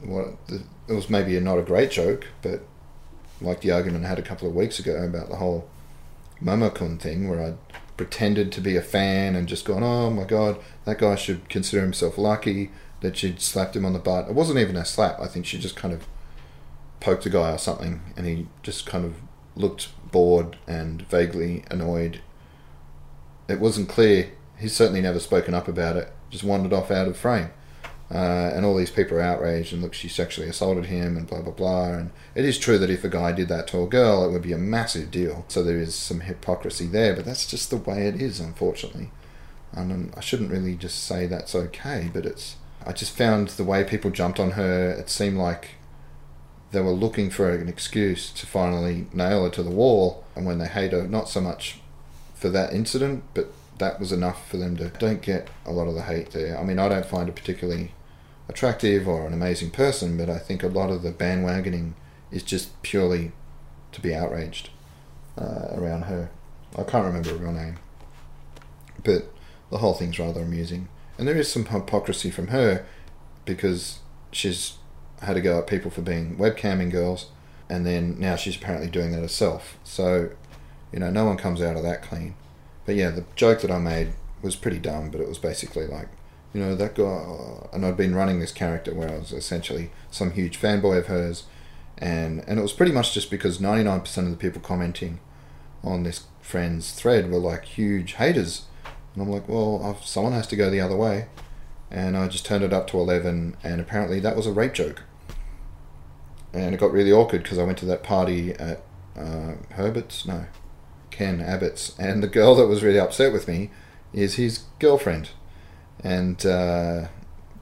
What 0.03 0.35
it 0.49 0.93
was 0.93 1.11
maybe 1.11 1.39
not 1.41 1.59
a 1.59 1.63
great 1.63 1.91
joke, 1.91 2.27
but 2.43 2.61
like 3.41 3.61
the 3.61 3.73
argument 3.73 4.05
I 4.05 4.09
had 4.09 4.19
a 4.19 4.23
couple 4.23 4.49
of 4.49 4.55
weeks 4.55 4.79
ago 4.79 5.03
about 5.03 5.29
the 5.29 5.37
whole 5.37 5.69
Momokun 6.41 7.01
thing, 7.01 7.29
where 7.29 7.43
I 7.43 7.55
pretended 7.97 8.53
to 8.53 8.61
be 8.61 8.77
a 8.77 8.83
fan 8.83 9.35
and 9.35 9.49
just 9.49 9.65
gone, 9.65 9.83
oh 9.83 10.11
my 10.11 10.25
god, 10.25 10.59
that 10.85 10.99
guy 10.99 11.15
should 11.15 11.49
consider 11.49 11.83
himself 11.83 12.19
lucky 12.19 12.71
that 13.01 13.17
she'd 13.17 13.41
slapped 13.41 13.77
him 13.77 13.85
on 13.85 13.93
the 13.93 13.99
butt. 13.99 14.29
It 14.29 14.35
wasn't 14.35 14.59
even 14.59 14.77
a 14.77 14.85
slap. 14.85 15.21
I 15.21 15.27
think 15.27 15.47
she 15.47 15.59
just 15.59 15.77
kind 15.77 15.93
of 15.93 16.07
poked 17.01 17.27
a 17.27 17.31
guy 17.31 17.53
or 17.53 17.59
something, 17.59 18.01
and 18.17 18.27
he 18.27 18.47
just 18.63 18.87
kind 18.87 19.05
of 19.05 19.17
looked 19.55 19.89
bored 20.11 20.57
and 20.67 21.03
vaguely 21.03 21.65
annoyed. 21.71 22.21
It 23.49 23.61
wasn't 23.61 23.89
clear. 23.89 24.33
He's 24.59 24.75
certainly 24.75 25.01
never 25.01 25.21
spoken 25.21 25.55
up 25.55 25.69
about 25.69 25.97
it. 25.97 26.13
Just 26.31 26.45
wandered 26.45 26.73
off 26.73 26.91
out 26.91 27.09
of 27.09 27.17
frame. 27.17 27.51
Uh, 28.09 28.53
and 28.55 28.65
all 28.65 28.77
these 28.77 28.91
people 28.91 29.17
are 29.17 29.23
outraged 29.23 29.73
and 29.73 29.83
look, 29.83 29.93
she 29.93 30.09
sexually 30.09 30.49
assaulted 30.49 30.87
him 30.87 31.17
and 31.17 31.27
blah 31.27 31.43
blah 31.43 31.53
blah. 31.53 31.89
And 31.89 32.11
it 32.35 32.45
is 32.45 32.59
true 32.59 32.79
that 32.79 32.91
if 32.91 33.03
a 33.03 33.09
guy 33.09 33.33
did 33.33 33.49
that 33.49 33.67
to 33.69 33.83
a 33.83 33.87
girl, 33.87 34.25
it 34.25 34.31
would 34.33 34.43
be 34.43 34.53
a 34.53 34.59
massive 34.59 35.11
deal. 35.11 35.45
So 35.49 35.63
there 35.63 35.79
is 35.79 35.95
some 35.95 36.21
hypocrisy 36.21 36.87
there, 36.87 37.17
but 37.17 37.25
that's 37.25 37.47
just 37.47 37.71
the 37.71 37.77
way 37.77 38.07
it 38.07 38.21
is, 38.21 38.39
unfortunately. 38.39 39.11
And 39.73 39.93
um, 39.93 40.13
I 40.17 40.21
shouldn't 40.21 40.53
really 40.53 40.77
just 40.77 41.05
say 41.05 41.27
that's 41.27 41.55
okay, 41.55 42.11
but 42.13 42.25
it's. 42.25 42.57
I 42.85 42.93
just 42.93 43.17
found 43.17 43.49
the 43.49 43.65
way 43.65 43.83
people 43.83 44.13
jumped 44.13 44.39
on 44.39 44.53
her. 44.53 44.91
It 44.91 45.11
seemed 45.11 45.39
like 45.39 45.71
they 46.71 46.81
were 46.81 46.93
looking 46.93 47.31
for 47.31 47.51
an 47.51 47.69
excuse 47.69 48.31
to 48.31 48.47
finally 48.47 49.07
nail 49.13 49.45
her 49.45 49.51
to 49.51 49.63
the 49.65 49.71
wall. 49.71 50.25
And 50.37 50.47
when 50.47 50.59
they 50.59 50.69
hate 50.69 50.93
her, 50.93 51.09
not 51.09 51.29
so 51.29 51.41
much 51.41 51.81
for 52.35 52.49
that 52.51 52.73
incident, 52.73 53.25
but 53.35 53.51
that 53.79 53.99
was 53.99 54.13
enough 54.13 54.49
for 54.49 54.57
them 54.57 54.77
to 54.77 54.89
don't 54.91 55.21
get 55.21 55.49
a 55.65 55.73
lot 55.73 55.89
of 55.89 55.95
the 55.95 56.03
hate 56.03 56.31
there. 56.31 56.57
I 56.57 56.63
mean, 56.63 56.79
I 56.79 56.89
don't 56.89 57.05
find 57.05 57.29
it 57.29 57.35
particularly 57.35 57.93
attractive 58.49 59.09
or 59.09 59.27
an 59.27 59.33
amazing 59.33 59.71
person, 59.71 60.17
but 60.17 60.31
I 60.31 60.39
think 60.39 60.63
a 60.63 60.69
lot 60.69 60.91
of 60.91 61.03
the 61.03 61.13
bandwagoning 61.13 61.93
is 62.31 62.43
just 62.43 62.81
purely 62.83 63.33
to 63.93 64.01
be 64.01 64.15
outraged 64.15 64.71
uh, 65.39 65.69
around 65.73 66.03
her. 66.03 66.31
I 66.77 66.83
can't 66.83 67.07
remember 67.07 67.31
her 67.31 67.37
real 67.37 67.53
name. 67.53 67.79
But 69.03 69.33
the 69.71 69.79
whole 69.79 69.95
thing's 69.95 70.19
rather 70.19 70.43
amusing. 70.43 70.89
And 71.19 71.27
there 71.27 71.37
is 71.37 71.51
some 71.51 71.67
hypocrisy 71.67 72.31
from 72.31 72.49
her 72.49 72.85
because 73.45 74.01
she's 74.33 74.75
had 75.23 75.35
to 75.35 75.41
go 75.41 75.59
at 75.59 75.67
people 75.67 75.91
for 75.91 76.03
being 76.03 76.37
webcamming 76.37 76.91
girls 76.91 77.27
and 77.69 77.87
then 77.87 78.19
now 78.19 78.37
she's 78.37 78.57
apparently 78.57 78.89
doing 78.89 79.13
it 79.13 79.21
herself. 79.21 79.77
So, 79.83 80.31
you 80.93 80.99
know, 80.99 81.11
no 81.11 81.25
one 81.25 81.37
comes 81.37 81.63
out 81.63 81.77
of 81.77 81.83
that 81.83 82.03
clean. 82.03 82.35
But 82.85 82.95
yeah, 82.95 83.11
the 83.11 83.25
joke 83.35 83.61
that 83.63 83.71
I 83.71 83.79
made 83.79 84.13
was 84.43 84.55
pretty 84.55 84.79
dumb, 84.79 85.11
but 85.11 85.21
it 85.21 85.29
was 85.29 85.39
basically 85.39 85.87
like, 85.87 86.09
you 86.57 86.63
know, 86.63 86.75
that 86.75 86.95
guy, 86.95 87.69
and 87.75 87.85
I'd 87.85 87.99
been 87.99 88.15
running 88.15 88.41
this 88.41 88.51
character 88.51 88.95
where 88.95 89.11
I 89.11 89.19
was 89.19 89.31
essentially 89.31 89.91
some 90.11 90.31
huge 90.31 90.59
fanboy 90.59 90.97
of 90.97 91.07
hers, 91.07 91.45
and 91.99 92.43
and 92.49 92.59
it 92.59 92.63
was 92.63 92.73
pretty 92.73 92.93
much 92.93 93.13
just 93.13 93.31
because 93.31 93.61
ninety 93.61 93.85
nine 93.85 94.01
percent 94.01 94.27
of 94.27 94.31
the 94.31 94.39
people 94.39 94.63
commenting 94.63 95.21
on 95.85 96.03
this 96.03 96.25
friend's 96.41 96.93
thread 96.93 97.31
were 97.31 97.39
like 97.39 97.67
huge 97.67 98.15
haters, 98.15 98.65
and 99.13 99.23
I'm 99.23 99.29
like, 99.29 99.47
well, 99.47 99.83
I've, 99.85 100.07
someone 100.07 100.33
has 100.33 100.47
to 100.47 100.57
go 100.57 100.71
the 100.71 100.81
other 100.81 100.97
way, 100.97 101.27
and 101.91 102.17
I 102.17 102.27
just 102.27 102.47
turned 102.47 102.65
it 102.65 102.73
up 102.73 102.87
to 102.87 102.99
eleven, 102.99 103.59
and 103.63 103.79
apparently 103.79 104.19
that 104.21 104.35
was 104.35 104.47
a 104.47 104.53
rape 104.53 104.73
joke, 104.73 105.03
and 106.55 106.75
it 106.75 106.81
got 106.81 106.91
really 106.91 107.13
awkward 107.13 107.43
because 107.43 107.59
I 107.59 107.65
went 107.65 107.77
to 107.79 107.85
that 107.85 108.03
party 108.03 108.53
at 108.53 108.81
uh, 109.15 109.57
Herbert's, 109.73 110.25
no, 110.25 110.47
Ken 111.11 111.43
Abbott's, 111.43 111.95
and 111.99 112.23
the 112.23 112.29
girl 112.29 112.55
that 112.55 112.67
was 112.67 112.83
really 112.83 112.99
upset 112.99 113.31
with 113.31 113.47
me 113.47 113.71
is 114.15 114.37
his 114.37 114.61
girlfriend, 114.79 115.29
and 116.07 116.47
uh, 116.47 117.09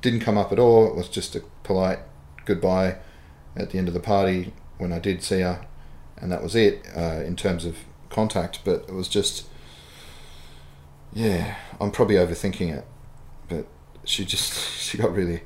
didn't 0.03 0.21
come 0.21 0.37
up 0.37 0.53
at 0.53 0.59
all. 0.59 0.87
It 0.87 0.95
was 0.95 1.09
just 1.09 1.35
a 1.35 1.43
polite 1.63 2.01
goodbye 2.45 2.99
at 3.57 3.71
the 3.71 3.79
end 3.79 3.89
of 3.89 3.95
the 3.95 4.01
party 4.01 4.53
when 4.77 4.93
I 4.93 4.99
did 4.99 5.23
see 5.23 5.41
her, 5.41 5.67
and 6.19 6.31
that 6.31 6.43
was 6.43 6.55
it 6.55 6.87
uh, 6.95 7.23
in 7.25 7.37
terms 7.37 7.65
of 7.65 7.79
contact. 8.11 8.61
But 8.63 8.85
it 8.87 8.93
was 8.93 9.09
just, 9.09 9.47
yeah, 11.15 11.57
I'm 11.81 11.91
probably 11.91 12.17
overthinking 12.17 12.77
it, 12.77 12.85
but 13.49 13.67
she 14.05 14.27
just 14.27 14.53
she 14.79 14.99
got 14.99 15.15
really 15.15 15.41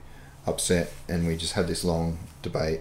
upset, 0.44 0.92
and 1.09 1.24
we 1.24 1.36
just 1.36 1.53
had 1.53 1.68
this 1.68 1.84
long 1.84 2.18
debate, 2.42 2.80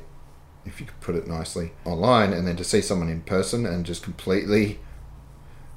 if 0.66 0.80
you 0.80 0.88
could 0.88 1.00
put 1.00 1.14
it 1.14 1.28
nicely, 1.28 1.74
online, 1.86 2.34
and 2.34 2.48
then 2.48 2.56
to 2.56 2.64
see 2.64 2.82
someone 2.82 3.10
in 3.10 3.22
person 3.22 3.68
and 3.68 3.86
just 3.86 4.02
completely. 4.02 4.80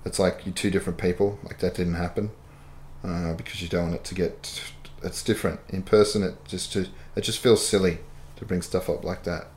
It's 0.03 0.18
like 0.18 0.47
you're 0.47 0.55
two 0.55 0.70
different 0.70 0.99
people. 0.99 1.38
Like 1.45 1.59
that 1.59 1.74
didn't 1.74 1.97
happen 1.97 2.30
uh, 3.05 3.34
because 3.34 3.62
you 3.62 3.68
don't 3.68 3.90
want 3.90 3.94
it 3.94 4.05
to 4.05 4.14
get. 4.14 4.72
It's 5.03 5.22
different 5.22 5.61
in 5.70 5.82
person. 5.82 6.22
It 6.22 6.34
just 6.46 6.72
to, 6.74 6.88
it 7.16 7.22
just 7.22 7.38
feels 7.38 7.66
silly 7.66 7.98
to 8.36 8.44
bring 8.44 8.62
stuff 8.62 8.90
up 8.90 9.05
like 9.05 9.24
that. 9.24 9.48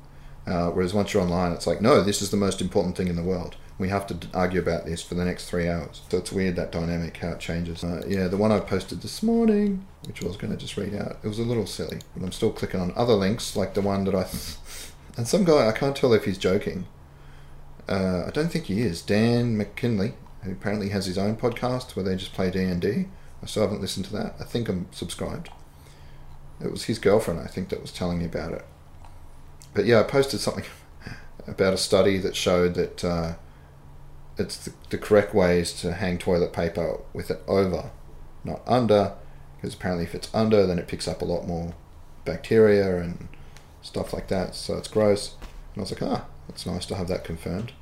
Uh, 0.46 0.70
whereas 0.70 0.94
once 0.94 1.14
you're 1.14 1.24
online, 1.24 1.52
it's 1.52 1.68
like, 1.68 1.82
no, 1.82 2.02
this 2.02 2.22
is 2.22 2.30
the 2.30 2.38
most 2.38 2.62
important 2.62 2.98
thing 2.98 3.08
in 3.08 3.16
the 3.16 3.24
world. 3.24 3.56
We 3.80 3.90
have 3.90 4.06
to 4.08 4.18
argue 4.34 4.60
about 4.60 4.86
this 4.86 5.02
for 5.02 5.16
the 5.16 5.26
next 5.26 5.50
three 5.50 5.68
hours. 5.68 6.02
So 6.10 6.18
it's 6.18 6.32
weird 6.32 6.56
that 6.58 6.72
dynamic, 6.72 7.18
how 7.18 7.30
it 7.30 7.40
changes. 7.40 7.84
Uh, 7.84 8.04
yeah, 8.08 8.28
the 8.28 8.38
one 8.38 8.52
I 8.52 8.60
posted 8.60 9.02
this 9.02 9.24
morning, 9.24 9.86
which 10.06 10.24
I 10.24 10.28
was 10.28 10.38
going 10.38 10.52
to 10.52 10.60
just 10.60 10.78
read 10.78 10.94
out, 10.94 11.18
it 11.24 11.28
was 11.28 11.40
a 11.40 11.44
little 11.44 11.66
silly. 11.66 12.00
But 12.16 12.24
I'm 12.24 12.32
still 12.32 12.52
clicking 12.52 12.80
on 12.80 12.94
other 12.96 13.14
links, 13.14 13.56
like 13.56 13.74
the 13.74 13.82
one 13.82 14.04
that 14.04 14.16
I. 14.16 14.24
Th- 14.24 14.58
and 15.18 15.28
some 15.28 15.44
guy, 15.44 15.68
I 15.68 15.72
can't 15.72 15.96
tell 15.96 16.14
if 16.14 16.26
he's 16.26 16.38
joking. 16.38 16.86
Uh, 17.88 18.26
I 18.28 18.32
don't 18.32 18.52
think 18.52 18.66
he 18.66 18.82
is. 18.82 19.02
Dan 19.02 19.58
McKinley, 19.58 20.14
who 20.44 20.52
apparently 20.52 20.90
has 20.90 21.06
his 21.06 21.18
own 21.18 21.36
podcast 21.36 21.96
where 21.96 22.06
they 22.06 22.16
just 22.16 22.34
play 22.34 22.50
D&D. 22.52 23.08
I 23.44 23.46
still 23.46 23.64
haven't 23.64 23.82
listened 23.82 24.06
to 24.06 24.14
that. 24.14 24.36
I 24.40 24.46
think 24.46 24.70
I'm 24.70 24.88
subscribed. 24.92 25.50
It 26.64 26.72
was 26.72 26.86
his 26.86 26.98
girlfriend, 26.98 27.42
I 27.42 27.48
think, 27.48 27.70
that 27.70 27.82
was 27.82 27.92
telling 27.92 28.20
me 28.20 28.26
about 28.26 28.54
it. 28.54 28.66
But 29.74 29.86
yeah, 29.86 30.00
I 30.00 30.04
posted 30.04 30.40
something 30.40 30.64
about 31.48 31.74
a 31.74 31.78
study 31.78 32.18
that 32.20 32.38
showed 32.38 32.76
that 32.76 33.04
uh, 33.04 33.34
it's 34.38 34.58
the, 34.58 34.74
the 34.90 34.98
correct 34.98 35.36
ways 35.36 35.74
to 35.82 35.94
hang 35.94 36.18
toilet 36.18 36.54
paper 36.54 37.02
with 37.12 37.30
it 37.30 37.42
over, 37.48 37.92
not 38.46 38.62
under, 38.66 39.14
because 39.56 39.74
apparently 39.74 40.06
if 40.06 40.16
it's 40.16 40.34
under, 40.34 40.66
then 40.66 40.80
it 40.80 40.88
picks 40.88 41.08
up 41.08 41.22
a 41.22 41.26
lot 41.26 41.46
more 41.46 41.74
bacteria 42.24 42.98
and 43.00 43.28
stuff 43.82 44.14
like 44.14 44.30
that. 44.30 44.56
So 44.56 44.78
it's 44.78 44.88
gross. 44.88 45.36
And 45.74 45.80
I 45.80 45.82
was 45.82 45.92
like, 45.92 46.02
ah, 46.02 46.26
it's 46.48 46.66
nice 46.66 46.86
to 46.86 46.96
have 46.96 47.10
that 47.10 47.26
confirmed. 47.26 47.74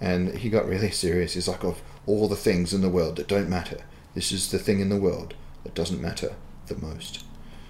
And 0.00 0.38
he 0.38 0.50
got 0.50 0.66
really 0.66 0.90
serious. 0.92 1.34
He's 1.34 1.48
like, 1.48 1.62
of 1.62 1.82
all 2.06 2.26
the 2.26 2.36
things 2.36 2.74
in 2.74 2.80
the 2.80 2.88
world 2.88 3.16
that 3.16 3.28
don't 3.28 3.48
matter, 3.48 3.78
this 4.18 4.32
is 4.32 4.50
the 4.50 4.58
thing 4.58 4.80
in 4.80 4.88
the 4.88 4.96
world 4.96 5.34
that 5.62 5.76
doesn't 5.76 6.02
matter 6.02 6.34
the 6.66 6.74
most. 6.74 7.24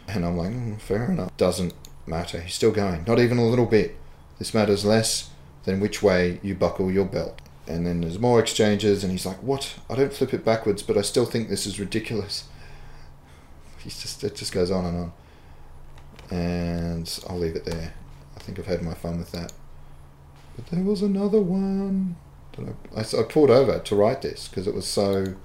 And 0.07 0.25
I'm 0.25 0.39
like, 0.39 0.51
mm, 0.51 0.81
fair 0.81 1.05
enough. 1.11 1.37
Doesn't 1.37 1.75
matter. 2.07 2.41
He's 2.41 2.55
still 2.55 2.71
going. 2.71 3.05
Not 3.07 3.19
even 3.19 3.37
a 3.37 3.45
little 3.45 3.67
bit. 3.67 3.99
This 4.39 4.55
matters 4.55 4.83
less 4.83 5.29
than 5.65 5.79
which 5.79 6.03
way 6.03 6.41
you 6.43 6.55
buckle 6.55 6.91
your 6.91 7.05
belt. 7.05 7.43
And 7.67 7.87
then 7.87 8.01
there's 8.01 8.19
more 8.19 8.41
exchanges, 8.41 9.05
and 9.05 9.13
he's 9.13 9.27
like, 9.27 9.43
what? 9.43 9.75
I 9.91 9.95
don't 9.95 10.11
flip 10.11 10.33
it 10.33 10.43
backwards, 10.43 10.83
but 10.83 10.97
I 10.97 11.03
still 11.03 11.27
think 11.27 11.51
this 11.51 11.67
is 11.67 11.79
ridiculous. 11.79 12.45
He's 13.81 14.01
just, 14.01 14.25
it 14.25 14.35
just 14.35 14.51
goes 14.51 14.71
on 14.71 14.87
and 14.87 14.99
on. 14.99 15.13
And 16.31 17.21
I'll 17.29 17.39
leave 17.39 17.57
it 17.57 17.67
there. 17.67 17.93
I 18.37 18.39
think 18.39 18.59
I've 18.59 18.65
had 18.65 18.81
my 18.81 18.95
fun 18.95 19.19
with 19.19 19.33
that. 19.33 19.53
But 20.57 20.69
there 20.69 20.83
was 20.83 21.03
another 21.03 21.43
one 21.43 22.17
I, 22.59 23.01
I, 23.01 23.01
I 23.01 23.23
pulled 23.29 23.51
over 23.51 23.79
to 23.79 23.97
write 23.97 24.23
this 24.23 24.49
because 24.49 24.67
it 24.67 24.75
was 24.75 24.87
so 24.87 25.37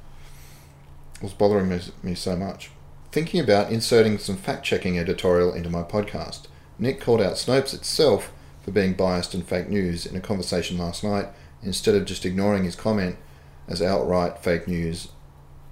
was 1.23 1.33
bothering 1.33 1.81
me, 2.03 2.15
so 2.15 2.35
much. 2.35 2.69
Thinking 3.13 3.39
about 3.39 3.71
inserting 3.71 4.17
some 4.17 4.35
fact 4.35 4.65
checking 4.65 4.99
editorial 4.99 5.53
into 5.53 5.69
my 5.69 5.81
podcast, 5.81 6.47
Nick 6.77 6.99
called 6.99 7.21
out 7.21 7.35
Snopes 7.35 7.73
itself 7.73 8.33
for 8.61 8.71
being 8.71 8.93
biased 8.93 9.33
and 9.33 9.47
fake 9.47 9.69
news 9.69 10.05
in 10.05 10.17
a 10.17 10.19
conversation 10.19 10.77
last 10.77 11.01
night. 11.01 11.27
Instead 11.63 11.95
of 11.95 12.05
just 12.05 12.25
ignoring 12.25 12.65
his 12.65 12.75
comment 12.75 13.15
as 13.69 13.81
outright 13.81 14.39
fake 14.39 14.67
news, 14.67 15.07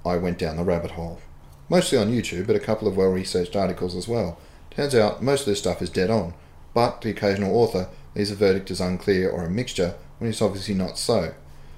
I 0.06 0.16
went 0.16 0.38
down 0.38 0.56
the 0.56 0.64
rabbit 0.64 0.92
hole. 0.92 1.20
Mostly 1.68 1.98
on 1.98 2.12
YouTube, 2.12 2.48
but 2.48 2.56
a 2.56 2.60
couple 2.60 2.88
of 2.88 2.96
well 2.96 3.10
researched 3.10 3.56
articles 3.56 3.96
as 3.96 4.08
well. 4.08 4.38
Turns 4.70 4.96
out 4.96 5.22
most 5.22 5.42
of 5.42 5.48
this 5.48 5.60
stuff 5.60 5.82
is 5.82 5.90
dead 5.90 6.10
on, 6.10 6.34
but 6.74 7.02
the 7.02 7.10
occasional 7.10 7.58
author 7.58 7.90
leaves 8.16 8.32
a 8.32 8.36
verdict 8.36 8.72
as 8.72 8.80
unclear 8.80 9.30
or 9.30 9.44
a 9.44 9.50
mixture 9.50 9.96
when 10.18 10.30
it's 10.30 10.42
obviously 10.42 10.76
not 10.76 10.98
so. 10.98 11.34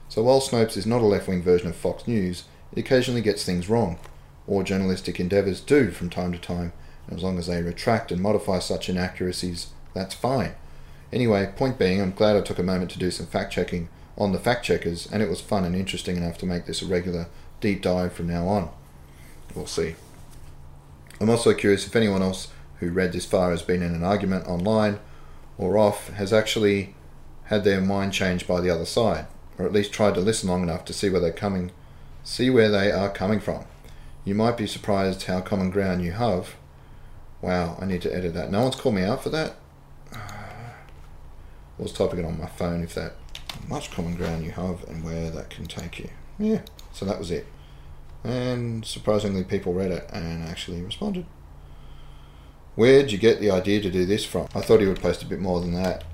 So 0.09 0.21
while 0.21 0.41
Snopes 0.41 0.77
is 0.77 0.85
not 0.85 1.01
a 1.01 1.05
left 1.05 1.27
wing 1.27 1.41
version 1.41 1.69
of 1.69 1.75
Fox 1.75 2.07
News, 2.07 2.43
occasionally 2.75 3.21
gets 3.21 3.43
things 3.43 3.69
wrong, 3.69 3.97
or 4.47 4.63
journalistic 4.63 5.19
endeavours 5.19 5.61
do 5.61 5.91
from 5.91 6.09
time 6.09 6.31
to 6.31 6.39
time, 6.39 6.73
and 7.07 7.17
as 7.17 7.23
long 7.23 7.37
as 7.37 7.47
they 7.47 7.61
retract 7.61 8.11
and 8.11 8.21
modify 8.21 8.59
such 8.59 8.89
inaccuracies, 8.89 9.67
that's 9.93 10.15
fine. 10.15 10.53
Anyway, 11.11 11.51
point 11.55 11.77
being, 11.77 12.01
I'm 12.01 12.11
glad 12.11 12.35
I 12.35 12.41
took 12.41 12.59
a 12.59 12.63
moment 12.63 12.91
to 12.91 12.99
do 12.99 13.11
some 13.11 13.27
fact 13.27 13.53
checking 13.53 13.89
on 14.17 14.31
the 14.31 14.39
fact 14.39 14.65
checkers, 14.65 15.07
and 15.11 15.21
it 15.21 15.29
was 15.29 15.41
fun 15.41 15.63
and 15.63 15.75
interesting 15.75 16.17
enough 16.17 16.37
to 16.39 16.45
make 16.45 16.65
this 16.65 16.81
a 16.81 16.85
regular 16.85 17.27
deep 17.61 17.81
dive 17.81 18.13
from 18.13 18.27
now 18.27 18.47
on. 18.47 18.69
We'll 19.55 19.67
see. 19.67 19.95
I'm 21.19 21.29
also 21.29 21.53
curious 21.53 21.85
if 21.85 21.95
anyone 21.95 22.21
else 22.21 22.49
who 22.79 22.89
read 22.89 23.13
this 23.13 23.25
far 23.25 23.51
has 23.51 23.61
been 23.61 23.81
in 23.81 23.93
an 23.93 24.03
argument 24.03 24.47
online 24.47 24.99
or 25.57 25.77
off 25.77 26.09
has 26.09 26.33
actually 26.33 26.95
had 27.45 27.63
their 27.63 27.79
mind 27.79 28.13
changed 28.13 28.47
by 28.47 28.59
the 28.59 28.69
other 28.69 28.85
side, 28.85 29.27
or 29.57 29.65
at 29.65 29.73
least 29.73 29.93
tried 29.93 30.15
to 30.15 30.19
listen 30.19 30.49
long 30.49 30.63
enough 30.63 30.83
to 30.85 30.93
see 30.93 31.09
where 31.09 31.21
they're 31.21 31.31
coming 31.31 31.71
See 32.23 32.49
where 32.49 32.69
they 32.69 32.91
are 32.91 33.09
coming 33.09 33.39
from. 33.39 33.65
You 34.23 34.33
might 34.33 34.55
be 34.55 34.65
surprised 34.65 35.23
how 35.23 35.41
common 35.41 35.69
ground 35.69 36.03
you 36.03 36.13
have. 36.13 36.55
Wow, 37.41 37.77
I 37.81 37.85
need 37.85 38.01
to 38.03 38.15
edit 38.15 38.33
that. 38.35 38.49
No 38.49 38.61
one's 38.63 38.77
called 38.77 38.95
me 38.95 39.03
out 39.03 39.21
for 39.21 39.29
that. 39.29 39.55
I 40.13 40.71
was 41.77 41.91
typing 41.91 42.19
it 42.19 42.25
on 42.25 42.39
my 42.39 42.47
phone 42.47 42.83
if 42.83 42.95
that 42.95 43.15
much 43.67 43.91
common 43.91 44.15
ground 44.15 44.45
you 44.45 44.51
have 44.51 44.83
and 44.85 45.03
where 45.03 45.29
that 45.29 45.49
can 45.49 45.65
take 45.65 45.99
you. 45.99 46.09
Yeah, 46.39 46.61
so 46.93 47.05
that 47.05 47.19
was 47.19 47.31
it. 47.31 47.45
And 48.23 48.85
surprisingly, 48.85 49.43
people 49.43 49.73
read 49.73 49.91
it 49.91 50.09
and 50.13 50.47
actually 50.47 50.81
responded. 50.81 51.25
Where'd 52.75 53.11
you 53.11 53.17
get 53.17 53.41
the 53.41 53.51
idea 53.51 53.81
to 53.81 53.91
do 53.91 54.05
this 54.05 54.23
from? 54.23 54.47
I 54.55 54.61
thought 54.61 54.79
he 54.79 54.87
would 54.87 55.01
post 55.01 55.21
a 55.21 55.27
bit 55.27 55.39
more 55.39 55.59
than 55.59 55.73
that. 55.73 56.05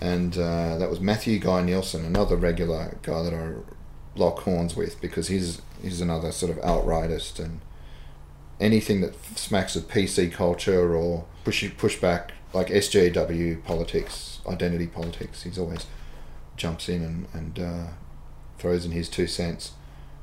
And 0.00 0.36
uh, 0.36 0.78
that 0.78 0.90
was 0.90 0.98
Matthew 0.98 1.38
Guy 1.38 1.62
Nielsen, 1.62 2.04
another 2.04 2.36
regular 2.36 2.98
guy 3.02 3.22
that 3.22 3.32
I 3.32 3.52
lock 4.14 4.40
horns 4.40 4.76
with 4.76 5.00
because 5.00 5.28
he's 5.28 5.62
he's 5.82 6.00
another 6.00 6.32
sort 6.32 6.50
of 6.50 6.58
outrightist 6.58 7.38
and 7.38 7.60
anything 8.60 9.00
that 9.00 9.14
smacks 9.36 9.76
of 9.76 9.88
PC 9.88 10.32
culture 10.32 10.94
or 10.94 11.24
push 11.44 11.64
pushback 11.64 12.30
like 12.52 12.66
SJW 12.68 13.64
politics, 13.64 14.40
identity 14.46 14.86
politics. 14.86 15.44
He's 15.44 15.58
always 15.58 15.86
jumps 16.56 16.88
in 16.88 17.02
and 17.02 17.26
and 17.32 17.58
uh, 17.58 17.86
throws 18.58 18.84
in 18.84 18.92
his 18.92 19.08
two 19.08 19.26
cents. 19.26 19.72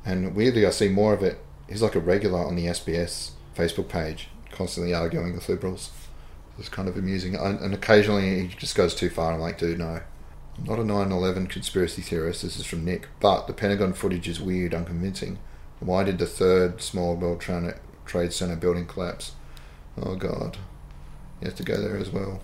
And 0.05 0.35
weirdly, 0.35 0.65
I 0.65 0.69
see 0.69 0.89
more 0.89 1.13
of 1.13 1.23
it. 1.23 1.39
He's 1.67 1.81
like 1.81 1.95
a 1.95 1.99
regular 1.99 2.39
on 2.39 2.55
the 2.55 2.67
SBS 2.67 3.31
Facebook 3.55 3.89
page, 3.89 4.29
constantly 4.51 4.93
arguing 4.93 5.33
with 5.33 5.49
liberals. 5.49 5.91
It's 6.57 6.69
kind 6.69 6.87
of 6.87 6.97
amusing. 6.97 7.35
And, 7.35 7.59
and 7.59 7.73
occasionally 7.73 8.41
he 8.41 8.47
just 8.47 8.75
goes 8.75 8.95
too 8.95 9.09
far. 9.09 9.33
I'm 9.33 9.39
like, 9.39 9.57
dude, 9.57 9.79
no, 9.79 10.01
not 10.63 10.79
a 10.79 10.83
9 10.83 11.11
11 11.11 11.47
conspiracy 11.47 12.01
theorist, 12.01 12.41
this 12.41 12.57
is 12.57 12.65
from 12.65 12.85
Nick, 12.85 13.07
but 13.19 13.47
the 13.47 13.53
Pentagon 13.53 13.93
footage 13.93 14.27
is 14.27 14.41
weird, 14.41 14.73
unconvincing. 14.73 15.39
Why 15.79 16.03
did 16.03 16.17
the 16.17 16.25
third 16.25 16.81
small 16.81 17.15
World 17.15 17.41
Trade 17.41 18.33
Center 18.33 18.55
building 18.55 18.85
collapse? 18.85 19.33
Oh 20.01 20.15
god. 20.15 20.57
You 21.41 21.47
have 21.47 21.57
to 21.57 21.63
go 21.63 21.79
there 21.79 21.97
as 21.97 22.09
well. 22.09 22.41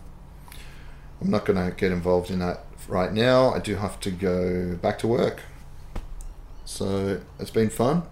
I'm 1.21 1.29
not 1.29 1.45
going 1.45 1.57
to 1.57 1.75
get 1.75 1.91
involved 1.91 2.29
in 2.29 2.39
that 2.39 2.65
right 2.87 3.11
now. 3.11 3.53
I 3.53 3.59
do 3.59 3.75
have 3.75 3.99
to 4.01 4.11
go 4.11 4.75
back 4.75 4.99
to 4.99 5.07
work. 5.07 5.41
So 6.65 7.21
it's 7.39 7.49
been 7.49 7.69
fun. 7.69 8.03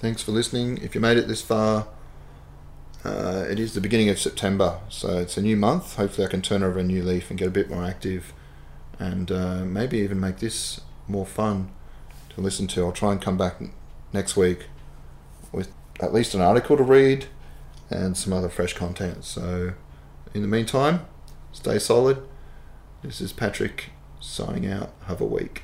Thanks 0.00 0.22
for 0.22 0.32
listening. 0.32 0.78
If 0.78 0.94
you 0.94 1.00
made 1.00 1.16
it 1.16 1.28
this 1.28 1.42
far, 1.42 1.88
uh, 3.04 3.44
it 3.48 3.58
is 3.58 3.74
the 3.74 3.80
beginning 3.80 4.08
of 4.08 4.18
September, 4.18 4.78
so 4.88 5.18
it's 5.18 5.36
a 5.36 5.42
new 5.42 5.56
month. 5.56 5.96
Hopefully, 5.96 6.26
I 6.26 6.30
can 6.30 6.42
turn 6.42 6.62
over 6.62 6.78
a 6.78 6.84
new 6.84 7.02
leaf 7.02 7.30
and 7.30 7.38
get 7.38 7.48
a 7.48 7.50
bit 7.50 7.70
more 7.70 7.84
active, 7.84 8.32
and 8.98 9.30
uh, 9.30 9.64
maybe 9.64 9.98
even 9.98 10.20
make 10.20 10.38
this 10.38 10.80
more 11.06 11.26
fun 11.26 11.70
to 12.34 12.40
listen 12.40 12.66
to. 12.68 12.84
I'll 12.84 12.92
try 12.92 13.12
and 13.12 13.20
come 13.20 13.36
back 13.36 13.60
next 14.12 14.36
week 14.36 14.66
with 15.52 15.72
at 16.00 16.12
least 16.12 16.34
an 16.34 16.40
article 16.40 16.76
to 16.76 16.82
read 16.82 17.26
and 17.90 18.16
some 18.16 18.32
other 18.32 18.48
fresh 18.48 18.74
content. 18.74 19.24
So, 19.24 19.72
in 20.34 20.42
the 20.42 20.48
meantime, 20.48 21.06
stay 21.52 21.78
solid. 21.78 22.22
This 23.02 23.20
is 23.20 23.32
Patrick 23.32 23.90
signing 24.20 24.66
out. 24.66 24.92
Have 25.06 25.20
a 25.20 25.26
week. 25.26 25.62